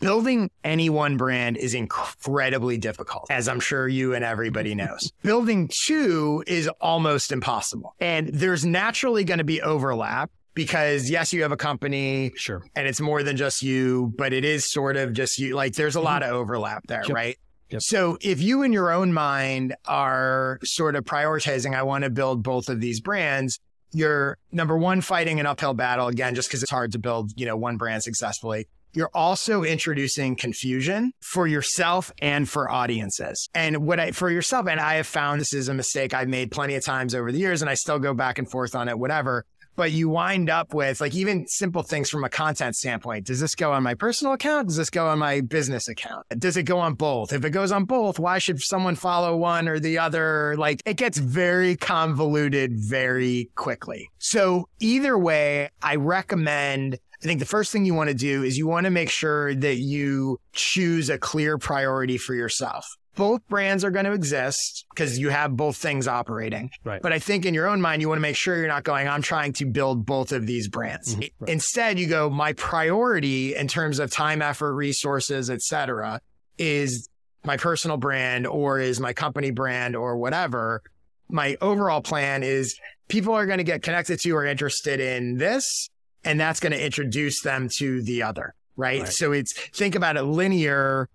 building 0.00 0.50
any 0.64 0.90
one 0.90 1.16
brand 1.16 1.56
is 1.56 1.74
incredibly 1.74 2.78
difficult, 2.78 3.26
as 3.30 3.46
I'm 3.48 3.60
sure 3.60 3.86
you 3.86 4.14
and 4.14 4.24
everybody 4.24 4.74
knows. 4.74 5.12
building 5.22 5.70
two 5.86 6.42
is 6.46 6.68
almost 6.80 7.30
impossible. 7.30 7.94
And 8.00 8.28
there's 8.28 8.64
naturally 8.64 9.24
going 9.24 9.38
to 9.38 9.44
be 9.44 9.62
overlap 9.62 10.30
because 10.54 11.08
yes, 11.08 11.32
you 11.32 11.42
have 11.42 11.52
a 11.52 11.56
company, 11.56 12.32
Sure. 12.36 12.64
and 12.74 12.88
it's 12.88 13.00
more 13.00 13.22
than 13.22 13.36
just 13.36 13.62
you, 13.62 14.12
but 14.18 14.32
it 14.32 14.44
is 14.44 14.70
sort 14.70 14.96
of 14.96 15.12
just 15.12 15.38
you. 15.38 15.54
Like 15.54 15.74
there's 15.74 15.94
a 15.94 15.98
mm-hmm. 15.98 16.06
lot 16.06 16.22
of 16.22 16.32
overlap 16.32 16.86
there, 16.88 17.02
Yep. 17.06 17.14
right? 17.14 17.38
Yep. 17.70 17.82
So 17.82 18.18
if 18.20 18.42
you 18.42 18.62
in 18.62 18.72
your 18.72 18.90
own 18.90 19.12
mind 19.12 19.76
are 19.84 20.58
sort 20.64 20.96
of 20.96 21.04
prioritizing, 21.04 21.76
I 21.76 21.84
want 21.84 22.02
to 22.02 22.10
build 22.10 22.42
both 22.42 22.68
of 22.68 22.80
these 22.80 23.00
brands, 23.00 23.60
you're 23.92 24.38
number 24.50 24.76
one, 24.76 25.00
fighting 25.00 25.38
an 25.40 25.46
uphill 25.46 25.74
battle 25.74 26.08
again, 26.08 26.34
just 26.34 26.48
because 26.48 26.62
it's 26.62 26.70
hard 26.70 26.92
to 26.92 26.98
build, 26.98 27.32
you 27.36 27.46
know, 27.46 27.56
one 27.56 27.76
brand 27.76 28.02
successfully. 28.02 28.66
You're 28.92 29.10
also 29.14 29.62
introducing 29.62 30.36
confusion 30.36 31.12
for 31.20 31.46
yourself 31.46 32.12
and 32.20 32.48
for 32.48 32.70
audiences. 32.70 33.48
And 33.54 33.86
what 33.86 34.00
I, 34.00 34.10
for 34.10 34.30
yourself, 34.30 34.66
and 34.66 34.80
I 34.80 34.94
have 34.94 35.06
found 35.06 35.40
this 35.40 35.52
is 35.52 35.68
a 35.68 35.74
mistake 35.74 36.12
I've 36.12 36.28
made 36.28 36.50
plenty 36.50 36.74
of 36.74 36.84
times 36.84 37.14
over 37.14 37.30
the 37.30 37.38
years, 37.38 37.62
and 37.62 37.70
I 37.70 37.74
still 37.74 37.98
go 37.98 38.14
back 38.14 38.38
and 38.38 38.50
forth 38.50 38.74
on 38.74 38.88
it, 38.88 38.98
whatever 38.98 39.44
but 39.80 39.92
you 39.92 40.10
wind 40.10 40.50
up 40.50 40.74
with 40.74 41.00
like 41.00 41.14
even 41.14 41.46
simple 41.46 41.82
things 41.82 42.10
from 42.10 42.22
a 42.22 42.28
content 42.28 42.76
standpoint. 42.76 43.24
Does 43.24 43.40
this 43.40 43.54
go 43.54 43.72
on 43.72 43.82
my 43.82 43.94
personal 43.94 44.34
account? 44.34 44.68
Does 44.68 44.76
this 44.76 44.90
go 44.90 45.08
on 45.08 45.18
my 45.18 45.40
business 45.40 45.88
account? 45.88 46.26
Does 46.38 46.58
it 46.58 46.64
go 46.64 46.78
on 46.78 46.92
both? 46.92 47.32
If 47.32 47.46
it 47.46 47.50
goes 47.50 47.72
on 47.72 47.86
both, 47.86 48.18
why 48.18 48.38
should 48.38 48.60
someone 48.60 48.94
follow 48.94 49.36
one 49.36 49.68
or 49.68 49.80
the 49.80 49.98
other? 49.98 50.54
Like 50.58 50.82
it 50.84 50.98
gets 50.98 51.16
very 51.16 51.76
convoluted 51.76 52.72
very 52.74 53.48
quickly. 53.54 54.10
So 54.18 54.68
either 54.80 55.16
way, 55.16 55.70
I 55.82 55.96
recommend 55.96 56.98
I 57.22 57.26
think 57.26 57.40
the 57.40 57.46
first 57.46 57.70
thing 57.70 57.84
you 57.84 57.94
want 57.94 58.08
to 58.08 58.14
do 58.14 58.42
is 58.42 58.56
you 58.56 58.66
want 58.66 58.84
to 58.84 58.90
make 58.90 59.10
sure 59.10 59.54
that 59.54 59.76
you 59.76 60.40
choose 60.52 61.10
a 61.10 61.18
clear 61.18 61.58
priority 61.58 62.16
for 62.16 62.34
yourself. 62.34 62.86
Both 63.16 63.46
brands 63.48 63.84
are 63.84 63.90
going 63.90 64.06
to 64.06 64.12
exist 64.12 64.86
because 64.94 65.18
you 65.18 65.28
have 65.28 65.54
both 65.54 65.76
things 65.76 66.08
operating. 66.08 66.70
Right. 66.84 67.02
But 67.02 67.12
I 67.12 67.18
think 67.18 67.44
in 67.44 67.52
your 67.52 67.68
own 67.68 67.80
mind, 67.80 68.00
you 68.00 68.08
want 68.08 68.18
to 68.18 68.22
make 68.22 68.36
sure 68.36 68.56
you're 68.56 68.68
not 68.68 68.84
going, 68.84 69.06
I'm 69.06 69.20
trying 69.20 69.52
to 69.54 69.66
build 69.66 70.06
both 70.06 70.32
of 70.32 70.46
these 70.46 70.68
brands. 70.68 71.16
Mhm, 71.16 71.30
right. 71.40 71.50
Instead, 71.50 71.98
you 71.98 72.06
go, 72.06 72.30
my 72.30 72.54
priority 72.54 73.54
in 73.54 73.68
terms 73.68 73.98
of 73.98 74.10
time, 74.10 74.40
effort, 74.40 74.72
resources, 74.74 75.50
et 75.50 75.60
cetera, 75.60 76.20
is 76.56 77.08
my 77.44 77.56
personal 77.58 77.98
brand 77.98 78.46
or 78.46 78.78
is 78.78 78.98
my 79.00 79.12
company 79.12 79.50
brand 79.50 79.96
or 79.96 80.16
whatever. 80.16 80.80
My 81.28 81.56
overall 81.60 82.00
plan 82.00 82.42
is 82.42 82.78
people 83.08 83.34
are 83.34 83.44
going 83.44 83.58
to 83.58 83.64
get 83.64 83.82
connected 83.82 84.20
to 84.20 84.30
or 84.30 84.46
interested 84.46 85.00
in 85.00 85.36
this, 85.36 85.90
and 86.24 86.38
that's 86.38 86.60
going 86.60 86.72
to 86.72 86.84
introduce 86.84 87.42
them 87.42 87.68
to 87.78 88.02
the 88.02 88.22
other. 88.22 88.54
Right? 88.76 89.02
Right. 89.02 89.12
So 89.12 89.32
it's 89.32 89.52
think 89.52 89.94
about 89.94 90.16
it 90.16 90.22
linear 90.22 91.08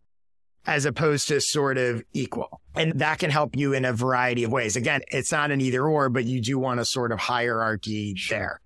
as 0.67 0.85
opposed 0.85 1.27
to 1.29 1.39
sort 1.41 1.77
of 1.77 2.03
equal. 2.13 2.61
And 2.75 2.99
that 2.99 3.19
can 3.19 3.29
help 3.29 3.55
you 3.55 3.73
in 3.73 3.85
a 3.85 3.93
variety 3.93 4.43
of 4.43 4.51
ways. 4.51 4.75
Again, 4.75 5.01
it's 5.07 5.31
not 5.31 5.51
an 5.51 5.61
either 5.61 5.83
or, 5.83 6.09
but 6.09 6.25
you 6.25 6.41
do 6.41 6.59
want 6.59 6.79
a 6.79 6.85
sort 6.85 7.11
of 7.11 7.19
hierarchy 7.19 8.15
there. 8.29 8.59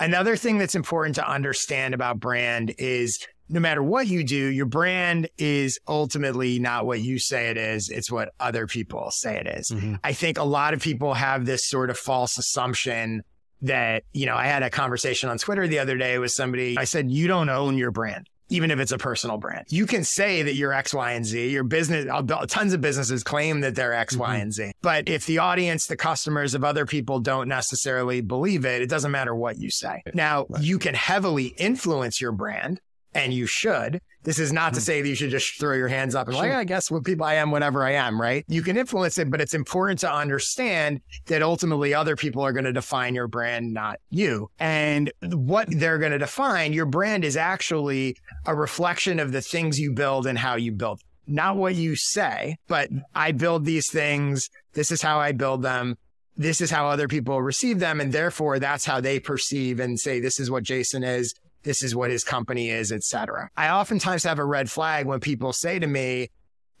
Another 0.00 0.36
thing 0.36 0.58
that's 0.58 0.74
important 0.74 1.16
to 1.16 1.28
understand 1.28 1.94
about 1.94 2.20
brand 2.20 2.74
is 2.78 3.18
no 3.48 3.60
matter 3.60 3.82
what 3.82 4.06
you 4.06 4.22
do, 4.24 4.36
your 4.36 4.66
brand 4.66 5.28
is 5.38 5.78
ultimately 5.88 6.58
not 6.58 6.86
what 6.86 7.00
you 7.00 7.18
say 7.18 7.48
it 7.48 7.56
is. 7.56 7.88
It's 7.88 8.10
what 8.10 8.32
other 8.38 8.66
people 8.66 9.10
say 9.10 9.38
it 9.38 9.46
is. 9.46 9.70
Mhm. 9.70 9.98
I 10.04 10.12
think 10.12 10.38
a 10.38 10.44
lot 10.44 10.74
of 10.74 10.82
people 10.82 11.14
have 11.14 11.46
this 11.46 11.66
sort 11.66 11.90
of 11.90 11.98
false 11.98 12.36
assumption 12.38 13.22
that, 13.62 14.04
you 14.12 14.26
know, 14.26 14.36
I 14.36 14.46
had 14.46 14.62
a 14.62 14.70
conversation 14.70 15.28
on 15.28 15.38
Twitter 15.38 15.66
the 15.66 15.78
other 15.78 15.96
day 15.96 16.18
with 16.18 16.32
somebody. 16.32 16.76
I 16.78 16.84
said, 16.84 17.10
you 17.10 17.26
don't 17.28 17.48
own 17.48 17.76
your 17.76 17.90
brand, 17.90 18.28
even 18.50 18.70
if 18.70 18.78
it's 18.78 18.92
a 18.92 18.98
personal 18.98 19.36
brand. 19.36 19.66
You 19.68 19.84
can 19.86 20.04
say 20.04 20.42
that 20.42 20.54
you're 20.54 20.72
X, 20.72 20.94
Y, 20.94 21.12
and 21.12 21.24
Z. 21.26 21.48
Your 21.50 21.64
business, 21.64 22.06
uh, 22.10 22.22
tons 22.46 22.72
of 22.72 22.80
businesses 22.80 23.22
claim 23.24 23.60
that 23.60 23.74
they're 23.74 23.92
X, 23.94 24.16
Y, 24.16 24.36
Mhm. 24.38 24.42
and 24.42 24.52
Z. 24.52 24.72
But 24.82 25.08
if 25.08 25.26
the 25.26 25.38
audience, 25.38 25.86
the 25.86 25.96
customers 25.96 26.54
of 26.54 26.62
other 26.64 26.86
people 26.86 27.18
don't 27.20 27.48
necessarily 27.48 28.20
believe 28.20 28.64
it, 28.64 28.80
it 28.82 28.88
doesn't 28.88 29.10
matter 29.10 29.34
what 29.34 29.58
you 29.58 29.70
say. 29.70 30.02
Now, 30.14 30.46
Right. 30.48 30.62
you 30.62 30.78
can 30.78 30.94
heavily 30.94 31.46
influence 31.58 32.20
your 32.20 32.32
brand 32.32 32.80
and 33.14 33.32
you 33.32 33.46
should. 33.46 34.00
This 34.24 34.38
is 34.38 34.52
not 34.52 34.74
to 34.74 34.80
Mhm. 34.80 34.82
say 34.82 35.02
that 35.02 35.08
you 35.08 35.14
should 35.14 35.30
just 35.30 35.58
throw 35.60 35.74
your 35.74 35.88
hands 35.88 36.14
up 36.14 36.26
and 36.26 36.36
like, 36.36 36.50
Sure. 36.50 36.56
I 36.58 36.64
guess 36.64 36.90
what 36.90 37.04
people 37.04 37.24
I 37.24 37.34
am, 37.34 37.50
whatever 37.50 37.84
I 37.84 37.92
am, 37.92 38.20
right? 38.20 38.44
You 38.48 38.62
can 38.62 38.76
influence 38.76 39.16
it, 39.18 39.30
but 39.30 39.40
it's 39.40 39.54
important 39.54 40.00
to 40.00 40.12
understand 40.12 41.00
that 41.26 41.42
ultimately 41.42 41.94
other 41.94 42.16
people 42.16 42.42
are 42.42 42.52
going 42.52 42.64
to 42.64 42.72
define 42.72 43.14
your 43.14 43.28
brand, 43.28 43.72
not 43.72 44.00
you. 44.10 44.50
And 44.58 45.12
what 45.22 45.68
they're 45.70 45.98
going 45.98 46.12
to 46.12 46.18
define, 46.18 46.72
your 46.72 46.86
brand 46.86 47.24
is 47.24 47.36
actually 47.36 48.16
a 48.44 48.54
reflection 48.54 49.18
of 49.20 49.32
the 49.32 49.40
things 49.40 49.78
you 49.78 49.92
build 49.92 50.26
and 50.26 50.38
how 50.38 50.56
you 50.56 50.72
build. 50.72 51.00
Not 51.26 51.56
what 51.56 51.74
you 51.74 51.94
say, 51.94 52.56
but 52.68 52.88
I 53.14 53.32
build 53.32 53.64
these 53.66 53.90
things. 53.90 54.48
This 54.74 54.90
is 54.90 55.00
how 55.02 55.20
I 55.20 55.32
build 55.32 55.62
them. 55.62 55.96
This 56.36 56.60
is 56.60 56.70
how 56.70 56.88
other 56.88 57.06
people 57.08 57.42
receive 57.42 57.80
them. 57.80 58.00
And 58.00 58.12
therefore, 58.12 58.58
that's 58.58 58.84
how 58.86 59.00
they 59.00 59.20
perceive 59.20 59.78
and 59.80 59.98
say, 59.98 60.20
this 60.20 60.38
is 60.40 60.50
what 60.50 60.62
Jason 60.62 61.02
is 61.04 61.34
this 61.62 61.82
is 61.82 61.94
what 61.94 62.10
his 62.10 62.24
company 62.24 62.70
is, 62.70 62.92
etc. 62.92 63.50
I 63.56 63.70
oftentimes 63.70 64.24
have 64.24 64.38
a 64.38 64.44
red 64.44 64.70
flag 64.70 65.06
when 65.06 65.20
people 65.20 65.52
say 65.52 65.78
to 65.78 65.86
me, 65.86 66.30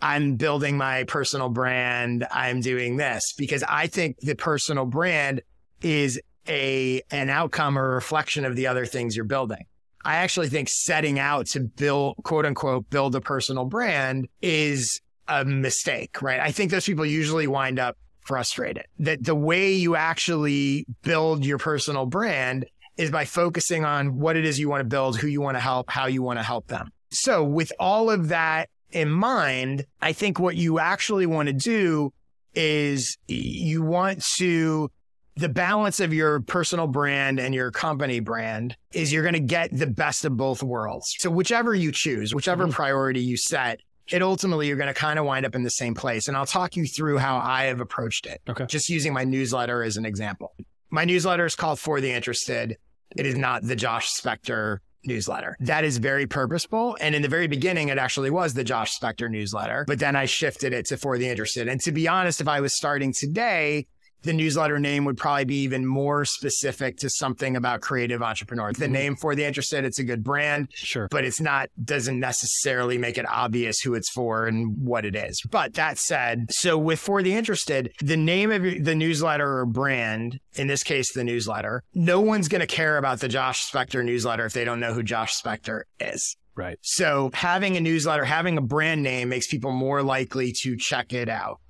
I'm 0.00 0.36
building 0.36 0.76
my 0.76 1.04
personal 1.04 1.48
brand, 1.48 2.26
I'm 2.30 2.60
doing 2.60 2.96
this 2.96 3.34
because 3.36 3.64
I 3.68 3.88
think 3.88 4.18
the 4.20 4.36
personal 4.36 4.86
brand 4.86 5.42
is 5.82 6.20
a 6.48 7.02
an 7.10 7.28
outcome 7.28 7.78
or 7.78 7.94
reflection 7.94 8.44
of 8.44 8.56
the 8.56 8.66
other 8.66 8.86
things 8.86 9.16
you're 9.16 9.24
building. 9.24 9.66
I 10.04 10.16
actually 10.16 10.48
think 10.48 10.68
setting 10.68 11.18
out 11.18 11.46
to 11.48 11.60
build 11.60 12.16
quote 12.22 12.46
unquote 12.46 12.88
build 12.90 13.14
a 13.14 13.20
personal 13.20 13.64
brand 13.64 14.28
is 14.40 15.00
a 15.26 15.44
mistake, 15.44 16.22
right? 16.22 16.40
I 16.40 16.52
think 16.52 16.70
those 16.70 16.86
people 16.86 17.04
usually 17.04 17.46
wind 17.46 17.78
up 17.78 17.96
frustrated 18.20 18.84
that 18.98 19.24
the 19.24 19.34
way 19.34 19.72
you 19.72 19.96
actually 19.96 20.86
build 21.02 21.44
your 21.44 21.58
personal 21.58 22.06
brand 22.06 22.66
is 22.98 23.10
by 23.10 23.24
focusing 23.24 23.84
on 23.84 24.18
what 24.18 24.36
it 24.36 24.44
is 24.44 24.58
you 24.58 24.68
want 24.68 24.80
to 24.80 24.84
build, 24.84 25.16
who 25.16 25.28
you 25.28 25.40
want 25.40 25.56
to 25.56 25.60
help, 25.60 25.88
how 25.88 26.06
you 26.06 26.22
want 26.22 26.38
to 26.38 26.42
help 26.42 26.66
them. 26.66 26.90
So 27.10 27.42
with 27.42 27.72
all 27.78 28.10
of 28.10 28.28
that 28.28 28.68
in 28.90 29.10
mind, 29.10 29.86
I 30.02 30.12
think 30.12 30.38
what 30.38 30.56
you 30.56 30.78
actually 30.78 31.26
want 31.26 31.46
to 31.46 31.52
do 31.52 32.12
is 32.54 33.16
you 33.28 33.82
want 33.82 34.22
to 34.36 34.90
the 35.36 35.48
balance 35.48 36.00
of 36.00 36.12
your 36.12 36.40
personal 36.40 36.88
brand 36.88 37.38
and 37.38 37.54
your 37.54 37.70
company 37.70 38.18
brand 38.18 38.76
is 38.92 39.12
you're 39.12 39.22
going 39.22 39.34
to 39.34 39.40
get 39.40 39.70
the 39.72 39.86
best 39.86 40.24
of 40.24 40.36
both 40.36 40.64
worlds. 40.64 41.14
So 41.20 41.30
whichever 41.30 41.76
you 41.76 41.92
choose, 41.92 42.34
whichever 42.34 42.64
mm-hmm. 42.64 42.72
priority 42.72 43.20
you 43.20 43.36
set, 43.36 43.80
it 44.08 44.20
ultimately 44.20 44.66
you're 44.66 44.76
going 44.76 44.92
to 44.92 44.94
kind 44.94 45.16
of 45.16 45.24
wind 45.24 45.46
up 45.46 45.54
in 45.54 45.62
the 45.62 45.70
same 45.70 45.94
place. 45.94 46.26
And 46.26 46.36
I'll 46.36 46.46
talk 46.46 46.74
you 46.74 46.86
through 46.86 47.18
how 47.18 47.38
I 47.38 47.64
have 47.64 47.80
approached 47.80 48.26
it. 48.26 48.40
Okay. 48.48 48.66
Just 48.66 48.88
using 48.88 49.12
my 49.12 49.22
newsletter 49.22 49.84
as 49.84 49.96
an 49.96 50.04
example. 50.04 50.54
My 50.90 51.04
newsletter 51.04 51.46
is 51.46 51.54
called 51.54 51.78
For 51.78 52.00
the 52.00 52.10
Interested. 52.10 52.76
It 53.16 53.26
is 53.26 53.36
not 53.36 53.62
the 53.62 53.76
Josh 53.76 54.08
Spector 54.12 54.78
newsletter. 55.04 55.56
That 55.60 55.84
is 55.84 55.98
very 55.98 56.26
purposeful. 56.26 56.96
And 57.00 57.14
in 57.14 57.22
the 57.22 57.28
very 57.28 57.46
beginning, 57.46 57.88
it 57.88 57.98
actually 57.98 58.30
was 58.30 58.54
the 58.54 58.64
Josh 58.64 58.98
Spector 58.98 59.30
newsletter, 59.30 59.84
but 59.86 59.98
then 59.98 60.16
I 60.16 60.26
shifted 60.26 60.72
it 60.72 60.86
to 60.86 60.96
For 60.96 61.18
the 61.18 61.28
Interested. 61.28 61.68
And 61.68 61.80
to 61.82 61.92
be 61.92 62.08
honest, 62.08 62.40
if 62.40 62.48
I 62.48 62.60
was 62.60 62.74
starting 62.74 63.12
today, 63.12 63.86
the 64.22 64.32
newsletter 64.32 64.78
name 64.78 65.04
would 65.04 65.16
probably 65.16 65.44
be 65.44 65.62
even 65.62 65.86
more 65.86 66.24
specific 66.24 66.96
to 66.98 67.10
something 67.10 67.56
about 67.56 67.80
creative 67.80 68.22
entrepreneurs. 68.22 68.76
The 68.76 68.84
mm-hmm. 68.84 68.92
name 68.92 69.16
for 69.16 69.34
the 69.34 69.44
interested, 69.44 69.84
it's 69.84 69.98
a 69.98 70.04
good 70.04 70.24
brand. 70.24 70.68
Sure. 70.74 71.08
But 71.10 71.24
it's 71.24 71.40
not, 71.40 71.70
doesn't 71.82 72.18
necessarily 72.18 72.98
make 72.98 73.18
it 73.18 73.28
obvious 73.28 73.80
who 73.80 73.94
it's 73.94 74.10
for 74.10 74.46
and 74.46 74.76
what 74.78 75.04
it 75.04 75.14
is. 75.14 75.40
But 75.50 75.74
that 75.74 75.98
said, 75.98 76.46
so 76.50 76.76
with 76.76 76.98
For 76.98 77.22
the 77.22 77.34
Interested, 77.34 77.92
the 78.00 78.16
name 78.16 78.50
of 78.50 78.62
the 78.62 78.94
newsletter 78.94 79.58
or 79.58 79.66
brand, 79.66 80.40
in 80.54 80.66
this 80.66 80.82
case, 80.82 81.12
the 81.12 81.24
newsletter, 81.24 81.84
no 81.94 82.20
one's 82.20 82.48
going 82.48 82.60
to 82.60 82.66
care 82.66 82.98
about 82.98 83.20
the 83.20 83.28
Josh 83.28 83.70
Spector 83.70 84.04
newsletter 84.04 84.44
if 84.44 84.52
they 84.52 84.64
don't 84.64 84.80
know 84.80 84.92
who 84.92 85.02
Josh 85.02 85.40
Spector 85.40 85.82
is. 86.00 86.36
Right. 86.54 86.78
So 86.82 87.30
having 87.34 87.76
a 87.76 87.80
newsletter, 87.80 88.24
having 88.24 88.58
a 88.58 88.60
brand 88.60 89.02
name 89.04 89.28
makes 89.28 89.46
people 89.46 89.70
more 89.70 90.02
likely 90.02 90.52
to 90.62 90.76
check 90.76 91.12
it 91.12 91.28
out 91.28 91.60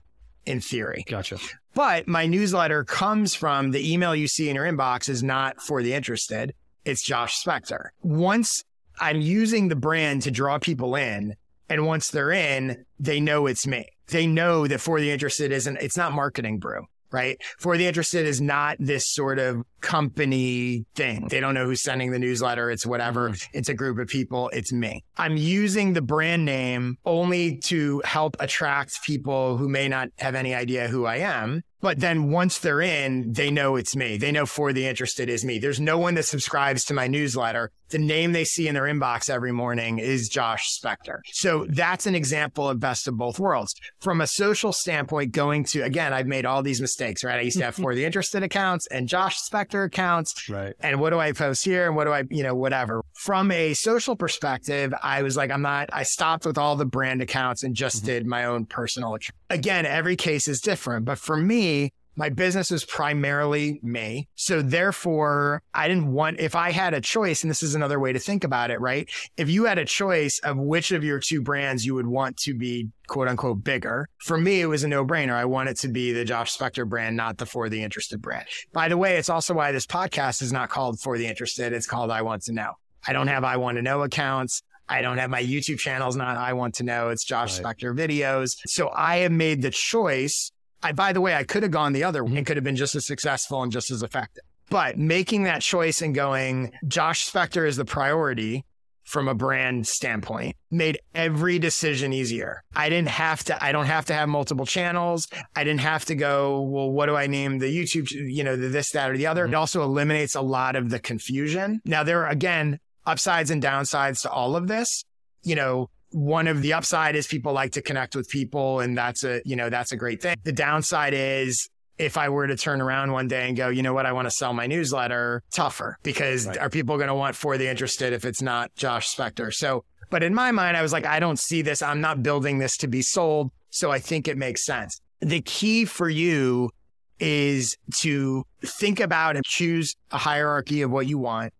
in 0.46 0.60
theory. 0.60 1.04
Gotcha. 1.06 1.38
But 1.78 2.08
my 2.08 2.26
newsletter 2.26 2.82
comes 2.82 3.36
from 3.36 3.70
the 3.70 3.92
email 3.92 4.12
you 4.12 4.26
see 4.26 4.48
in 4.48 4.56
your 4.56 4.64
inbox 4.64 5.08
is 5.08 5.22
not 5.22 5.62
for 5.62 5.80
the 5.80 5.94
interested. 5.94 6.52
It's 6.84 7.04
Josh 7.04 7.40
Spector. 7.40 7.90
Once 8.02 8.64
I'm 8.98 9.20
using 9.20 9.68
the 9.68 9.76
brand 9.76 10.22
to 10.22 10.32
draw 10.32 10.58
people 10.58 10.96
in, 10.96 11.36
and 11.68 11.86
once 11.86 12.10
they're 12.10 12.32
in, 12.32 12.84
they 12.98 13.20
know 13.20 13.46
it's 13.46 13.64
me. 13.64 13.86
They 14.08 14.26
know 14.26 14.66
that 14.66 14.80
for 14.80 14.98
the 14.98 15.12
interested 15.12 15.52
isn't, 15.52 15.76
it's 15.80 15.96
not 15.96 16.10
marketing 16.10 16.58
brew 16.58 16.84
right? 17.10 17.40
For 17.58 17.76
the 17.76 17.86
interested 17.86 18.26
is 18.26 18.40
not 18.40 18.76
this 18.78 19.12
sort 19.12 19.38
of 19.38 19.64
company 19.80 20.84
thing. 20.94 21.28
They 21.28 21.40
don't 21.40 21.54
know 21.54 21.64
who's 21.64 21.82
sending 21.82 22.10
the 22.10 22.18
newsletter. 22.18 22.70
It's 22.70 22.86
whatever. 22.86 23.30
Mm-hmm. 23.30 23.58
It's 23.58 23.68
a 23.68 23.74
group 23.74 23.98
of 23.98 24.08
people. 24.08 24.50
It's 24.52 24.72
me. 24.72 25.04
I'm 25.16 25.36
using 25.36 25.92
the 25.92 26.02
brand 26.02 26.44
name 26.44 26.98
only 27.04 27.58
to 27.64 28.02
help 28.04 28.36
attract 28.40 29.02
people 29.04 29.56
who 29.56 29.68
may 29.68 29.88
not 29.88 30.08
have 30.18 30.34
any 30.34 30.54
idea 30.54 30.88
who 30.88 31.06
I 31.06 31.16
am. 31.16 31.62
But 31.80 32.00
then 32.00 32.32
once 32.32 32.58
they're 32.58 32.80
in, 32.80 33.32
they 33.32 33.52
know 33.52 33.76
it's 33.76 33.94
me. 33.94 34.16
They 34.16 34.32
know 34.32 34.46
for 34.46 34.72
the 34.72 34.86
interested 34.86 35.28
is 35.28 35.44
me. 35.44 35.60
There's 35.60 35.78
no 35.78 35.96
one 35.96 36.14
that 36.14 36.24
subscribes 36.24 36.84
to 36.86 36.94
my 36.94 37.06
newsletter. 37.06 37.70
The 37.90 37.98
name 37.98 38.32
they 38.32 38.44
see 38.44 38.68
in 38.68 38.74
their 38.74 38.84
inbox 38.84 39.30
every 39.30 39.52
morning 39.52 39.98
is 39.98 40.28
Josh 40.28 40.78
Spector. 40.78 41.20
So 41.32 41.66
that's 41.68 42.06
an 42.06 42.14
example 42.14 42.68
of 42.68 42.80
best 42.80 43.08
of 43.08 43.16
both 43.16 43.38
worlds. 43.38 43.74
From 44.00 44.20
a 44.20 44.26
social 44.26 44.72
standpoint, 44.72 45.32
going 45.32 45.64
to, 45.64 45.82
again, 45.82 46.12
I've 46.12 46.26
made 46.26 46.44
all 46.44 46.62
these 46.62 46.80
mistakes, 46.80 47.24
right? 47.24 47.38
I 47.38 47.42
used 47.42 47.58
to 47.58 47.64
have 47.64 47.74
for 47.76 47.94
the 47.94 48.04
interested 48.04 48.42
accounts 48.42 48.86
and 48.88 49.08
Josh 49.08 49.38
Spector 49.40 49.86
accounts. 49.86 50.48
Right. 50.48 50.74
And 50.80 51.00
what 51.00 51.10
do 51.10 51.18
I 51.18 51.32
post 51.32 51.64
here? 51.64 51.86
And 51.86 51.96
what 51.96 52.04
do 52.04 52.12
I, 52.12 52.24
you 52.30 52.42
know, 52.42 52.54
whatever. 52.54 53.02
From 53.14 53.50
a 53.50 53.74
social 53.74 54.16
perspective, 54.16 54.92
I 55.02 55.22
was 55.22 55.36
like, 55.36 55.50
I'm 55.50 55.62
not, 55.62 55.88
I 55.92 56.02
stopped 56.02 56.44
with 56.44 56.58
all 56.58 56.76
the 56.76 56.86
brand 56.86 57.22
accounts 57.22 57.62
and 57.62 57.74
just 57.74 57.98
mm-hmm. 57.98 58.06
did 58.06 58.26
my 58.26 58.44
own 58.44 58.66
personal 58.66 59.14
account. 59.14 59.34
Again, 59.50 59.86
every 59.86 60.16
case 60.16 60.46
is 60.48 60.60
different. 60.60 61.04
But 61.04 61.18
for 61.18 61.36
me, 61.36 61.92
my 62.18 62.28
business 62.28 62.72
is 62.72 62.84
primarily 62.84 63.78
me. 63.80 64.26
So 64.34 64.60
therefore, 64.60 65.62
I 65.72 65.86
didn't 65.86 66.12
want, 66.12 66.40
if 66.40 66.56
I 66.56 66.72
had 66.72 66.92
a 66.92 67.00
choice, 67.00 67.44
and 67.44 67.50
this 67.50 67.62
is 67.62 67.76
another 67.76 68.00
way 68.00 68.12
to 68.12 68.18
think 68.18 68.42
about 68.42 68.72
it, 68.72 68.80
right? 68.80 69.08
If 69.36 69.48
you 69.48 69.66
had 69.66 69.78
a 69.78 69.84
choice 69.84 70.40
of 70.40 70.58
which 70.58 70.90
of 70.90 71.04
your 71.04 71.20
two 71.20 71.40
brands 71.40 71.86
you 71.86 71.94
would 71.94 72.08
want 72.08 72.36
to 72.38 72.54
be 72.54 72.88
quote 73.06 73.28
unquote 73.28 73.62
bigger, 73.62 74.08
for 74.18 74.36
me, 74.36 74.60
it 74.60 74.66
was 74.66 74.82
a 74.82 74.88
no 74.88 75.06
brainer. 75.06 75.34
I 75.34 75.44
want 75.44 75.68
it 75.68 75.76
to 75.78 75.88
be 75.88 76.12
the 76.12 76.24
Josh 76.24 76.58
Spector 76.58 76.88
brand, 76.88 77.16
not 77.16 77.38
the 77.38 77.46
For 77.46 77.68
the 77.68 77.84
Interested 77.84 78.20
brand. 78.20 78.46
By 78.72 78.88
the 78.88 78.96
way, 78.96 79.16
it's 79.16 79.30
also 79.30 79.54
why 79.54 79.70
this 79.70 79.86
podcast 79.86 80.42
is 80.42 80.52
not 80.52 80.70
called 80.70 80.98
For 80.98 81.18
the 81.18 81.26
Interested. 81.26 81.72
It's 81.72 81.86
called 81.86 82.10
I 82.10 82.22
Want 82.22 82.42
to 82.42 82.52
Know. 82.52 82.72
I 83.06 83.12
don't 83.12 83.28
have 83.28 83.44
I 83.44 83.58
Want 83.58 83.76
to 83.76 83.82
Know 83.82 84.02
accounts. 84.02 84.62
I 84.88 85.02
don't 85.02 85.18
have 85.18 85.30
my 85.30 85.42
YouTube 85.42 85.78
channels, 85.78 86.16
not 86.16 86.36
I 86.36 86.54
Want 86.54 86.74
to 86.76 86.82
Know. 86.82 87.10
It's 87.10 87.24
Josh 87.24 87.60
right. 87.60 87.76
Spector 87.76 87.96
videos. 87.96 88.56
So 88.66 88.90
I 88.92 89.18
have 89.18 89.32
made 89.32 89.62
the 89.62 89.70
choice 89.70 90.50
I, 90.82 90.92
by 90.92 91.12
the 91.12 91.20
way, 91.20 91.34
I 91.34 91.44
could 91.44 91.62
have 91.62 91.72
gone 91.72 91.92
the 91.92 92.04
other 92.04 92.24
way 92.24 92.36
and 92.36 92.46
could 92.46 92.56
have 92.56 92.64
been 92.64 92.76
just 92.76 92.94
as 92.94 93.06
successful 93.06 93.62
and 93.62 93.72
just 93.72 93.90
as 93.90 94.02
effective. 94.02 94.44
But 94.70 94.98
making 94.98 95.44
that 95.44 95.62
choice 95.62 96.02
and 96.02 96.14
going, 96.14 96.72
Josh 96.86 97.30
Spector 97.30 97.66
is 97.66 97.76
the 97.76 97.84
priority 97.84 98.64
from 99.04 99.26
a 99.26 99.34
brand 99.34 99.86
standpoint 99.86 100.54
made 100.70 100.98
every 101.14 101.58
decision 101.58 102.12
easier. 102.12 102.62
I 102.76 102.90
didn't 102.90 103.08
have 103.08 103.42
to, 103.44 103.64
I 103.64 103.72
don't 103.72 103.86
have 103.86 104.04
to 104.06 104.12
have 104.12 104.28
multiple 104.28 104.66
channels. 104.66 105.26
I 105.56 105.64
didn't 105.64 105.80
have 105.80 106.04
to 106.06 106.14
go, 106.14 106.60
well, 106.60 106.90
what 106.90 107.06
do 107.06 107.16
I 107.16 107.26
name 107.26 107.58
the 107.58 107.74
YouTube, 107.74 108.10
you 108.10 108.44
know, 108.44 108.54
the 108.54 108.68
this, 108.68 108.90
that, 108.90 109.10
or 109.10 109.16
the 109.16 109.26
other. 109.26 109.44
Mm-hmm. 109.44 109.54
It 109.54 109.56
also 109.56 109.82
eliminates 109.82 110.34
a 110.34 110.42
lot 110.42 110.76
of 110.76 110.90
the 110.90 110.98
confusion. 110.98 111.80
Now, 111.86 112.02
there 112.02 112.22
are, 112.24 112.28
again, 112.28 112.80
upsides 113.06 113.50
and 113.50 113.62
downsides 113.62 114.20
to 114.22 114.30
all 114.30 114.54
of 114.56 114.68
this. 114.68 115.04
You 115.42 115.54
know, 115.54 115.88
one 116.10 116.46
of 116.46 116.62
the 116.62 116.72
upside 116.72 117.14
is 117.16 117.26
people 117.26 117.52
like 117.52 117.72
to 117.72 117.82
connect 117.82 118.16
with 118.16 118.28
people 118.28 118.80
and 118.80 118.96
that's 118.96 119.24
a 119.24 119.42
you 119.44 119.56
know 119.56 119.68
that's 119.68 119.92
a 119.92 119.96
great 119.96 120.22
thing 120.22 120.36
the 120.44 120.52
downside 120.52 121.12
is 121.14 121.68
if 121.98 122.16
I 122.16 122.28
were 122.28 122.46
to 122.46 122.56
turn 122.56 122.80
around 122.80 123.12
one 123.12 123.28
day 123.28 123.48
and 123.48 123.56
go, 123.56 123.68
you 123.68 123.82
know 123.82 123.92
what, 123.92 124.06
I 124.06 124.12
want 124.12 124.26
to 124.26 124.30
sell 124.30 124.52
my 124.52 124.66
newsletter, 124.66 125.42
tougher 125.50 125.98
because 126.02 126.46
right. 126.46 126.58
are 126.58 126.70
people 126.70 126.96
going 126.96 127.08
to 127.08 127.14
want 127.14 127.34
for 127.34 127.58
the 127.58 127.68
interested 127.68 128.12
if 128.12 128.24
it's 128.24 128.40
not 128.40 128.74
Josh 128.76 129.14
Spector? 129.14 129.52
So, 129.52 129.84
but 130.10 130.22
in 130.22 130.34
my 130.34 130.52
mind, 130.52 130.76
I 130.76 130.82
was 130.82 130.92
like, 130.92 131.04
I 131.04 131.18
don't 131.20 131.38
see 131.38 131.60
this. 131.60 131.82
I'm 131.82 132.00
not 132.00 132.22
building 132.22 132.58
this 132.58 132.76
to 132.78 132.88
be 132.88 133.02
sold. 133.02 133.50
So 133.70 133.90
I 133.90 133.98
think 133.98 134.28
it 134.28 134.38
makes 134.38 134.64
sense. 134.64 135.00
The 135.20 135.40
key 135.40 135.84
for 135.84 136.08
you 136.08 136.70
is 137.18 137.76
to 137.96 138.44
think 138.64 139.00
about 139.00 139.34
and 139.34 139.44
choose 139.44 139.96
a 140.12 140.18
hierarchy 140.18 140.82
of 140.82 140.92
what 140.92 141.08
you 141.08 141.18
want 141.18 141.52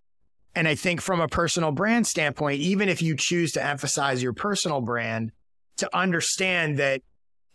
and 0.55 0.67
I 0.67 0.75
think 0.75 1.01
from 1.01 1.21
a 1.21 1.29
personal 1.29 1.73
brand 1.73 2.07
standpoint, 2.07 2.61
even 2.61 2.89
if 2.89 3.03
you 3.03 3.17
choose 3.17 3.53
to 3.53 3.65
emphasize 3.65 4.23
your 4.23 4.33
personal 4.33 4.81
brand, 4.81 5.33
to 5.79 5.97
understand 5.97 6.79
that 6.79 7.03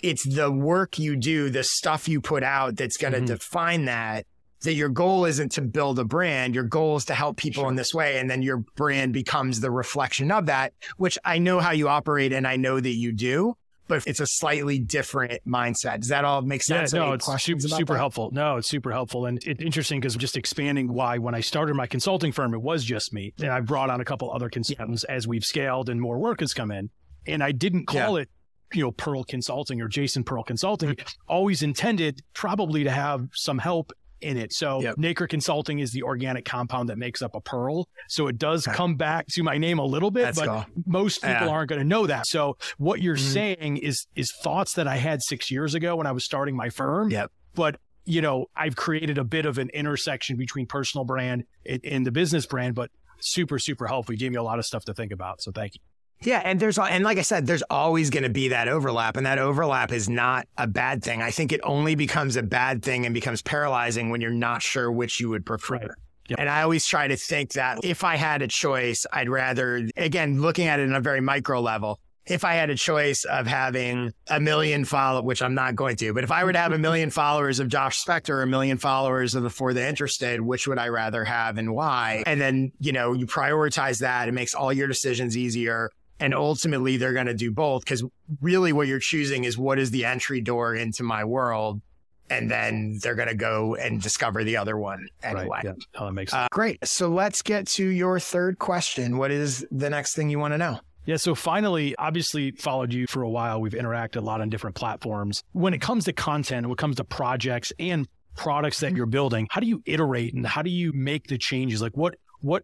it's 0.01 0.27
the 0.27 0.51
work 0.51 0.99
you 0.99 1.15
do, 1.15 1.49
the 1.49 1.63
stuff 1.63 2.07
you 2.07 2.21
put 2.21 2.43
out 2.43 2.75
that's 2.75 2.97
going 2.97 3.13
to 3.13 3.19
mm-hmm. 3.19 3.27
define 3.27 3.85
that. 3.85 4.25
That 4.61 4.75
your 4.75 4.87
goal 4.87 5.25
isn't 5.25 5.51
to 5.53 5.61
build 5.61 5.99
a 5.99 6.05
brand. 6.05 6.55
Your 6.55 6.63
goal 6.63 6.95
is 6.95 7.03
to 7.05 7.13
help 7.13 7.35
people 7.35 7.63
sure. 7.63 7.69
in 7.69 7.75
this 7.75 7.93
way. 7.93 8.17
And 8.19 8.29
then 8.29 8.41
your 8.41 8.63
brand 8.77 9.11
becomes 9.11 9.59
the 9.59 9.69
reflection 9.69 10.31
of 10.31 10.45
that, 10.45 10.71
which 10.95 11.17
I 11.25 11.37
know 11.37 11.59
how 11.59 11.71
you 11.71 11.89
operate 11.89 12.31
and 12.31 12.47
I 12.47 12.55
know 12.55 12.79
that 12.79 12.93
you 12.93 13.11
do 13.11 13.57
but 13.87 14.05
it's 14.07 14.19
a 14.19 14.27
slightly 14.27 14.79
different 14.79 15.41
mindset. 15.45 15.99
Does 15.99 16.09
that 16.09 16.25
all 16.25 16.41
make 16.41 16.63
sense? 16.63 16.93
Yeah, 16.93 16.99
no, 16.99 17.13
it's 17.13 17.43
super, 17.43 17.67
super 17.67 17.97
helpful. 17.97 18.29
No, 18.31 18.57
it's 18.57 18.69
super 18.69 18.91
helpful. 18.91 19.25
And 19.25 19.43
it's 19.45 19.61
interesting 19.61 19.99
because 19.99 20.15
just 20.15 20.37
expanding 20.37 20.91
why 20.91 21.17
when 21.17 21.35
I 21.35 21.41
started 21.41 21.75
my 21.75 21.87
consulting 21.87 22.31
firm, 22.31 22.53
it 22.53 22.61
was 22.61 22.83
just 22.83 23.13
me. 23.13 23.33
And 23.39 23.49
I 23.49 23.59
brought 23.59 23.89
on 23.89 24.01
a 24.01 24.05
couple 24.05 24.31
other 24.31 24.49
consultants 24.49 25.03
as 25.03 25.27
we've 25.27 25.45
scaled 25.45 25.89
and 25.89 25.99
more 25.99 26.17
work 26.17 26.39
has 26.39 26.53
come 26.53 26.71
in. 26.71 26.89
And 27.27 27.43
I 27.43 27.51
didn't 27.51 27.85
call 27.85 28.17
yeah. 28.17 28.23
it 28.23 28.29
you 28.73 28.81
know, 28.81 28.91
Pearl 28.91 29.23
Consulting 29.23 29.81
or 29.81 29.87
Jason 29.87 30.23
Pearl 30.23 30.43
Consulting, 30.43 30.89
mm-hmm. 30.95 31.07
always 31.27 31.61
intended 31.61 32.21
probably 32.33 32.83
to 32.83 32.91
have 32.91 33.27
some 33.33 33.59
help 33.59 33.93
in 34.23 34.37
it. 34.37 34.53
So 34.53 34.81
yep. 34.81 34.97
Nacre 34.97 35.27
Consulting 35.27 35.79
is 35.79 35.91
the 35.91 36.03
organic 36.03 36.45
compound 36.45 36.89
that 36.89 36.97
makes 36.97 37.21
up 37.21 37.35
a 37.35 37.41
pearl. 37.41 37.87
So 38.07 38.27
it 38.27 38.37
does 38.37 38.65
come 38.65 38.95
back 38.95 39.27
to 39.33 39.43
my 39.43 39.57
name 39.57 39.79
a 39.79 39.85
little 39.85 40.11
bit, 40.11 40.23
That's 40.23 40.39
but 40.39 40.47
cool. 40.47 40.65
most 40.85 41.21
people 41.21 41.47
yeah. 41.47 41.49
aren't 41.49 41.69
going 41.69 41.81
to 41.81 41.87
know 41.87 42.07
that. 42.07 42.27
So 42.27 42.57
what 42.77 43.01
you're 43.01 43.15
mm-hmm. 43.15 43.33
saying 43.33 43.77
is 43.77 44.07
is 44.15 44.31
thoughts 44.43 44.73
that 44.73 44.87
I 44.87 44.97
had 44.97 45.21
six 45.21 45.51
years 45.51 45.75
ago 45.75 45.95
when 45.95 46.07
I 46.07 46.11
was 46.11 46.25
starting 46.25 46.55
my 46.55 46.69
firm. 46.69 47.09
Yep. 47.09 47.31
But 47.55 47.79
you 48.05 48.21
know, 48.21 48.47
I've 48.55 48.75
created 48.75 49.17
a 49.17 49.23
bit 49.23 49.45
of 49.45 49.57
an 49.57 49.69
intersection 49.69 50.35
between 50.35 50.65
personal 50.65 51.05
brand 51.05 51.45
and, 51.65 51.83
and 51.85 52.05
the 52.05 52.11
business 52.11 52.45
brand, 52.45 52.75
but 52.75 52.91
super, 53.21 53.59
super 53.59 53.87
helpful. 53.87 54.13
You 54.13 54.19
gave 54.19 54.31
me 54.31 54.37
a 54.37 54.43
lot 54.43 54.59
of 54.59 54.65
stuff 54.65 54.83
to 54.85 54.93
think 54.93 55.11
about. 55.11 55.41
So 55.41 55.51
thank 55.51 55.75
you. 55.75 55.81
Yeah, 56.21 56.41
and 56.43 56.59
there's 56.59 56.77
and 56.77 57.03
like 57.03 57.17
I 57.17 57.21
said, 57.21 57.45
there's 57.45 57.63
always 57.69 58.09
going 58.09 58.23
to 58.23 58.29
be 58.29 58.49
that 58.49 58.67
overlap, 58.67 59.17
and 59.17 59.25
that 59.25 59.39
overlap 59.39 59.91
is 59.91 60.07
not 60.07 60.47
a 60.57 60.67
bad 60.67 61.03
thing. 61.03 61.21
I 61.21 61.31
think 61.31 61.51
it 61.51 61.59
only 61.63 61.95
becomes 61.95 62.37
a 62.37 62.43
bad 62.43 62.81
thing 62.81 63.05
and 63.05 63.13
becomes 63.13 63.41
paralyzing 63.41 64.09
when 64.09 64.21
you're 64.21 64.31
not 64.31 64.61
sure 64.61 64.91
which 64.91 65.19
you 65.19 65.29
would 65.29 65.45
prefer. 65.45 65.75
Right. 65.75 65.91
Yep. 66.29 66.39
And 66.39 66.49
I 66.49 66.61
always 66.61 66.85
try 66.85 67.07
to 67.07 67.17
think 67.17 67.53
that 67.53 67.79
if 67.83 68.03
I 68.03 68.15
had 68.15 68.41
a 68.41 68.47
choice, 68.47 69.05
I'd 69.11 69.29
rather, 69.29 69.87
again, 69.97 70.41
looking 70.41 70.67
at 70.67 70.79
it 70.79 70.83
in 70.83 70.93
a 70.93 71.01
very 71.01 71.19
micro 71.19 71.59
level, 71.59 71.99
if 72.25 72.45
I 72.45 72.53
had 72.53 72.69
a 72.69 72.75
choice 72.75 73.25
of 73.25 73.45
having 73.45 74.13
a 74.29 74.39
million 74.39 74.85
follow, 74.85 75.21
which 75.21 75.41
I'm 75.41 75.53
not 75.53 75.75
going 75.75 75.97
to, 75.97 76.13
but 76.13 76.23
if 76.23 76.31
I 76.31 76.45
were 76.45 76.53
to 76.53 76.59
have 76.59 76.71
a 76.71 76.77
million 76.77 77.09
followers 77.11 77.59
of 77.59 77.67
Josh 77.67 78.03
Spector 78.03 78.29
or 78.29 78.41
a 78.43 78.47
million 78.47 78.77
followers 78.77 79.35
of 79.35 79.43
the 79.43 79.49
For 79.49 79.73
the 79.73 79.85
Interested, 79.85 80.39
which 80.39 80.67
would 80.67 80.79
I 80.79 80.87
rather 80.87 81.25
have 81.25 81.57
and 81.57 81.73
why? 81.73 82.23
And 82.25 82.39
then, 82.39 82.71
you 82.79 82.93
know, 82.93 83.11
you 83.11 83.27
prioritize 83.27 83.99
that. 83.99 84.29
It 84.29 84.33
makes 84.33 84.53
all 84.53 84.71
your 84.71 84.87
decisions 84.87 85.37
easier. 85.37 85.89
And 86.23 86.33
ultimately, 86.33 86.95
they're 86.95 87.11
going 87.11 87.25
to 87.25 87.33
do 87.33 87.51
both 87.51 87.83
because 87.83 88.01
really 88.39 88.71
what 88.71 88.87
you're 88.87 88.97
choosing 88.97 89.43
is 89.43 89.57
what 89.57 89.77
is 89.77 89.91
the 89.91 90.05
entry 90.05 90.39
door 90.39 90.73
into 90.73 91.03
my 91.03 91.25
world. 91.25 91.81
And 92.29 92.49
then 92.49 92.97
they're 93.03 93.13
going 93.13 93.27
to 93.27 93.35
go 93.35 93.75
and 93.75 94.01
discover 94.01 94.45
the 94.45 94.55
other 94.55 94.77
one 94.77 95.09
anyway. 95.21 95.47
Right. 95.49 95.65
Yeah. 95.65 95.73
Oh, 95.95 96.05
that 96.05 96.13
makes 96.13 96.31
sense. 96.31 96.45
Uh, 96.45 96.47
great. 96.49 96.79
So 96.87 97.09
let's 97.09 97.41
get 97.41 97.67
to 97.67 97.85
your 97.85 98.21
third 98.21 98.57
question. 98.57 99.17
What 99.17 99.31
is 99.31 99.67
the 99.69 99.89
next 99.89 100.15
thing 100.15 100.29
you 100.29 100.39
want 100.39 100.53
to 100.53 100.57
know? 100.57 100.79
Yeah. 101.05 101.17
So 101.17 101.35
finally, 101.35 101.93
obviously 101.97 102.51
followed 102.51 102.93
you 102.93 103.05
for 103.05 103.23
a 103.23 103.29
while. 103.29 103.59
We've 103.59 103.73
interacted 103.73 104.15
a 104.15 104.21
lot 104.21 104.39
on 104.39 104.49
different 104.49 104.77
platforms. 104.77 105.43
When 105.51 105.73
it 105.73 105.81
comes 105.81 106.05
to 106.05 106.13
content, 106.13 106.65
when 106.65 106.71
it 106.71 106.77
comes 106.77 106.95
to 106.95 107.03
projects 107.03 107.73
and 107.79 108.07
products 108.37 108.79
that 108.79 108.95
you're 108.95 109.07
building, 109.07 109.49
how 109.51 109.59
do 109.59 109.67
you 109.67 109.83
iterate 109.85 110.33
and 110.33 110.47
how 110.47 110.61
do 110.61 110.69
you 110.69 110.93
make 110.93 111.27
the 111.27 111.37
changes? 111.37 111.81
Like 111.81 111.97
what, 111.97 112.15
what 112.39 112.63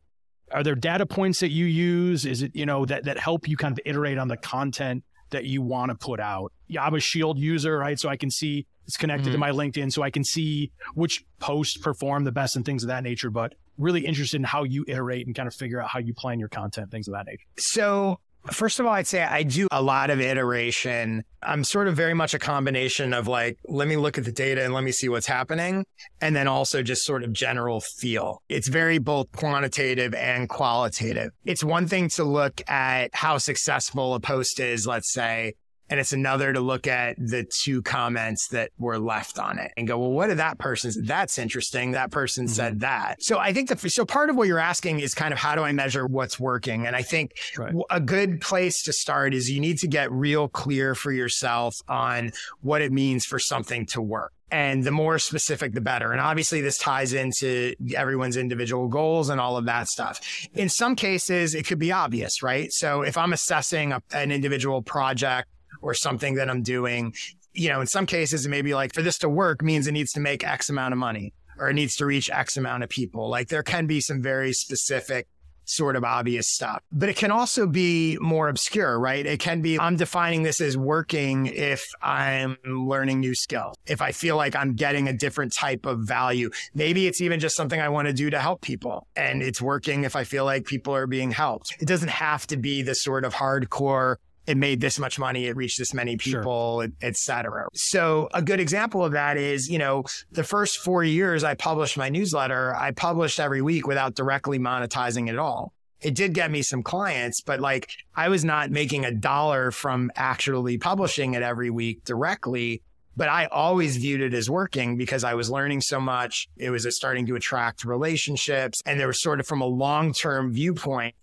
are 0.51 0.63
there 0.63 0.75
data 0.75 1.05
points 1.05 1.39
that 1.39 1.51
you 1.51 1.65
use? 1.65 2.25
Is 2.25 2.41
it, 2.41 2.55
you 2.55 2.65
know, 2.65 2.85
that, 2.85 3.05
that 3.05 3.19
help 3.19 3.47
you 3.47 3.57
kind 3.57 3.71
of 3.71 3.79
iterate 3.85 4.17
on 4.17 4.27
the 4.27 4.37
content 4.37 5.03
that 5.29 5.45
you 5.45 5.61
want 5.61 5.89
to 5.89 5.95
put 5.95 6.19
out? 6.19 6.51
Yeah, 6.67 6.83
I'm 6.83 6.95
a 6.95 6.99
Shield 6.99 7.39
user, 7.39 7.77
right? 7.77 7.99
So 7.99 8.09
I 8.09 8.17
can 8.17 8.31
see 8.31 8.65
it's 8.85 8.97
connected 8.97 9.27
mm-hmm. 9.27 9.33
to 9.33 9.37
my 9.37 9.51
LinkedIn. 9.51 9.91
So 9.91 10.01
I 10.01 10.09
can 10.09 10.23
see 10.23 10.71
which 10.95 11.23
posts 11.39 11.77
perform 11.77 12.23
the 12.23 12.31
best 12.31 12.55
and 12.55 12.65
things 12.65 12.83
of 12.83 12.87
that 12.87 13.03
nature. 13.03 13.29
But 13.29 13.53
really 13.77 14.05
interested 14.05 14.37
in 14.37 14.43
how 14.43 14.63
you 14.63 14.83
iterate 14.87 15.25
and 15.25 15.35
kind 15.35 15.47
of 15.47 15.55
figure 15.55 15.81
out 15.81 15.89
how 15.89 15.99
you 15.99 16.13
plan 16.13 16.39
your 16.39 16.49
content, 16.49 16.91
things 16.91 17.07
of 17.07 17.13
that 17.13 17.25
nature. 17.25 17.45
So 17.57 18.19
First 18.51 18.79
of 18.79 18.85
all, 18.85 18.93
I'd 18.93 19.07
say 19.07 19.23
I 19.23 19.43
do 19.43 19.67
a 19.71 19.81
lot 19.81 20.09
of 20.09 20.19
iteration. 20.19 21.23
I'm 21.41 21.63
sort 21.63 21.87
of 21.87 21.95
very 21.95 22.13
much 22.13 22.33
a 22.33 22.39
combination 22.39 23.13
of 23.13 23.27
like, 23.27 23.57
let 23.65 23.87
me 23.87 23.95
look 23.97 24.17
at 24.17 24.25
the 24.25 24.31
data 24.31 24.63
and 24.63 24.73
let 24.73 24.83
me 24.83 24.91
see 24.91 25.09
what's 25.09 25.27
happening. 25.27 25.85
And 26.21 26.35
then 26.35 26.47
also 26.47 26.83
just 26.83 27.03
sort 27.03 27.23
of 27.23 27.33
general 27.33 27.81
feel. 27.81 28.41
It's 28.49 28.67
very 28.67 28.97
both 28.97 29.31
quantitative 29.31 30.13
and 30.13 30.49
qualitative. 30.49 31.31
It's 31.45 31.63
one 31.63 31.87
thing 31.87 32.09
to 32.09 32.23
look 32.23 32.61
at 32.69 33.13
how 33.13 33.37
successful 33.37 34.15
a 34.15 34.19
post 34.19 34.59
is, 34.59 34.85
let's 34.85 35.13
say, 35.13 35.53
and 35.89 35.99
it's 35.99 36.13
another 36.13 36.53
to 36.53 36.59
look 36.59 36.87
at 36.87 37.15
the 37.17 37.43
two 37.43 37.81
comments 37.81 38.47
that 38.49 38.71
were 38.77 38.99
left 38.99 39.39
on 39.39 39.57
it 39.57 39.71
and 39.75 39.87
go, 39.87 39.97
well, 39.97 40.11
what 40.11 40.27
did 40.27 40.37
that 40.37 40.57
person 40.59 40.91
say? 40.91 41.01
That's 41.03 41.37
interesting. 41.37 41.91
That 41.91 42.11
person 42.11 42.45
mm-hmm. 42.45 42.53
said 42.53 42.79
that. 42.81 43.21
So 43.21 43.39
I 43.39 43.53
think 43.53 43.69
the, 43.69 43.89
so 43.89 44.05
part 44.05 44.29
of 44.29 44.35
what 44.35 44.47
you're 44.47 44.59
asking 44.59 44.99
is 44.99 45.13
kind 45.13 45.33
of 45.33 45.39
how 45.39 45.55
do 45.55 45.63
I 45.63 45.71
measure 45.71 46.05
what's 46.05 46.39
working? 46.39 46.85
And 46.85 46.95
I 46.95 47.01
think 47.01 47.31
right. 47.57 47.73
a 47.89 47.99
good 47.99 48.41
place 48.41 48.83
to 48.83 48.93
start 48.93 49.33
is 49.33 49.49
you 49.49 49.59
need 49.59 49.79
to 49.79 49.87
get 49.87 50.11
real 50.11 50.47
clear 50.47 50.95
for 50.95 51.11
yourself 51.11 51.75
on 51.87 52.31
what 52.61 52.81
it 52.81 52.91
means 52.91 53.25
for 53.25 53.39
something 53.39 53.85
to 53.87 54.01
work. 54.01 54.33
And 54.51 54.83
the 54.83 54.91
more 54.91 55.19
specific, 55.19 55.73
the 55.73 55.81
better. 55.81 56.11
And 56.11 56.19
obviously, 56.19 56.59
this 56.61 56.79
ties 56.79 57.13
into 57.13 57.75
everyone's 57.95 58.35
individual 58.35 58.87
goals 58.87 59.29
and 59.29 59.39
all 59.39 59.57
of 59.57 59.65
that 59.65 59.87
stuff. 59.87 60.19
In 60.55 60.69
some 60.69 60.95
cases, 60.95 61.53
it 61.53 61.67
could 61.67 61.77
be 61.77 61.91
obvious, 61.91 62.41
right? 62.41 62.71
So 62.73 63.03
if 63.03 63.15
I'm 63.15 63.31
assessing 63.31 63.91
a, 63.91 64.01
an 64.11 64.31
individual 64.31 64.81
project, 64.81 65.49
or 65.81 65.93
something 65.93 66.35
that 66.35 66.49
I'm 66.49 66.63
doing. 66.63 67.13
You 67.53 67.69
know, 67.69 67.81
in 67.81 67.87
some 67.87 68.05
cases, 68.05 68.45
it 68.45 68.49
may 68.49 68.61
be 68.61 68.73
like 68.73 68.93
for 68.93 69.01
this 69.01 69.17
to 69.19 69.29
work 69.29 69.61
means 69.61 69.87
it 69.87 69.91
needs 69.91 70.11
to 70.13 70.19
make 70.19 70.43
X 70.43 70.69
amount 70.69 70.93
of 70.93 70.97
money 70.97 71.33
or 71.57 71.69
it 71.69 71.73
needs 71.73 71.95
to 71.97 72.05
reach 72.05 72.29
X 72.29 72.57
amount 72.57 72.83
of 72.83 72.89
people. 72.89 73.29
Like 73.29 73.49
there 73.49 73.63
can 73.63 73.85
be 73.85 74.01
some 74.01 74.21
very 74.21 74.53
specific 74.53 75.27
sort 75.69 75.95
of 75.95 76.03
obvious 76.03 76.47
stuff. 76.49 76.81
But 76.91 77.09
it 77.09 77.15
can 77.15 77.31
also 77.31 77.67
be 77.67 78.17
more 78.19 78.49
obscure, 78.49 78.99
right? 78.99 79.25
It 79.25 79.39
can 79.39 79.61
be 79.61 79.79
I'm 79.79 79.95
defining 79.95 80.43
this 80.43 80.59
as 80.61 80.75
working 80.75 81.45
if 81.45 81.85
I'm 82.01 82.57
learning 82.65 83.19
new 83.19 83.35
skills. 83.35 83.75
If 83.85 84.01
I 84.01 84.11
feel 84.11 84.35
like 84.35 84.55
I'm 84.55 84.73
getting 84.73 85.07
a 85.07 85.13
different 85.13 85.53
type 85.53 85.85
of 85.85 85.99
value. 85.99 86.49
Maybe 86.73 87.07
it's 87.07 87.21
even 87.21 87.39
just 87.39 87.55
something 87.55 87.79
I 87.79 87.89
want 87.89 88.07
to 88.07 88.13
do 88.13 88.29
to 88.31 88.39
help 88.39 88.61
people 88.61 89.07
and 89.15 89.43
it's 89.43 89.61
working 89.61 90.03
if 90.03 90.15
I 90.15 90.23
feel 90.23 90.45
like 90.45 90.65
people 90.65 90.95
are 90.95 91.07
being 91.07 91.31
helped. 91.31 91.75
It 91.79 91.87
doesn't 91.87 92.09
have 92.09 92.47
to 92.47 92.57
be 92.57 92.81
the 92.81 92.95
sort 92.95 93.23
of 93.23 93.35
hardcore 93.35 94.15
it 94.49 94.57
made 94.57 94.81
this 94.81 94.97
much 94.97 95.19
money, 95.19 95.45
it 95.45 95.55
reached 95.55 95.77
this 95.77 95.93
many 95.93 96.17
people, 96.17 96.81
sure. 96.81 96.91
et 97.03 97.15
cetera. 97.15 97.67
So 97.75 98.29
a 98.33 98.41
good 98.41 98.59
example 98.59 99.05
of 99.05 99.11
that 99.11 99.37
is, 99.37 99.69
you 99.69 99.77
know, 99.77 100.05
the 100.31 100.43
first 100.43 100.79
four 100.79 101.03
years 101.03 101.43
I 101.43 101.53
published 101.53 101.97
my 101.97 102.09
newsletter, 102.09 102.75
I 102.75 102.89
published 102.89 103.39
every 103.39 103.61
week 103.61 103.85
without 103.85 104.15
directly 104.15 104.57
monetizing 104.57 105.27
it 105.27 105.33
at 105.33 105.37
all. 105.37 105.71
It 106.01 106.15
did 106.15 106.33
get 106.33 106.49
me 106.49 106.63
some 106.63 106.81
clients, 106.81 107.41
but 107.41 107.59
like 107.59 107.91
I 108.15 108.29
was 108.29 108.43
not 108.43 108.71
making 108.71 109.05
a 109.05 109.11
dollar 109.11 109.69
from 109.69 110.11
actually 110.15 110.79
publishing 110.79 111.35
it 111.35 111.43
every 111.43 111.69
week 111.69 112.03
directly. 112.03 112.81
But 113.15 113.27
I 113.27 113.47
always 113.47 113.97
viewed 113.97 114.21
it 114.21 114.33
as 114.33 114.49
working 114.49 114.97
because 114.97 115.23
I 115.25 115.33
was 115.33 115.51
learning 115.51 115.81
so 115.81 115.99
much. 115.99 116.47
It 116.55 116.69
was 116.69 116.85
uh, 116.85 116.91
starting 116.91 117.25
to 117.27 117.35
attract 117.35 117.83
relationships. 117.83 118.81
And 118.85 118.97
there 118.99 119.07
was 119.07 119.21
sort 119.21 119.41
of 119.41 119.45
from 119.45 119.61
a 119.61 119.65
long 119.65 120.13
term 120.13 120.53
viewpoint, 120.53 121.15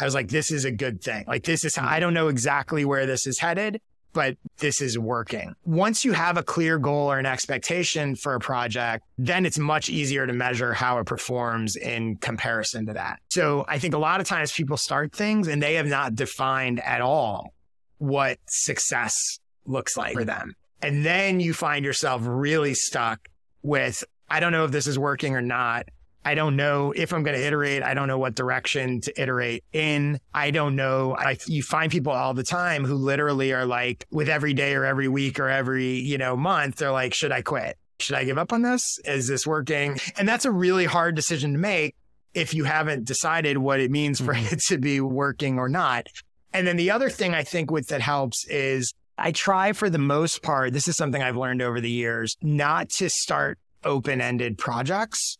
I 0.00 0.04
was 0.04 0.14
like, 0.14 0.28
this 0.28 0.50
is 0.50 0.64
a 0.64 0.70
good 0.70 1.02
thing. 1.02 1.24
Like, 1.26 1.44
this 1.44 1.64
is, 1.64 1.76
I 1.76 2.00
don't 2.00 2.14
know 2.14 2.28
exactly 2.28 2.84
where 2.84 3.06
this 3.06 3.26
is 3.26 3.38
headed, 3.38 3.80
but 4.12 4.36
this 4.58 4.80
is 4.80 4.98
working. 4.98 5.54
Once 5.64 6.04
you 6.04 6.12
have 6.12 6.36
a 6.36 6.42
clear 6.42 6.78
goal 6.78 7.10
or 7.12 7.18
an 7.18 7.26
expectation 7.26 8.16
for 8.16 8.34
a 8.34 8.40
project, 8.40 9.04
then 9.18 9.44
it's 9.44 9.58
much 9.58 9.88
easier 9.88 10.26
to 10.26 10.32
measure 10.32 10.72
how 10.72 10.98
it 10.98 11.04
performs 11.04 11.76
in 11.76 12.16
comparison 12.16 12.86
to 12.86 12.92
that. 12.94 13.20
So 13.30 13.64
I 13.68 13.78
think 13.78 13.94
a 13.94 13.98
lot 13.98 14.20
of 14.20 14.26
times 14.26 14.52
people 14.52 14.76
start 14.76 15.12
things 15.12 15.48
and 15.48 15.62
they 15.62 15.74
have 15.74 15.86
not 15.86 16.14
defined 16.14 16.80
at 16.80 17.00
all 17.00 17.52
what 17.98 18.38
success 18.48 19.40
looks 19.66 19.96
like 19.96 20.14
for 20.14 20.24
them. 20.24 20.54
And 20.80 21.04
then 21.04 21.40
you 21.40 21.52
find 21.52 21.84
yourself 21.84 22.22
really 22.24 22.74
stuck 22.74 23.28
with, 23.62 24.04
I 24.30 24.40
don't 24.40 24.52
know 24.52 24.64
if 24.64 24.70
this 24.70 24.86
is 24.86 24.98
working 24.98 25.34
or 25.34 25.42
not. 25.42 25.86
I 26.28 26.34
don't 26.34 26.56
know 26.56 26.92
if 26.94 27.14
I'm 27.14 27.22
going 27.22 27.38
to 27.38 27.42
iterate. 27.42 27.82
I 27.82 27.94
don't 27.94 28.06
know 28.06 28.18
what 28.18 28.34
direction 28.34 29.00
to 29.00 29.18
iterate 29.18 29.64
in. 29.72 30.20
I 30.34 30.50
don't 30.50 30.76
know. 30.76 31.16
I, 31.16 31.38
you 31.46 31.62
find 31.62 31.90
people 31.90 32.12
all 32.12 32.34
the 32.34 32.42
time 32.42 32.84
who 32.84 32.96
literally 32.96 33.54
are 33.54 33.64
like, 33.64 34.06
with 34.10 34.28
every 34.28 34.52
day 34.52 34.74
or 34.74 34.84
every 34.84 35.08
week 35.08 35.40
or 35.40 35.48
every, 35.48 35.94
you 35.94 36.18
know, 36.18 36.36
month, 36.36 36.76
they're 36.76 36.92
like, 36.92 37.14
should 37.14 37.32
I 37.32 37.40
quit? 37.40 37.78
Should 37.98 38.16
I 38.16 38.24
give 38.24 38.36
up 38.36 38.52
on 38.52 38.60
this? 38.60 38.98
Is 39.06 39.26
this 39.26 39.46
working? 39.46 39.98
And 40.18 40.28
that's 40.28 40.44
a 40.44 40.50
really 40.50 40.84
hard 40.84 41.14
decision 41.14 41.52
to 41.52 41.58
make 41.58 41.96
if 42.34 42.52
you 42.52 42.64
haven't 42.64 43.06
decided 43.06 43.56
what 43.56 43.80
it 43.80 43.90
means 43.90 44.20
for 44.20 44.34
mm-hmm. 44.34 44.52
it 44.52 44.60
to 44.64 44.76
be 44.76 45.00
working 45.00 45.58
or 45.58 45.70
not. 45.70 46.08
And 46.52 46.66
then 46.66 46.76
the 46.76 46.90
other 46.90 47.08
thing 47.08 47.32
I 47.32 47.42
think 47.42 47.70
with 47.70 47.86
that 47.88 48.02
helps 48.02 48.46
is 48.48 48.92
I 49.16 49.32
try 49.32 49.72
for 49.72 49.88
the 49.88 49.96
most 49.96 50.42
part, 50.42 50.74
this 50.74 50.88
is 50.88 50.96
something 50.98 51.22
I've 51.22 51.38
learned 51.38 51.62
over 51.62 51.80
the 51.80 51.90
years, 51.90 52.36
not 52.42 52.90
to 52.98 53.08
start 53.08 53.58
open 53.82 54.20
ended 54.20 54.58
projects 54.58 55.38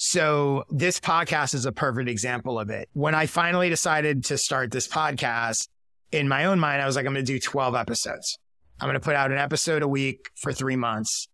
so 0.00 0.62
this 0.70 1.00
podcast 1.00 1.54
is 1.54 1.66
a 1.66 1.72
perfect 1.72 2.08
example 2.08 2.60
of 2.60 2.70
it. 2.70 2.88
When 2.92 3.16
I 3.16 3.26
finally 3.26 3.68
decided 3.68 4.26
to 4.26 4.38
start 4.38 4.70
this 4.70 4.86
podcast, 4.86 5.66
in 6.12 6.28
my 6.28 6.44
own 6.44 6.60
mind, 6.60 6.80
I 6.80 6.86
was 6.86 6.94
like, 6.94 7.04
I'm 7.04 7.12
going 7.12 7.26
to 7.26 7.32
do 7.32 7.40
12 7.40 7.74
episodes. 7.74 8.38
I'm 8.80 8.86
going 8.86 8.94
to 8.94 9.00
put 9.00 9.16
out 9.16 9.32
an 9.32 9.38
episode 9.38 9.82
a 9.82 9.88
week 9.88 10.30
for 10.36 10.52
three 10.52 10.76
months. 10.76 11.26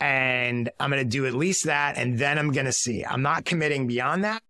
And 0.00 0.68
I'm 0.80 0.90
going 0.90 1.04
to 1.04 1.08
do 1.08 1.24
at 1.24 1.34
least 1.34 1.66
that. 1.66 1.96
And 1.98 2.18
then 2.18 2.36
I'm 2.36 2.50
going 2.50 2.66
to 2.66 2.72
see. 2.72 3.04
I'm 3.04 3.22
not 3.22 3.44
committing 3.44 3.86
beyond 3.86 4.24
that. 4.24 4.42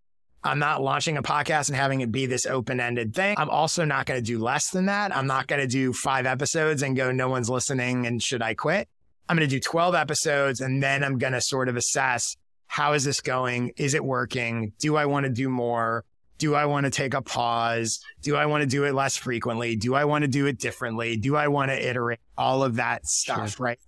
I'm 0.42 0.58
not 0.58 0.82
launching 0.82 1.18
a 1.18 1.22
podcast 1.22 1.68
and 1.68 1.76
having 1.76 2.00
it 2.00 2.10
be 2.10 2.24
this 2.24 2.46
open 2.46 2.80
ended 2.80 3.14
thing. 3.14 3.34
I'm 3.36 3.50
also 3.50 3.84
not 3.84 4.06
going 4.06 4.18
to 4.18 4.24
do 4.24 4.38
less 4.38 4.70
than 4.70 4.86
that. 4.86 5.14
I'm 5.14 5.26
not 5.26 5.48
going 5.48 5.60
to 5.60 5.68
do 5.68 5.92
five 5.92 6.24
episodes 6.24 6.82
and 6.82 6.96
go, 6.96 7.12
no 7.12 7.28
one's 7.28 7.50
listening 7.50 8.06
and 8.06 8.22
should 8.22 8.40
I 8.40 8.54
quit? 8.54 8.88
I'm 9.28 9.36
going 9.36 9.46
to 9.46 9.54
do 9.54 9.60
12 9.60 9.94
episodes 9.94 10.62
and 10.62 10.82
then 10.82 11.04
I'm 11.04 11.18
going 11.18 11.34
to 11.34 11.42
sort 11.42 11.68
of 11.68 11.76
assess 11.76 12.36
how 12.70 12.92
is 12.92 13.02
this 13.02 13.20
going? 13.20 13.72
Is 13.76 13.94
it 13.94 14.04
working? 14.04 14.72
Do 14.78 14.94
I 14.94 15.04
want 15.06 15.24
to 15.24 15.30
do 15.30 15.48
more? 15.48 16.04
Do 16.38 16.54
I 16.54 16.66
want 16.66 16.84
to 16.84 16.90
take 16.90 17.14
a 17.14 17.20
pause? 17.20 17.98
Do 18.22 18.36
I 18.36 18.46
want 18.46 18.62
to 18.62 18.66
do 18.66 18.84
it 18.84 18.94
less 18.94 19.16
frequently? 19.16 19.74
Do 19.74 19.96
I 19.96 20.04
want 20.04 20.22
to 20.22 20.28
do 20.28 20.46
it 20.46 20.56
differently? 20.56 21.16
Do 21.16 21.34
I 21.34 21.48
want 21.48 21.72
to 21.72 21.88
iterate 21.88 22.20
all 22.38 22.62
of 22.62 22.76
that 22.76 23.06
stuff? 23.06 23.56
Sure. 23.56 23.64
Right. 23.64 23.78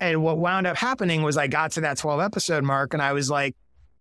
And 0.00 0.22
what 0.22 0.38
wound 0.38 0.66
up 0.66 0.78
happening 0.78 1.20
was 1.22 1.36
I 1.36 1.48
got 1.48 1.72
to 1.72 1.82
that 1.82 1.98
12 1.98 2.18
episode 2.22 2.64
mark 2.64 2.94
and 2.94 3.02
I 3.02 3.12
was 3.12 3.28
like, 3.28 3.56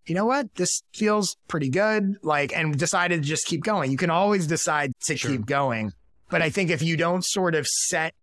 you 0.06 0.16
know 0.16 0.26
what? 0.26 0.56
This 0.56 0.84
feels 0.94 1.36
pretty 1.50 1.70
good. 1.70 2.16
Like, 2.24 2.56
and 2.56 2.80
decided 2.80 3.22
to 3.22 3.28
just 3.28 3.46
keep 3.46 3.62
going. 3.62 3.92
You 3.92 3.98
can 3.98 4.10
always 4.10 4.48
decide 4.48 4.94
to 5.02 5.18
sure. 5.18 5.32
keep 5.32 5.46
going. 5.46 5.92
But 6.30 6.42
I 6.42 6.50
think 6.50 6.70
if 6.70 6.82
you 6.82 6.96
don't 6.96 7.26
sort 7.26 7.56
of 7.56 7.68
set 7.68 8.14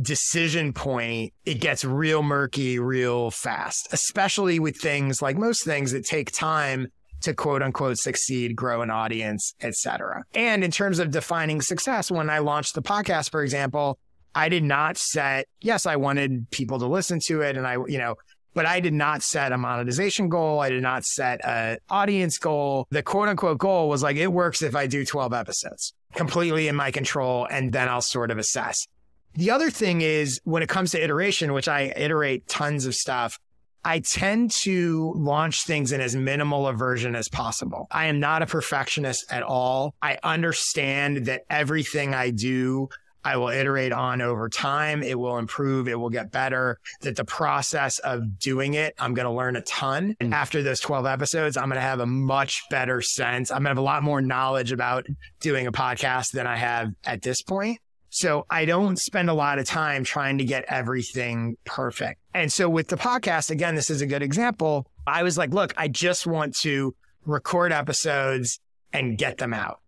decision 0.00 0.72
point, 0.72 1.32
it 1.44 1.60
gets 1.60 1.84
real 1.84 2.22
murky 2.22 2.78
real 2.78 3.30
fast, 3.30 3.88
especially 3.92 4.58
with 4.58 4.76
things 4.76 5.22
like 5.22 5.36
most 5.36 5.64
things 5.64 5.92
that 5.92 6.04
take 6.04 6.30
time 6.32 6.88
to 7.22 7.34
quote 7.34 7.62
unquote 7.62 7.98
succeed, 7.98 8.54
grow 8.54 8.82
an 8.82 8.90
audience, 8.90 9.54
etc. 9.60 10.24
And 10.34 10.62
in 10.62 10.70
terms 10.70 10.98
of 10.98 11.10
defining 11.10 11.60
success, 11.60 12.10
when 12.10 12.30
I 12.30 12.38
launched 12.38 12.74
the 12.74 12.82
podcast, 12.82 13.30
for 13.30 13.42
example, 13.42 13.98
I 14.34 14.48
did 14.48 14.64
not 14.64 14.98
set, 14.98 15.46
yes, 15.62 15.86
I 15.86 15.96
wanted 15.96 16.50
people 16.50 16.78
to 16.78 16.86
listen 16.86 17.18
to 17.26 17.40
it 17.40 17.56
and 17.56 17.66
I, 17.66 17.78
you 17.86 17.98
know, 17.98 18.16
but 18.52 18.66
I 18.66 18.80
did 18.80 18.94
not 18.94 19.22
set 19.22 19.52
a 19.52 19.58
monetization 19.58 20.28
goal. 20.28 20.60
I 20.60 20.70
did 20.70 20.82
not 20.82 21.04
set 21.04 21.44
an 21.44 21.78
audience 21.90 22.38
goal. 22.38 22.86
The 22.90 23.02
quote 23.02 23.28
unquote 23.28 23.58
goal 23.58 23.88
was 23.88 24.02
like, 24.02 24.16
it 24.16 24.32
works 24.32 24.62
if 24.62 24.74
I 24.74 24.86
do 24.86 25.04
12 25.04 25.32
episodes. 25.32 25.94
completely 26.16 26.66
in 26.68 26.74
my 26.74 26.90
control, 26.90 27.46
and 27.50 27.72
then 27.72 27.88
I'll 27.88 28.00
sort 28.00 28.30
of 28.30 28.38
assess. 28.38 28.88
The 29.36 29.50
other 29.50 29.70
thing 29.70 30.00
is 30.00 30.40
when 30.44 30.62
it 30.62 30.68
comes 30.68 30.92
to 30.92 31.02
iteration, 31.02 31.52
which 31.52 31.68
I 31.68 31.92
iterate 31.96 32.48
tons 32.48 32.86
of 32.86 32.94
stuff, 32.94 33.38
I 33.84 34.00
tend 34.00 34.50
to 34.62 35.12
launch 35.14 35.64
things 35.64 35.92
in 35.92 36.00
as 36.00 36.16
minimal 36.16 36.66
a 36.66 36.72
version 36.72 37.14
as 37.14 37.28
possible. 37.28 37.86
I 37.90 38.06
am 38.06 38.18
not 38.18 38.42
a 38.42 38.46
perfectionist 38.46 39.30
at 39.30 39.42
all. 39.42 39.94
I 40.02 40.18
understand 40.24 41.26
that 41.26 41.42
everything 41.50 42.14
I 42.14 42.30
do 42.30 42.88
I 43.26 43.38
will 43.38 43.48
iterate 43.48 43.90
on 43.90 44.20
over 44.22 44.48
time. 44.48 45.02
It 45.02 45.18
will 45.18 45.38
improve. 45.38 45.88
It 45.88 45.98
will 45.98 46.10
get 46.10 46.30
better. 46.30 46.78
That 47.00 47.16
the 47.16 47.24
process 47.24 47.98
of 47.98 48.38
doing 48.38 48.74
it, 48.74 48.94
I'm 49.00 49.14
going 49.14 49.26
to 49.26 49.32
learn 49.32 49.56
a 49.56 49.62
ton. 49.62 50.14
And 50.20 50.32
after 50.32 50.62
those 50.62 50.78
12 50.78 51.06
episodes, 51.06 51.56
I'm 51.56 51.68
going 51.68 51.74
to 51.74 51.80
have 51.80 51.98
a 51.98 52.06
much 52.06 52.62
better 52.70 53.02
sense. 53.02 53.50
I'm 53.50 53.56
going 53.56 53.64
to 53.64 53.70
have 53.70 53.78
a 53.78 53.80
lot 53.80 54.04
more 54.04 54.20
knowledge 54.20 54.70
about 54.70 55.06
doing 55.40 55.66
a 55.66 55.72
podcast 55.72 56.30
than 56.30 56.46
I 56.46 56.54
have 56.54 56.92
at 57.04 57.22
this 57.22 57.42
point. 57.42 57.80
So 58.16 58.46
I 58.48 58.64
don't 58.64 58.98
spend 58.98 59.28
a 59.28 59.34
lot 59.34 59.58
of 59.58 59.66
time 59.66 60.02
trying 60.02 60.38
to 60.38 60.44
get 60.44 60.64
everything 60.68 61.58
perfect. 61.66 62.18
And 62.32 62.50
so 62.50 62.66
with 62.66 62.88
the 62.88 62.96
podcast, 62.96 63.50
again, 63.50 63.74
this 63.74 63.90
is 63.90 64.00
a 64.00 64.06
good 64.06 64.22
example. 64.22 64.86
I 65.06 65.22
was 65.22 65.36
like, 65.36 65.52
look, 65.52 65.74
I 65.76 65.88
just 65.88 66.26
want 66.26 66.56
to 66.60 66.94
record 67.26 67.72
episodes 67.72 68.58
and 68.90 69.18
get 69.18 69.36
them 69.36 69.52
out 69.52 69.80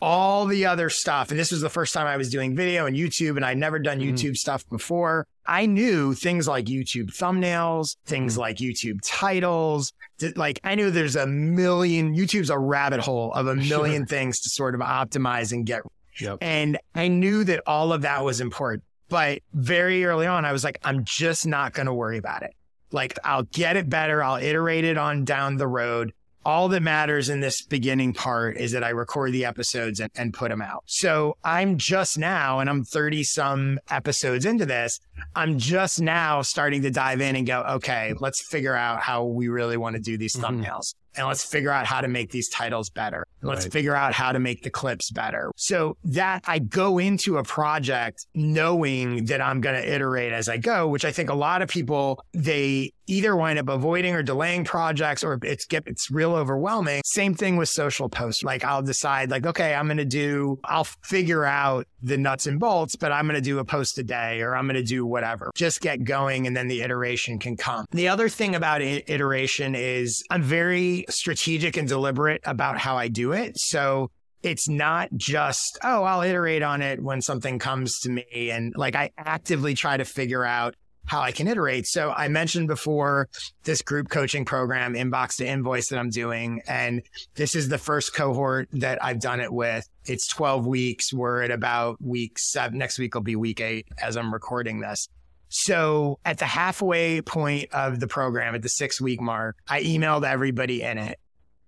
all 0.00 0.46
the 0.46 0.66
other 0.66 0.90
stuff. 0.90 1.30
And 1.30 1.38
this 1.38 1.50
was 1.50 1.60
the 1.60 1.68
first 1.68 1.92
time 1.94 2.06
I 2.06 2.16
was 2.16 2.30
doing 2.30 2.56
video 2.56 2.86
and 2.86 2.96
YouTube, 2.96 3.36
and 3.36 3.44
I'd 3.44 3.58
never 3.58 3.78
done 3.78 3.98
mm-hmm. 3.98 4.14
YouTube 4.14 4.36
stuff 4.36 4.68
before. 4.68 5.26
I 5.46 5.66
knew 5.66 6.14
things 6.14 6.46
like 6.46 6.66
YouTube 6.66 7.16
thumbnails, 7.16 7.96
things 8.06 8.34
mm-hmm. 8.34 8.40
like 8.40 8.56
YouTube 8.56 9.00
titles. 9.04 9.92
Like 10.36 10.60
I 10.62 10.74
knew 10.74 10.90
there's 10.90 11.16
a 11.16 11.26
million, 11.26 12.14
YouTube's 12.14 12.50
a 12.50 12.58
rabbit 12.58 13.00
hole 13.00 13.32
of 13.32 13.46
a 13.46 13.54
million 13.56 14.02
sure. 14.02 14.06
things 14.06 14.40
to 14.40 14.50
sort 14.50 14.74
of 14.74 14.80
optimize 14.80 15.52
and 15.52 15.66
get. 15.66 15.82
Yep. 16.20 16.38
And 16.40 16.78
I 16.94 17.08
knew 17.08 17.44
that 17.44 17.62
all 17.66 17.92
of 17.92 18.02
that 18.02 18.24
was 18.24 18.40
important. 18.40 18.84
But 19.08 19.40
very 19.54 20.04
early 20.04 20.26
on, 20.26 20.44
I 20.44 20.52
was 20.52 20.64
like, 20.64 20.78
I'm 20.84 21.04
just 21.04 21.46
not 21.46 21.72
going 21.72 21.86
to 21.86 21.94
worry 21.94 22.18
about 22.18 22.42
it. 22.42 22.54
Like 22.92 23.18
I'll 23.24 23.44
get 23.44 23.76
it 23.76 23.88
better. 23.88 24.22
I'll 24.22 24.42
iterate 24.42 24.84
it 24.84 24.98
on 24.98 25.24
down 25.24 25.56
the 25.56 25.66
road 25.66 26.12
all 26.48 26.68
that 26.68 26.82
matters 26.82 27.28
in 27.28 27.40
this 27.40 27.60
beginning 27.60 28.14
part 28.14 28.56
is 28.56 28.72
that 28.72 28.82
I 28.82 28.88
record 28.88 29.32
the 29.32 29.44
episodes 29.44 30.00
and, 30.00 30.10
and 30.16 30.32
put 30.32 30.48
them 30.48 30.62
out. 30.62 30.82
So 30.86 31.36
I'm 31.44 31.76
just 31.76 32.16
now, 32.16 32.60
and 32.60 32.70
I'm 32.70 32.84
30 32.84 33.22
some 33.24 33.78
episodes 33.90 34.46
into 34.46 34.64
this, 34.64 34.98
I'm 35.36 35.58
just 35.58 36.00
now 36.00 36.40
starting 36.40 36.80
to 36.82 36.90
dive 36.90 37.20
in 37.20 37.36
and 37.36 37.46
go, 37.46 37.60
okay, 37.72 38.14
let's 38.18 38.40
figure 38.48 38.74
out 38.74 39.02
how 39.02 39.24
we 39.24 39.48
really 39.48 39.76
want 39.76 39.96
to 39.96 40.00
do 40.00 40.16
these 40.16 40.34
mm-hmm. 40.34 40.62
thumbnails 40.62 40.94
and 41.16 41.26
let's 41.26 41.44
figure 41.44 41.70
out 41.70 41.86
how 41.86 42.00
to 42.00 42.08
make 42.08 42.30
these 42.30 42.48
titles 42.48 42.90
better. 42.90 43.24
Let's 43.42 43.64
right. 43.64 43.72
figure 43.72 43.94
out 43.94 44.12
how 44.12 44.32
to 44.32 44.38
make 44.38 44.62
the 44.62 44.70
clips 44.70 45.10
better. 45.10 45.50
So 45.56 45.96
that 46.04 46.44
I 46.46 46.58
go 46.58 46.98
into 46.98 47.38
a 47.38 47.44
project 47.44 48.26
knowing 48.34 49.26
that 49.26 49.40
I'm 49.40 49.60
going 49.60 49.80
to 49.80 49.94
iterate 49.94 50.32
as 50.32 50.48
I 50.48 50.56
go, 50.58 50.88
which 50.88 51.04
I 51.04 51.12
think 51.12 51.30
a 51.30 51.34
lot 51.34 51.62
of 51.62 51.68
people, 51.68 52.22
they 52.32 52.92
either 53.08 53.34
wind 53.34 53.58
up 53.58 53.68
avoiding 53.68 54.14
or 54.14 54.22
delaying 54.22 54.64
projects 54.64 55.24
or 55.24 55.38
it's 55.42 55.64
get, 55.64 55.84
it's 55.86 56.10
real 56.10 56.34
overwhelming. 56.34 57.02
Same 57.04 57.34
thing 57.34 57.56
with 57.56 57.68
social 57.68 58.08
posts. 58.08 58.42
Like 58.44 58.64
I'll 58.64 58.82
decide 58.82 59.30
like, 59.30 59.46
okay, 59.46 59.74
I'm 59.74 59.86
going 59.86 59.96
to 59.96 60.04
do, 60.04 60.60
I'll 60.64 60.84
figure 60.84 61.44
out 61.44 61.86
the 62.02 62.16
nuts 62.16 62.46
and 62.46 62.60
bolts, 62.60 62.94
but 62.94 63.10
I'm 63.10 63.26
going 63.26 63.34
to 63.34 63.40
do 63.40 63.58
a 63.58 63.64
post 63.64 63.98
a 63.98 64.02
day 64.02 64.40
or 64.42 64.54
I'm 64.54 64.66
going 64.66 64.76
to 64.76 64.82
do 64.82 65.04
whatever. 65.04 65.50
Just 65.56 65.80
get 65.80 66.04
going 66.04 66.46
and 66.46 66.56
then 66.56 66.68
the 66.68 66.82
iteration 66.82 67.38
can 67.38 67.56
come. 67.56 67.86
The 67.90 68.08
other 68.08 68.28
thing 68.28 68.54
about 68.54 68.82
iteration 68.82 69.74
is 69.74 70.22
I'm 70.30 70.42
very 70.42 71.04
strategic 71.08 71.76
and 71.76 71.88
deliberate 71.88 72.42
about 72.44 72.78
how 72.78 72.96
I 72.96 73.08
do 73.08 73.32
it. 73.32 73.58
So 73.58 74.10
it's 74.42 74.68
not 74.68 75.08
just, 75.16 75.78
oh, 75.82 76.04
I'll 76.04 76.22
iterate 76.22 76.62
on 76.62 76.82
it 76.82 77.02
when 77.02 77.20
something 77.22 77.58
comes 77.58 77.98
to 78.00 78.10
me. 78.10 78.50
And 78.50 78.72
like 78.76 78.94
I 78.94 79.10
actively 79.18 79.74
try 79.74 79.96
to 79.96 80.04
figure 80.04 80.44
out 80.44 80.76
how 81.08 81.20
I 81.20 81.32
can 81.32 81.48
iterate. 81.48 81.86
So 81.86 82.10
I 82.10 82.28
mentioned 82.28 82.68
before 82.68 83.28
this 83.64 83.82
group 83.82 84.10
coaching 84.10 84.44
program, 84.44 84.94
inbox 84.94 85.36
to 85.36 85.46
invoice 85.46 85.88
that 85.88 85.98
I'm 85.98 86.10
doing. 86.10 86.62
And 86.68 87.02
this 87.34 87.54
is 87.54 87.68
the 87.68 87.78
first 87.78 88.14
cohort 88.14 88.68
that 88.72 89.02
I've 89.02 89.20
done 89.20 89.40
it 89.40 89.52
with. 89.52 89.88
It's 90.04 90.28
12 90.28 90.66
weeks. 90.66 91.12
We're 91.12 91.42
at 91.42 91.50
about 91.50 91.96
week 92.00 92.38
seven. 92.38 92.78
Next 92.78 92.98
week 92.98 93.14
will 93.14 93.22
be 93.22 93.36
week 93.36 93.60
eight 93.60 93.88
as 94.00 94.16
I'm 94.16 94.32
recording 94.32 94.80
this. 94.80 95.08
So 95.48 96.18
at 96.26 96.38
the 96.38 96.44
halfway 96.44 97.22
point 97.22 97.72
of 97.72 98.00
the 98.00 98.06
program, 98.06 98.54
at 98.54 98.60
the 98.60 98.68
six 98.68 99.00
week 99.00 99.20
mark, 99.20 99.56
I 99.66 99.82
emailed 99.82 100.24
everybody 100.24 100.82
in 100.82 100.98
it 100.98 101.18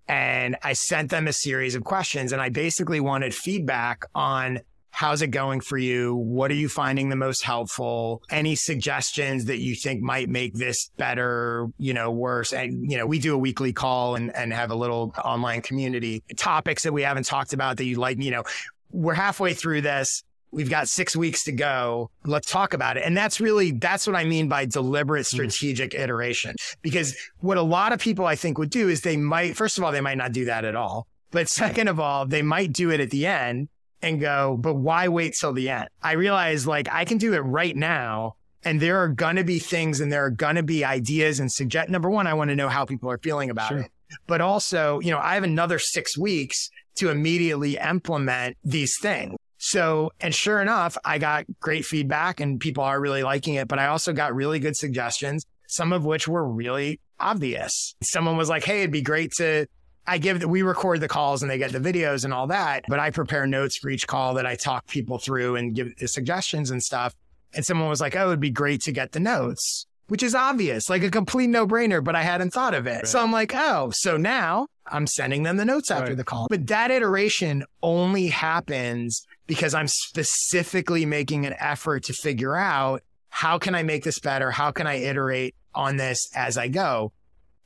and 0.07 0.55
I 0.61 0.73
sent 0.73 1.09
them 1.09 1.27
a 1.27 1.33
series 1.33 1.73
of 1.73 1.83
questions. 1.83 2.31
And 2.31 2.41
I 2.41 2.49
basically 2.49 2.99
wanted 2.99 3.33
feedback 3.33 4.03
on 4.13 4.59
how's 4.91 5.21
it 5.21 5.27
going 5.27 5.61
for 5.61 5.77
you? 5.77 6.15
What 6.15 6.51
are 6.51 6.55
you 6.55 6.69
finding 6.69 7.09
the 7.09 7.15
most 7.15 7.43
helpful? 7.43 8.21
Any 8.29 8.55
suggestions 8.55 9.45
that 9.45 9.59
you 9.59 9.73
think 9.75 10.01
might 10.01 10.29
make 10.29 10.53
this 10.53 10.91
better, 10.97 11.67
you 11.77 11.93
know, 11.93 12.11
worse? 12.11 12.53
And, 12.53 12.91
you 12.91 12.97
know, 12.97 13.05
we 13.05 13.17
do 13.17 13.33
a 13.33 13.37
weekly 13.37 13.73
call 13.73 14.15
and, 14.15 14.35
and 14.35 14.53
have 14.53 14.69
a 14.69 14.75
little 14.75 15.13
online 15.23 15.61
community 15.61 16.23
topics 16.37 16.83
that 16.83 16.93
we 16.93 17.01
haven't 17.01 17.25
talked 17.25 17.53
about 17.53 17.77
that 17.77 17.85
you'd 17.85 17.97
like, 17.97 18.21
you 18.21 18.31
know, 18.31 18.43
we're 18.91 19.13
halfway 19.13 19.53
through 19.53 19.81
this 19.81 20.23
we've 20.51 20.69
got 20.69 20.87
six 20.87 21.15
weeks 21.15 21.45
to 21.45 21.51
go. 21.51 22.11
Let's 22.25 22.51
talk 22.51 22.73
about 22.73 22.97
it. 22.97 23.03
And 23.05 23.15
that's 23.15 23.39
really, 23.39 23.71
that's 23.71 24.05
what 24.05 24.15
I 24.15 24.25
mean 24.25 24.49
by 24.49 24.65
deliberate 24.65 25.25
hmm. 25.25 25.35
strategic 25.35 25.91
mm. 25.91 25.99
iteration. 25.99 26.55
Because 26.81 27.15
what 27.39 27.57
a 27.57 27.61
lot 27.61 27.93
of 27.93 27.99
people 27.99 28.25
I 28.25 28.35
think 28.35 28.57
would 28.57 28.69
do 28.69 28.89
is 28.89 29.01
they 29.01 29.17
might, 29.17 29.55
first 29.55 29.77
of 29.77 29.83
all, 29.83 29.91
they 29.91 30.01
might 30.01 30.17
not 30.17 30.33
do 30.33 30.45
that 30.45 30.65
at 30.65 30.75
all. 30.75 31.07
But 31.31 31.47
second 31.47 31.87
of 31.87 31.99
all, 31.99 32.25
they 32.25 32.41
might 32.41 32.73
do 32.73 32.91
it 32.91 32.99
at 32.99 33.09
the 33.09 33.25
end 33.25 33.69
and 34.01 34.19
go, 34.19 34.57
but 34.59 34.75
why 34.75 35.07
wait 35.07 35.35
till 35.39 35.53
the 35.53 35.69
end? 35.69 35.89
I 36.01 36.13
realize 36.13 36.65
like 36.67 36.87
I 36.91 37.05
can 37.05 37.17
do 37.17 37.33
it 37.33 37.39
right 37.39 37.75
now. 37.75 38.35
And 38.63 38.79
there 38.79 39.01
are 39.01 39.07
going 39.07 39.37
to 39.37 39.43
be 39.43 39.57
things 39.57 40.01
and 40.01 40.11
there 40.11 40.23
are 40.23 40.29
going 40.29 40.55
to 40.55 40.63
be 40.63 40.85
ideas 40.85 41.39
and 41.39 41.51
suggest. 41.51 41.89
Number 41.89 42.09
one, 42.09 42.27
I 42.27 42.35
want 42.35 42.49
to 42.51 42.55
know 42.55 42.69
how 42.69 42.85
people 42.85 43.09
are 43.09 43.17
feeling 43.17 43.49
about 43.49 43.69
sure. 43.69 43.79
it. 43.79 43.91
But 44.27 44.39
also, 44.39 44.99
you 44.99 45.09
know, 45.09 45.17
I 45.17 45.33
have 45.33 45.43
another 45.43 45.79
six 45.79 46.15
weeks 46.15 46.69
to 46.95 47.09
immediately 47.09 47.77
implement 47.77 48.57
these 48.63 48.95
things. 49.01 49.35
So, 49.57 50.11
and 50.19 50.33
sure 50.33 50.61
enough, 50.61 50.97
I 51.05 51.17
got 51.17 51.45
great 51.59 51.85
feedback 51.85 52.39
and 52.39 52.59
people 52.59 52.83
are 52.83 52.99
really 52.99 53.23
liking 53.23 53.55
it, 53.55 53.67
but 53.67 53.79
I 53.79 53.87
also 53.87 54.11
got 54.11 54.35
really 54.35 54.59
good 54.59 54.75
suggestions, 54.75 55.45
some 55.67 55.93
of 55.93 56.03
which 56.03 56.27
were 56.27 56.47
really 56.47 56.99
obvious. 57.19 57.95
Someone 58.01 58.37
was 58.37 58.49
like, 58.49 58.63
Hey, 58.63 58.79
it'd 58.79 58.91
be 58.91 59.03
great 59.03 59.31
to, 59.33 59.67
I 60.07 60.17
give 60.17 60.39
that 60.39 60.47
we 60.47 60.61
record 60.61 60.99
the 60.99 61.07
calls 61.07 61.41
and 61.41 61.51
they 61.51 61.57
get 61.57 61.71
the 61.71 61.79
videos 61.79 62.25
and 62.25 62.33
all 62.33 62.47
that, 62.47 62.85
but 62.87 62.99
I 62.99 63.11
prepare 63.11 63.45
notes 63.45 63.77
for 63.77 63.89
each 63.89 64.07
call 64.07 64.33
that 64.35 64.45
I 64.45 64.55
talk 64.55 64.87
people 64.87 65.17
through 65.17 65.55
and 65.55 65.75
give 65.75 65.95
the 65.97 66.07
suggestions 66.07 66.71
and 66.71 66.81
stuff. 66.81 67.13
And 67.53 67.65
someone 67.65 67.89
was 67.89 68.01
like, 68.01 68.15
Oh, 68.15 68.27
it'd 68.27 68.39
be 68.39 68.49
great 68.49 68.81
to 68.83 68.91
get 68.91 69.11
the 69.11 69.19
notes, 69.19 69.85
which 70.07 70.23
is 70.23 70.33
obvious, 70.33 70.89
like 70.89 71.03
a 71.03 71.11
complete 71.11 71.47
no 71.47 71.67
brainer, 71.67 72.03
but 72.03 72.15
I 72.15 72.23
hadn't 72.23 72.51
thought 72.51 72.73
of 72.73 72.87
it. 72.87 72.89
Right. 72.89 73.07
So 73.07 73.21
I'm 73.21 73.31
like, 73.31 73.53
Oh, 73.53 73.91
so 73.93 74.17
now 74.17 74.67
I'm 74.87 75.05
sending 75.05 75.43
them 75.43 75.57
the 75.57 75.65
notes 75.65 75.91
after 75.91 76.11
right. 76.11 76.17
the 76.17 76.23
call. 76.23 76.47
But 76.49 76.67
that 76.67 76.91
iteration 76.91 77.63
only 77.83 78.27
happens 78.27 79.25
because 79.47 79.73
I'm 79.73 79.87
specifically 79.87 81.05
making 81.05 81.45
an 81.45 81.55
effort 81.59 82.03
to 82.05 82.13
figure 82.13 82.55
out 82.55 83.03
how 83.29 83.57
can 83.57 83.75
I 83.75 83.83
make 83.83 84.03
this 84.03 84.19
better? 84.19 84.51
How 84.51 84.71
can 84.71 84.87
I 84.87 84.95
iterate 84.95 85.55
on 85.73 85.97
this 85.97 86.29
as 86.35 86.57
I 86.57 86.67
go? 86.67 87.13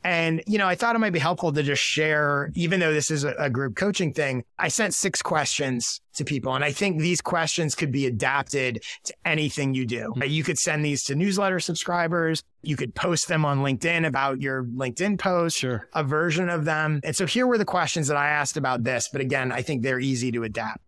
And, 0.05 0.43
you 0.45 0.59
know, 0.59 0.67
I 0.67 0.75
thought 0.75 0.95
it 0.95 0.99
might 0.99 1.13
be 1.13 1.19
helpful 1.19 1.51
to 1.51 1.63
just 1.63 1.81
share, 1.81 2.51
even 2.53 2.79
though 2.79 2.93
this 2.93 3.09
is 3.09 3.23
a, 3.23 3.33
a, 3.39 3.49
group 3.49 3.75
coaching 3.75 4.13
thing, 4.13 4.43
I 4.59 4.67
sent 4.67 4.93
six 4.93 5.23
questions 5.23 5.99
to 6.13 6.23
people. 6.23 6.53
And 6.53 6.63
I 6.63 6.71
think 6.71 6.99
these 6.99 7.21
questions 7.21 7.73
could 7.73 7.91
be 7.91 8.05
adapted 8.05 8.83
to 9.05 9.13
anything 9.25 9.73
you 9.73 9.87
do. 9.87 10.13
Mm-hmm. 10.15 10.29
You 10.29 10.43
could 10.43 10.59
send 10.59 10.85
these 10.85 11.03
to 11.05 11.15
newsletter 11.15 11.59
subscribers. 11.59 12.43
You 12.61 12.75
could 12.75 12.93
post 12.93 13.27
them 13.27 13.45
on 13.45 13.61
LinkedIn 13.61 14.05
about 14.05 14.41
your 14.41 14.65
LinkedIn 14.65 15.17
post, 15.17 15.57
sure. 15.57 15.89
a 15.95 16.03
version 16.03 16.49
of 16.49 16.65
them. 16.65 16.99
And 17.03 17.15
so 17.15 17.25
here 17.25 17.47
were 17.47 17.57
the 17.57 17.65
questions 17.65 18.07
that 18.07 18.17
I 18.17 18.29
asked 18.29 18.57
about 18.57 18.83
this. 18.83 19.09
But 19.11 19.21
again, 19.21 19.51
I 19.51 19.63
think 19.63 19.81
they're 19.81 19.99
easy 19.99 20.31
to 20.33 20.43
adapt. 20.43 20.81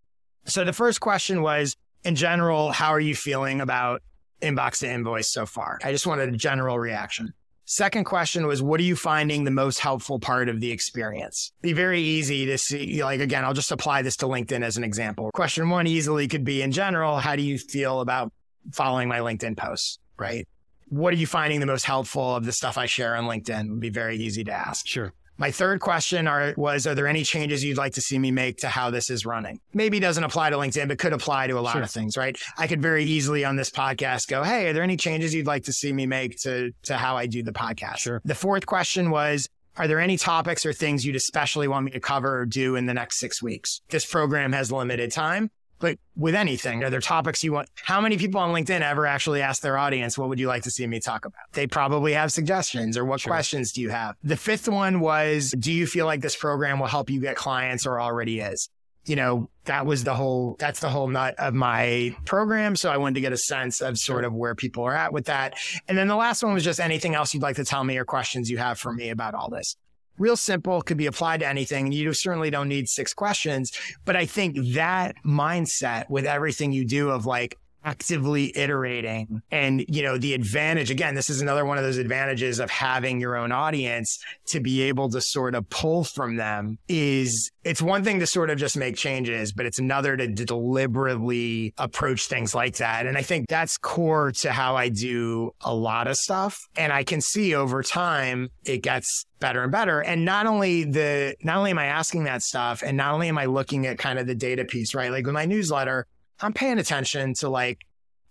So 0.45 0.63
the 0.63 0.73
first 0.73 0.99
question 0.99 1.41
was, 1.41 1.75
in 2.03 2.13
general, 2.13 2.71
how 2.71 2.91
are 2.91 2.99
you 2.99 3.15
feeling 3.15 3.62
about 3.62 4.03
inbox 4.43 4.82
to 4.82 4.91
invoice 4.91 5.32
so 5.32 5.47
far? 5.47 5.80
I 5.84 5.91
just 5.91 6.06
wanted 6.06 6.32
a 6.32 6.38
general 6.38 6.77
reaction. 6.77 7.34
Second 7.69 8.06
question 8.06 8.47
was, 8.47 8.63
what 8.63 8.80
are 8.80 8.84
you 8.84 8.95
finding 8.95 9.43
the 9.43 9.51
most 9.51 9.80
helpful 9.80 10.19
part 10.19 10.47
of 10.47 10.62
the 10.62 10.71
experience? 10.71 11.51
Be 11.62 11.73
very 11.73 11.99
easy 11.99 12.45
to 12.45 12.58
see. 12.58 13.03
Like, 13.03 13.19
again, 13.19 13.43
I'll 13.43 13.53
just 13.53 13.74
apply 13.74 14.03
this 14.03 14.15
to 14.18 14.26
LinkedIn 14.26 14.63
as 14.63 14.78
an 14.78 14.86
example. 14.86 15.32
Question 15.34 15.70
one 15.70 15.86
easily 15.86 16.30
could 16.30 16.45
be 16.45 16.61
in 16.61 16.72
general, 16.72 17.18
how 17.18 17.36
do 17.36 17.41
you 17.41 17.57
feel 17.57 17.99
about 17.99 18.32
following 18.72 19.09
my 19.09 19.20
LinkedIn 19.20 19.57
posts? 19.57 19.99
Right. 20.18 20.47
What 20.88 21.13
are 21.13 21.18
you 21.18 21.28
finding 21.28 21.59
the 21.59 21.65
most 21.65 21.84
helpful 21.84 22.38
of 22.38 22.45
the 22.45 22.53
stuff 22.53 22.78
I 22.78 22.86
share 22.86 23.18
on 23.18 23.26
LinkedIn? 23.26 23.70
Would 23.70 23.82
be 23.82 23.89
very 23.89 24.15
easy 24.15 24.45
to 24.45 24.51
ask. 24.53 24.88
Sure. 24.88 25.11
My 25.39 25.51
third 25.51 25.81
question 25.81 26.27
are, 26.27 26.53
was, 26.57 26.88
are 26.88 26.95
there 26.95 27.07
any 27.07 27.23
changes 27.23 27.63
you'd 27.63 27.77
like 27.77 27.93
to 27.93 28.01
see 28.01 28.17
me 28.17 28.31
make 28.31 28.57
to 28.59 28.69
how 28.69 28.89
this 28.89 29.11
is 29.11 29.25
running? 29.25 29.59
Maybe 29.73 29.99
doesn't 29.99 30.23
apply 30.23 30.49
to 30.49 30.57
LinkedIn, 30.57 30.88
but 30.88 30.97
could 30.97 31.13
apply 31.13 31.47
to 31.47 31.59
a 31.59 31.61
lot 31.61 31.73
sure. 31.73 31.83
of 31.83 31.91
things, 31.91 32.17
right? 32.17 32.38
I 32.57 32.65
could 32.65 32.81
very 32.81 33.03
easily 33.03 33.45
on 33.45 33.55
this 33.55 33.69
podcast 33.69 34.27
go, 34.27 34.43
Hey, 34.43 34.69
are 34.69 34.73
there 34.73 34.83
any 34.83 34.97
changes 34.97 35.35
you'd 35.35 35.45
like 35.45 35.65
to 35.65 35.73
see 35.73 35.93
me 35.93 36.07
make 36.07 36.39
to, 36.41 36.71
to 36.83 36.97
how 36.97 37.17
I 37.17 37.27
do 37.27 37.43
the 37.43 37.51
podcast? 37.51 37.97
Sure. 37.97 38.21
The 38.25 38.35
fourth 38.35 38.65
question 38.65 39.11
was, 39.11 39.47
are 39.77 39.88
there 39.88 39.99
any 39.99 40.17
topics 40.17 40.65
or 40.65 40.73
things 40.73 41.05
you'd 41.05 41.15
especially 41.15 41.67
want 41.67 41.85
me 41.85 41.91
to 41.91 41.99
cover 41.99 42.39
or 42.39 42.45
do 42.47 42.75
in 42.75 42.88
the 42.88 42.95
next 42.95 43.19
six 43.19 43.43
weeks? 43.43 43.81
This 43.89 44.05
program 44.05 44.51
has 44.53 44.71
limited 44.71 45.11
time, 45.11 45.51
but 45.80 45.97
with 46.15 46.36
anything, 46.36 46.84
are 46.84 46.89
there 46.89 47.01
topics 47.01 47.43
you 47.43 47.53
want? 47.53 47.69
How 47.75 48.01
many 48.01 48.17
people 48.17 48.39
on 48.39 48.53
LinkedIn 48.53 48.82
ever 48.82 49.05
actually 49.05 49.41
ask 49.41 49.61
their 49.61 49.78
audience, 49.78 50.17
what 50.17 50.30
would 50.30 50.39
you 50.39 50.47
like 50.47 50.63
to 50.63 50.71
see 50.71 50.86
me 50.88 50.99
talk 50.99 51.25
about? 51.25 51.41
They 51.53 51.67
probably 51.67 52.13
have 52.13 52.32
suggestions 52.32 52.97
or 52.97 53.05
what 53.05 53.21
sure. 53.21 53.32
questions 53.32 53.71
do 53.71 53.82
you 53.82 53.89
have? 53.89 54.15
The 54.23 54.38
fifth 54.38 54.67
one 54.67 54.99
was, 54.99 55.53
do 55.57 55.71
you 55.71 55.88
feel 55.88 56.05
like 56.05 56.21
this 56.21 56.36
program 56.36 56.80
will 56.80 56.88
help 56.88 57.09
you 57.09 57.19
get 57.19 57.36
clients 57.36 57.86
or 57.86 57.99
already 57.99 58.39
is? 58.39 58.69
you 59.07 59.15
know, 59.15 59.49
that 59.65 59.86
was 59.86 60.03
the 60.03 60.13
whole, 60.13 60.57
that's 60.59 60.82
the 60.82 60.89
whole 60.89 61.07
nut 61.07 61.34
of 61.38 61.53
my 61.53 62.15
program. 62.25 62.75
So 62.75 62.91
I 62.91 62.97
wanted 62.97 63.15
to 63.15 63.21
get 63.21 63.32
a 63.32 63.38
sense 63.38 63.82
of 63.82 63.97
sort 63.97 64.25
of 64.25 64.34
where 64.34 64.53
people 64.53 64.84
are 64.84 64.95
at 64.95 65.13
with 65.13 65.25
that. 65.25 65.55
And 65.88 65.97
then 65.97 66.07
the 66.07 66.15
last 66.15 66.43
one 66.43 66.53
was 66.53 66.63
just 66.63 66.80
anything 66.80 67.15
else 67.15 67.34
you'd 67.34 67.43
like 67.43 67.55
to 67.55 67.65
tell 67.65 67.84
me 67.84 67.97
or 67.97 68.05
questions 68.05 68.49
you 68.49 68.57
have 68.57 68.78
for 68.80 68.91
me 68.91 69.09
about 69.09 69.34
all 69.34 69.49
this. 69.49 69.78
Real 70.18 70.36
simple, 70.36 70.82
could 70.82 70.97
be 70.97 71.05
applied 71.05 71.41
to 71.41 71.47
anything. 71.47 71.86
And 71.86 71.93
you 71.93 72.11
certainly 72.13 72.49
don't 72.49 72.68
need 72.68 72.89
six 72.89 73.13
questions, 73.13 73.72
but 74.05 74.15
I 74.15 74.26
think 74.26 74.57
that 74.74 75.15
mindset 75.26 76.09
with 76.09 76.26
everything 76.26 76.72
you 76.72 76.86
do 76.86 77.09
of 77.09 77.26
like, 77.26 77.57
actively 77.88 78.51
iterating 78.57 79.41
and 79.49 79.85
you 79.88 80.03
know 80.03 80.17
the 80.17 80.33
advantage 80.33 80.91
again 80.91 81.15
this 81.15 81.29
is 81.29 81.41
another 81.41 81.63
one 81.63 81.77
of 81.77 81.85
those 81.85 81.97
advantages 81.97 82.59
of 82.59 82.69
having 82.69 83.21
your 83.21 83.38
own 83.38 83.49
audience 83.53 84.19
to 84.45 84.59
be 84.59 84.81
able 84.81 85.09
to 85.09 85.21
sort 85.21 85.55
of 85.55 85.67
pull 85.69 86.03
from 86.03 86.35
them 86.35 86.77
is 86.89 87.49
it's 87.63 87.81
one 87.81 88.03
thing 88.03 88.19
to 88.19 88.27
sort 88.27 88.49
of 88.49 88.57
just 88.57 88.75
make 88.75 88.97
changes 88.97 89.53
but 89.53 89.65
it's 89.65 89.79
another 89.79 90.17
to, 90.17 90.27
deliberately 90.27 91.73
approach 91.77 92.27
things 92.27 92.53
like 92.53 92.75
that 92.75 93.05
and 93.05 93.17
i 93.17 93.21
think 93.21 93.47
that's 93.47 93.77
core 93.77 94.33
to 94.33 94.51
how 94.51 94.75
i 94.75 94.89
do 94.89 95.49
a 95.61 95.73
lot 95.73 96.07
of 96.07 96.17
stuff 96.17 96.67
and 96.75 96.91
i 96.91 97.05
can 97.05 97.21
see 97.21 97.55
over 97.55 97.81
time 97.81 98.49
it 98.65 98.83
gets 98.83 99.25
better 99.39 99.63
and 99.63 99.71
better. 99.71 100.01
And 100.01 100.25
not 100.25 100.45
only 100.45 100.83
the, 100.83 101.35
not 101.43 101.57
only 101.57 101.71
am 101.71 101.79
I 101.79 101.85
asking 101.85 102.23
that 102.23 102.41
stuff 102.41 102.81
and 102.83 102.97
not 102.97 103.13
only 103.13 103.27
am 103.27 103.38
I 103.38 103.45
looking 103.45 103.85
at 103.85 103.97
kind 103.97 104.19
of 104.19 104.27
the 104.27 104.35
data 104.35 104.65
piece, 104.65 104.95
right? 104.95 105.11
Like 105.11 105.25
with 105.25 105.35
my 105.35 105.45
newsletter, 105.45 106.07
I'm 106.39 106.53
paying 106.53 106.79
attention 106.79 107.33
to 107.35 107.49
like, 107.49 107.85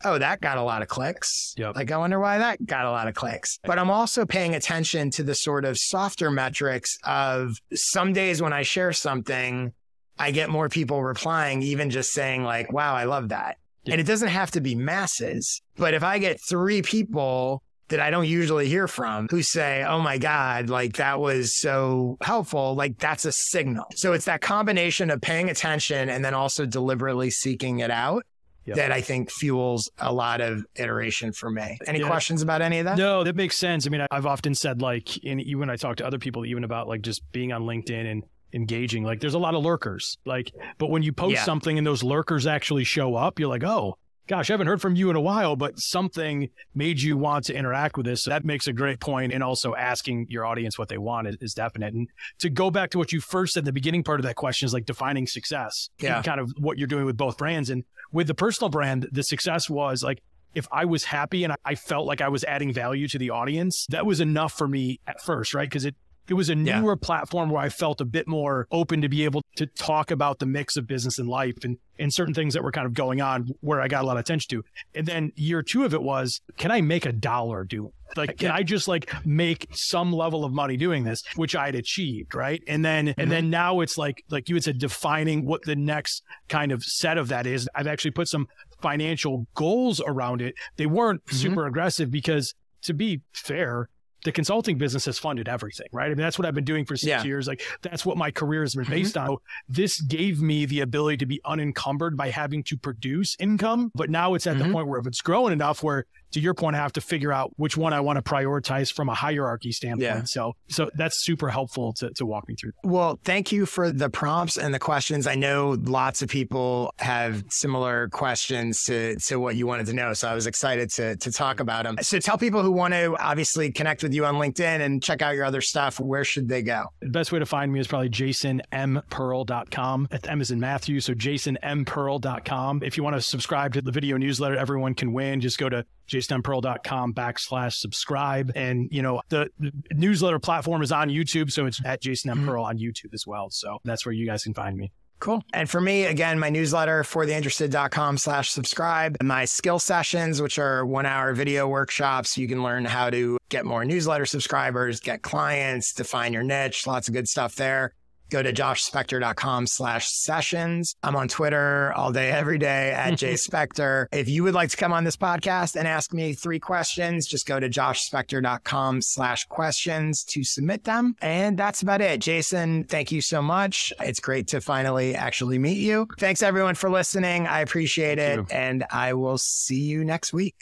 oh, 0.04 0.18
that 0.18 0.40
got 0.40 0.58
a 0.58 0.62
lot 0.62 0.82
of 0.82 0.88
clicks. 0.88 1.54
Yep. 1.56 1.76
Like, 1.76 1.90
I 1.90 1.96
wonder 1.96 2.20
why 2.20 2.38
that 2.38 2.64
got 2.64 2.84
a 2.84 2.90
lot 2.90 3.08
of 3.08 3.14
clicks. 3.14 3.58
But 3.64 3.78
I'm 3.78 3.90
also 3.90 4.26
paying 4.26 4.54
attention 4.54 5.10
to 5.12 5.22
the 5.22 5.34
sort 5.34 5.64
of 5.64 5.78
softer 5.78 6.30
metrics 6.30 6.98
of 7.04 7.56
some 7.74 8.12
days 8.12 8.42
when 8.42 8.52
I 8.52 8.62
share 8.62 8.92
something, 8.92 9.72
I 10.18 10.30
get 10.30 10.50
more 10.50 10.68
people 10.68 11.02
replying, 11.02 11.62
even 11.62 11.90
just 11.90 12.12
saying, 12.12 12.44
like, 12.44 12.72
wow, 12.72 12.94
I 12.94 13.04
love 13.04 13.30
that. 13.30 13.58
Yep. 13.84 13.92
And 13.92 14.00
it 14.00 14.06
doesn't 14.06 14.28
have 14.28 14.50
to 14.52 14.60
be 14.60 14.74
masses. 14.74 15.62
But 15.76 15.94
if 15.94 16.02
I 16.02 16.18
get 16.18 16.40
three 16.40 16.82
people 16.82 17.62
that 17.88 18.00
I 18.00 18.10
don't 18.10 18.26
usually 18.26 18.68
hear 18.68 18.88
from 18.88 19.28
who 19.30 19.42
say, 19.42 19.84
Oh 19.84 20.00
my 20.00 20.18
God, 20.18 20.68
like 20.68 20.96
that 20.96 21.20
was 21.20 21.56
so 21.56 22.16
helpful. 22.20 22.74
Like 22.74 22.98
that's 22.98 23.24
a 23.24 23.32
signal. 23.32 23.86
So 23.94 24.12
it's 24.12 24.24
that 24.24 24.40
combination 24.40 25.10
of 25.10 25.20
paying 25.20 25.50
attention 25.50 26.08
and 26.08 26.24
then 26.24 26.34
also 26.34 26.66
deliberately 26.66 27.30
seeking 27.30 27.80
it 27.80 27.90
out. 27.90 28.24
Yep. 28.66 28.76
That 28.78 28.90
I 28.90 29.00
think 29.00 29.30
fuels 29.30 29.88
a 30.00 30.12
lot 30.12 30.40
of 30.40 30.66
iteration 30.74 31.32
for 31.32 31.48
me. 31.48 31.78
Any 31.86 32.00
yeah. 32.00 32.08
questions 32.08 32.42
about 32.42 32.62
any 32.62 32.80
of 32.80 32.86
that? 32.86 32.98
No, 32.98 33.22
that 33.22 33.36
makes 33.36 33.56
sense. 33.56 33.86
I 33.86 33.90
mean, 33.90 34.04
I've 34.10 34.26
often 34.26 34.56
said, 34.56 34.82
like, 34.82 35.18
in, 35.18 35.38
even 35.38 35.60
when 35.60 35.70
I 35.70 35.76
talk 35.76 35.98
to 35.98 36.06
other 36.06 36.18
people, 36.18 36.44
even 36.44 36.64
about 36.64 36.88
like 36.88 37.02
just 37.02 37.22
being 37.30 37.52
on 37.52 37.62
LinkedIn 37.62 38.10
and 38.10 38.24
engaging, 38.52 39.04
like, 39.04 39.20
there's 39.20 39.34
a 39.34 39.38
lot 39.38 39.54
of 39.54 39.62
lurkers. 39.62 40.18
Like, 40.24 40.50
but 40.78 40.90
when 40.90 41.04
you 41.04 41.12
post 41.12 41.34
yeah. 41.34 41.44
something 41.44 41.78
and 41.78 41.86
those 41.86 42.02
lurkers 42.02 42.44
actually 42.44 42.82
show 42.82 43.14
up, 43.14 43.38
you're 43.38 43.48
like, 43.48 43.62
oh, 43.62 43.98
gosh, 44.26 44.50
I 44.50 44.54
haven't 44.54 44.66
heard 44.66 44.80
from 44.80 44.96
you 44.96 45.10
in 45.10 45.16
a 45.16 45.20
while, 45.20 45.56
but 45.56 45.78
something 45.78 46.48
made 46.74 47.00
you 47.00 47.16
want 47.16 47.44
to 47.46 47.54
interact 47.54 47.96
with 47.96 48.06
this. 48.06 48.24
So 48.24 48.30
that 48.30 48.44
makes 48.44 48.66
a 48.66 48.72
great 48.72 49.00
point. 49.00 49.32
And 49.32 49.42
also 49.42 49.74
asking 49.74 50.26
your 50.28 50.44
audience 50.44 50.78
what 50.78 50.88
they 50.88 50.98
want 50.98 51.28
is, 51.28 51.36
is, 51.40 51.54
definite. 51.54 51.94
And 51.94 52.08
to 52.40 52.50
go 52.50 52.70
back 52.70 52.90
to 52.90 52.98
what 52.98 53.12
you 53.12 53.20
first 53.20 53.54
said, 53.54 53.64
the 53.64 53.72
beginning 53.72 54.02
part 54.02 54.20
of 54.20 54.24
that 54.24 54.36
question 54.36 54.66
is 54.66 54.74
like 54.74 54.84
defining 54.84 55.26
success. 55.26 55.88
Yeah. 56.00 56.22
kind 56.22 56.40
of 56.40 56.52
what 56.58 56.78
you're 56.78 56.86
doing 56.86 57.04
with 57.04 57.16
both 57.16 57.38
brands. 57.38 57.70
And 57.70 57.84
with 58.12 58.26
the 58.26 58.34
personal 58.34 58.68
brand, 58.68 59.08
the 59.12 59.22
success 59.22 59.70
was 59.70 60.02
like, 60.02 60.22
if 60.54 60.66
I 60.72 60.86
was 60.86 61.04
happy 61.04 61.44
and 61.44 61.54
I 61.64 61.74
felt 61.74 62.06
like 62.06 62.22
I 62.22 62.28
was 62.28 62.42
adding 62.44 62.72
value 62.72 63.08
to 63.08 63.18
the 63.18 63.30
audience, 63.30 63.86
that 63.90 64.06
was 64.06 64.20
enough 64.20 64.54
for 64.54 64.66
me 64.66 65.00
at 65.06 65.20
first, 65.22 65.52
right? 65.52 65.68
Because 65.68 65.84
it 65.84 65.94
it 66.28 66.34
was 66.34 66.48
a 66.48 66.54
newer 66.54 66.92
yeah. 66.92 67.06
platform 67.06 67.50
where 67.50 67.62
I 67.62 67.68
felt 67.68 68.00
a 68.00 68.04
bit 68.04 68.26
more 68.26 68.66
open 68.70 69.02
to 69.02 69.08
be 69.08 69.24
able 69.24 69.42
to 69.56 69.66
talk 69.66 70.10
about 70.10 70.38
the 70.38 70.46
mix 70.46 70.76
of 70.76 70.86
business 70.86 71.18
and 71.18 71.28
life 71.28 71.56
and, 71.64 71.78
and 71.98 72.12
certain 72.12 72.34
things 72.34 72.54
that 72.54 72.62
were 72.62 72.72
kind 72.72 72.86
of 72.86 72.94
going 72.94 73.20
on 73.20 73.48
where 73.60 73.80
I 73.80 73.88
got 73.88 74.02
a 74.02 74.06
lot 74.06 74.16
of 74.16 74.20
attention 74.20 74.48
to. 74.50 74.64
And 74.94 75.06
then 75.06 75.32
year 75.36 75.62
two 75.62 75.84
of 75.84 75.94
it 75.94 76.02
was, 76.02 76.40
can 76.56 76.70
I 76.70 76.80
make 76.80 77.06
a 77.06 77.12
dollar 77.12 77.64
doing 77.64 77.92
like 78.16 78.38
can 78.38 78.50
I 78.50 78.62
just 78.62 78.88
like 78.88 79.12
make 79.26 79.66
some 79.72 80.12
level 80.12 80.44
of 80.44 80.52
money 80.52 80.76
doing 80.76 81.04
this, 81.04 81.22
which 81.34 81.56
I'd 81.56 81.74
achieved, 81.74 82.34
right? 82.34 82.62
And 82.66 82.84
then 82.84 83.08
mm-hmm. 83.08 83.20
and 83.20 83.30
then 83.30 83.50
now 83.50 83.80
it's 83.80 83.98
like 83.98 84.22
like 84.30 84.48
you 84.48 84.54
had 84.54 84.64
said, 84.64 84.78
defining 84.78 85.44
what 85.44 85.62
the 85.62 85.76
next 85.76 86.22
kind 86.48 86.72
of 86.72 86.82
set 86.84 87.18
of 87.18 87.28
that 87.28 87.46
is. 87.46 87.68
I've 87.74 87.86
actually 87.86 88.12
put 88.12 88.28
some 88.28 88.46
financial 88.80 89.46
goals 89.54 90.00
around 90.06 90.40
it. 90.40 90.54
They 90.76 90.86
weren't 90.86 91.24
mm-hmm. 91.24 91.36
super 91.36 91.66
aggressive 91.66 92.10
because 92.10 92.54
to 92.82 92.94
be 92.94 93.22
fair, 93.32 93.88
the 94.26 94.32
consulting 94.32 94.76
business 94.76 95.04
has 95.04 95.20
funded 95.20 95.48
everything, 95.48 95.86
right? 95.92 96.06
I 96.06 96.08
mean, 96.08 96.16
that's 96.16 96.36
what 96.36 96.46
I've 96.46 96.54
been 96.54 96.64
doing 96.64 96.84
for 96.84 96.96
six 96.96 97.08
yeah. 97.08 97.22
years. 97.22 97.46
Like 97.46 97.62
that's 97.82 98.04
what 98.04 98.16
my 98.16 98.32
career 98.32 98.62
has 98.62 98.74
been 98.74 98.82
mm-hmm. 98.82 98.92
based 98.92 99.14
mm-hmm. 99.14 99.30
on. 99.30 99.38
This 99.68 100.00
gave 100.00 100.42
me 100.42 100.66
the 100.66 100.80
ability 100.80 101.18
to 101.18 101.26
be 101.26 101.40
unencumbered 101.44 102.16
by 102.16 102.30
having 102.30 102.64
to 102.64 102.76
produce 102.76 103.36
income. 103.38 103.92
But 103.94 104.10
now 104.10 104.34
it's 104.34 104.48
at 104.48 104.56
mm-hmm. 104.56 104.66
the 104.66 104.72
point 104.72 104.88
where 104.88 104.98
if 104.98 105.06
it's 105.06 105.22
growing 105.22 105.52
enough 105.52 105.84
where 105.84 106.06
to 106.32 106.40
your 106.40 106.54
point, 106.54 106.76
I 106.76 106.80
have 106.80 106.92
to 106.94 107.00
figure 107.00 107.32
out 107.32 107.52
which 107.56 107.76
one 107.76 107.92
I 107.92 108.00
want 108.00 108.16
to 108.16 108.22
prioritize 108.22 108.92
from 108.92 109.08
a 109.08 109.14
hierarchy 109.14 109.72
standpoint. 109.72 110.02
Yeah. 110.02 110.22
So, 110.24 110.54
so 110.68 110.90
that's 110.94 111.24
super 111.24 111.48
helpful 111.48 111.92
to, 111.94 112.10
to 112.10 112.26
walk 112.26 112.48
me 112.48 112.54
through. 112.54 112.72
Well, 112.84 113.18
thank 113.24 113.52
you 113.52 113.66
for 113.66 113.90
the 113.90 114.10
prompts 114.10 114.56
and 114.56 114.74
the 114.74 114.78
questions. 114.78 115.26
I 115.26 115.34
know 115.34 115.76
lots 115.84 116.22
of 116.22 116.28
people 116.28 116.92
have 116.98 117.44
similar 117.48 118.08
questions 118.08 118.84
to, 118.84 119.16
to 119.16 119.40
what 119.40 119.56
you 119.56 119.66
wanted 119.66 119.86
to 119.86 119.92
know. 119.92 120.12
So 120.12 120.28
I 120.28 120.34
was 120.34 120.46
excited 120.46 120.90
to, 120.90 121.16
to 121.16 121.32
talk 121.32 121.60
about 121.60 121.84
them. 121.84 121.96
So 122.02 122.18
tell 122.18 122.38
people 122.38 122.62
who 122.62 122.72
want 122.72 122.94
to 122.94 123.16
obviously 123.18 123.70
connect 123.72 124.02
with 124.02 124.12
you 124.12 124.24
on 124.24 124.34
LinkedIn 124.34 124.80
and 124.80 125.02
check 125.02 125.22
out 125.22 125.34
your 125.34 125.44
other 125.44 125.60
stuff. 125.60 125.98
Where 126.00 126.24
should 126.24 126.48
they 126.48 126.62
go? 126.62 126.86
The 127.00 127.08
best 127.08 127.32
way 127.32 127.38
to 127.38 127.46
find 127.46 127.72
me 127.72 127.80
is 127.80 127.86
probably 127.86 128.10
jasonmpearl.com. 128.10 130.08
M 130.24 130.40
is 130.40 130.50
in 130.50 130.60
Matthew. 130.60 131.00
So 131.00 131.14
jasonmpearl.com. 131.14 132.82
If 132.82 132.96
you 132.96 133.02
want 133.02 133.16
to 133.16 133.22
subscribe 133.22 133.74
to 133.74 133.82
the 133.82 133.92
video 133.92 134.16
newsletter, 134.16 134.56
everyone 134.56 134.94
can 134.94 135.12
win. 135.12 135.40
Just 135.40 135.58
go 135.58 135.68
to 135.68 135.84
jasonmpearl.com 136.16 137.14
backslash 137.14 137.74
subscribe. 137.74 138.52
And, 138.54 138.88
you 138.90 139.02
know, 139.02 139.20
the, 139.28 139.50
the, 139.58 139.72
newsletter 139.94 140.38
platform 140.38 140.82
is 140.82 140.92
on 140.92 141.08
YouTube. 141.08 141.50
So 141.50 141.66
it's 141.66 141.80
at 141.84 142.00
Jason 142.00 142.30
M. 142.30 142.38
Mm-hmm. 142.38 142.48
Pearl 142.48 142.64
on 142.64 142.78
YouTube 142.78 143.14
as 143.14 143.26
well. 143.26 143.50
So 143.50 143.78
that's 143.84 144.06
where 144.06 144.12
you 144.12 144.26
guys 144.26 144.44
can 144.44 144.54
find 144.54 144.76
me. 144.76 144.92
Cool. 145.18 145.42
And 145.54 145.68
for 145.68 145.80
me, 145.80 146.04
again, 146.04 146.38
my 146.38 146.50
newsletter 146.50 147.02
fortheinterested.com 147.02 148.18
slash 148.18 148.50
subscribe, 148.50 149.16
my 149.22 149.46
skill 149.46 149.78
sessions, 149.78 150.42
which 150.42 150.58
are 150.58 150.84
one 150.84 151.06
hour 151.06 151.32
video 151.32 151.66
workshops. 151.66 152.36
You 152.36 152.46
can 152.46 152.62
learn 152.62 152.84
how 152.84 153.08
to 153.08 153.38
get 153.48 153.64
more 153.64 153.84
newsletter 153.84 154.26
subscribers, 154.26 155.00
get 155.00 155.22
clients, 155.22 155.94
define 155.94 156.34
your 156.34 156.42
niche, 156.42 156.86
lots 156.86 157.08
of 157.08 157.14
good 157.14 157.28
stuff 157.28 157.54
there 157.54 157.94
go 158.30 158.42
to 158.42 158.52
joshspector.com 158.52 159.66
slash 159.66 160.08
sessions. 160.08 160.94
I'm 161.02 161.16
on 161.16 161.28
Twitter 161.28 161.92
all 161.94 162.12
day, 162.12 162.30
every 162.30 162.58
day 162.58 162.92
at 162.92 163.12
jspector. 163.18 164.06
If 164.12 164.28
you 164.28 164.42
would 164.42 164.54
like 164.54 164.70
to 164.70 164.76
come 164.76 164.92
on 164.92 165.04
this 165.04 165.16
podcast 165.16 165.76
and 165.76 165.86
ask 165.86 166.12
me 166.12 166.32
three 166.32 166.58
questions, 166.58 167.26
just 167.26 167.46
go 167.46 167.58
to 167.60 167.68
joshspector.com 167.68 169.02
slash 169.02 169.44
questions 169.46 170.24
to 170.24 170.44
submit 170.44 170.84
them. 170.84 171.14
And 171.20 171.58
that's 171.58 171.82
about 171.82 172.00
it. 172.00 172.20
Jason, 172.20 172.84
thank 172.84 173.12
you 173.12 173.20
so 173.20 173.42
much. 173.42 173.92
It's 174.00 174.20
great 174.20 174.48
to 174.48 174.60
finally 174.60 175.14
actually 175.14 175.58
meet 175.58 175.78
you. 175.78 176.06
Thanks 176.18 176.42
everyone 176.42 176.74
for 176.74 176.90
listening. 176.90 177.46
I 177.46 177.60
appreciate 177.60 178.18
it. 178.18 178.40
And 178.50 178.84
I 178.90 179.14
will 179.14 179.38
see 179.38 179.80
you 179.80 180.04
next 180.04 180.32
week. 180.32 180.54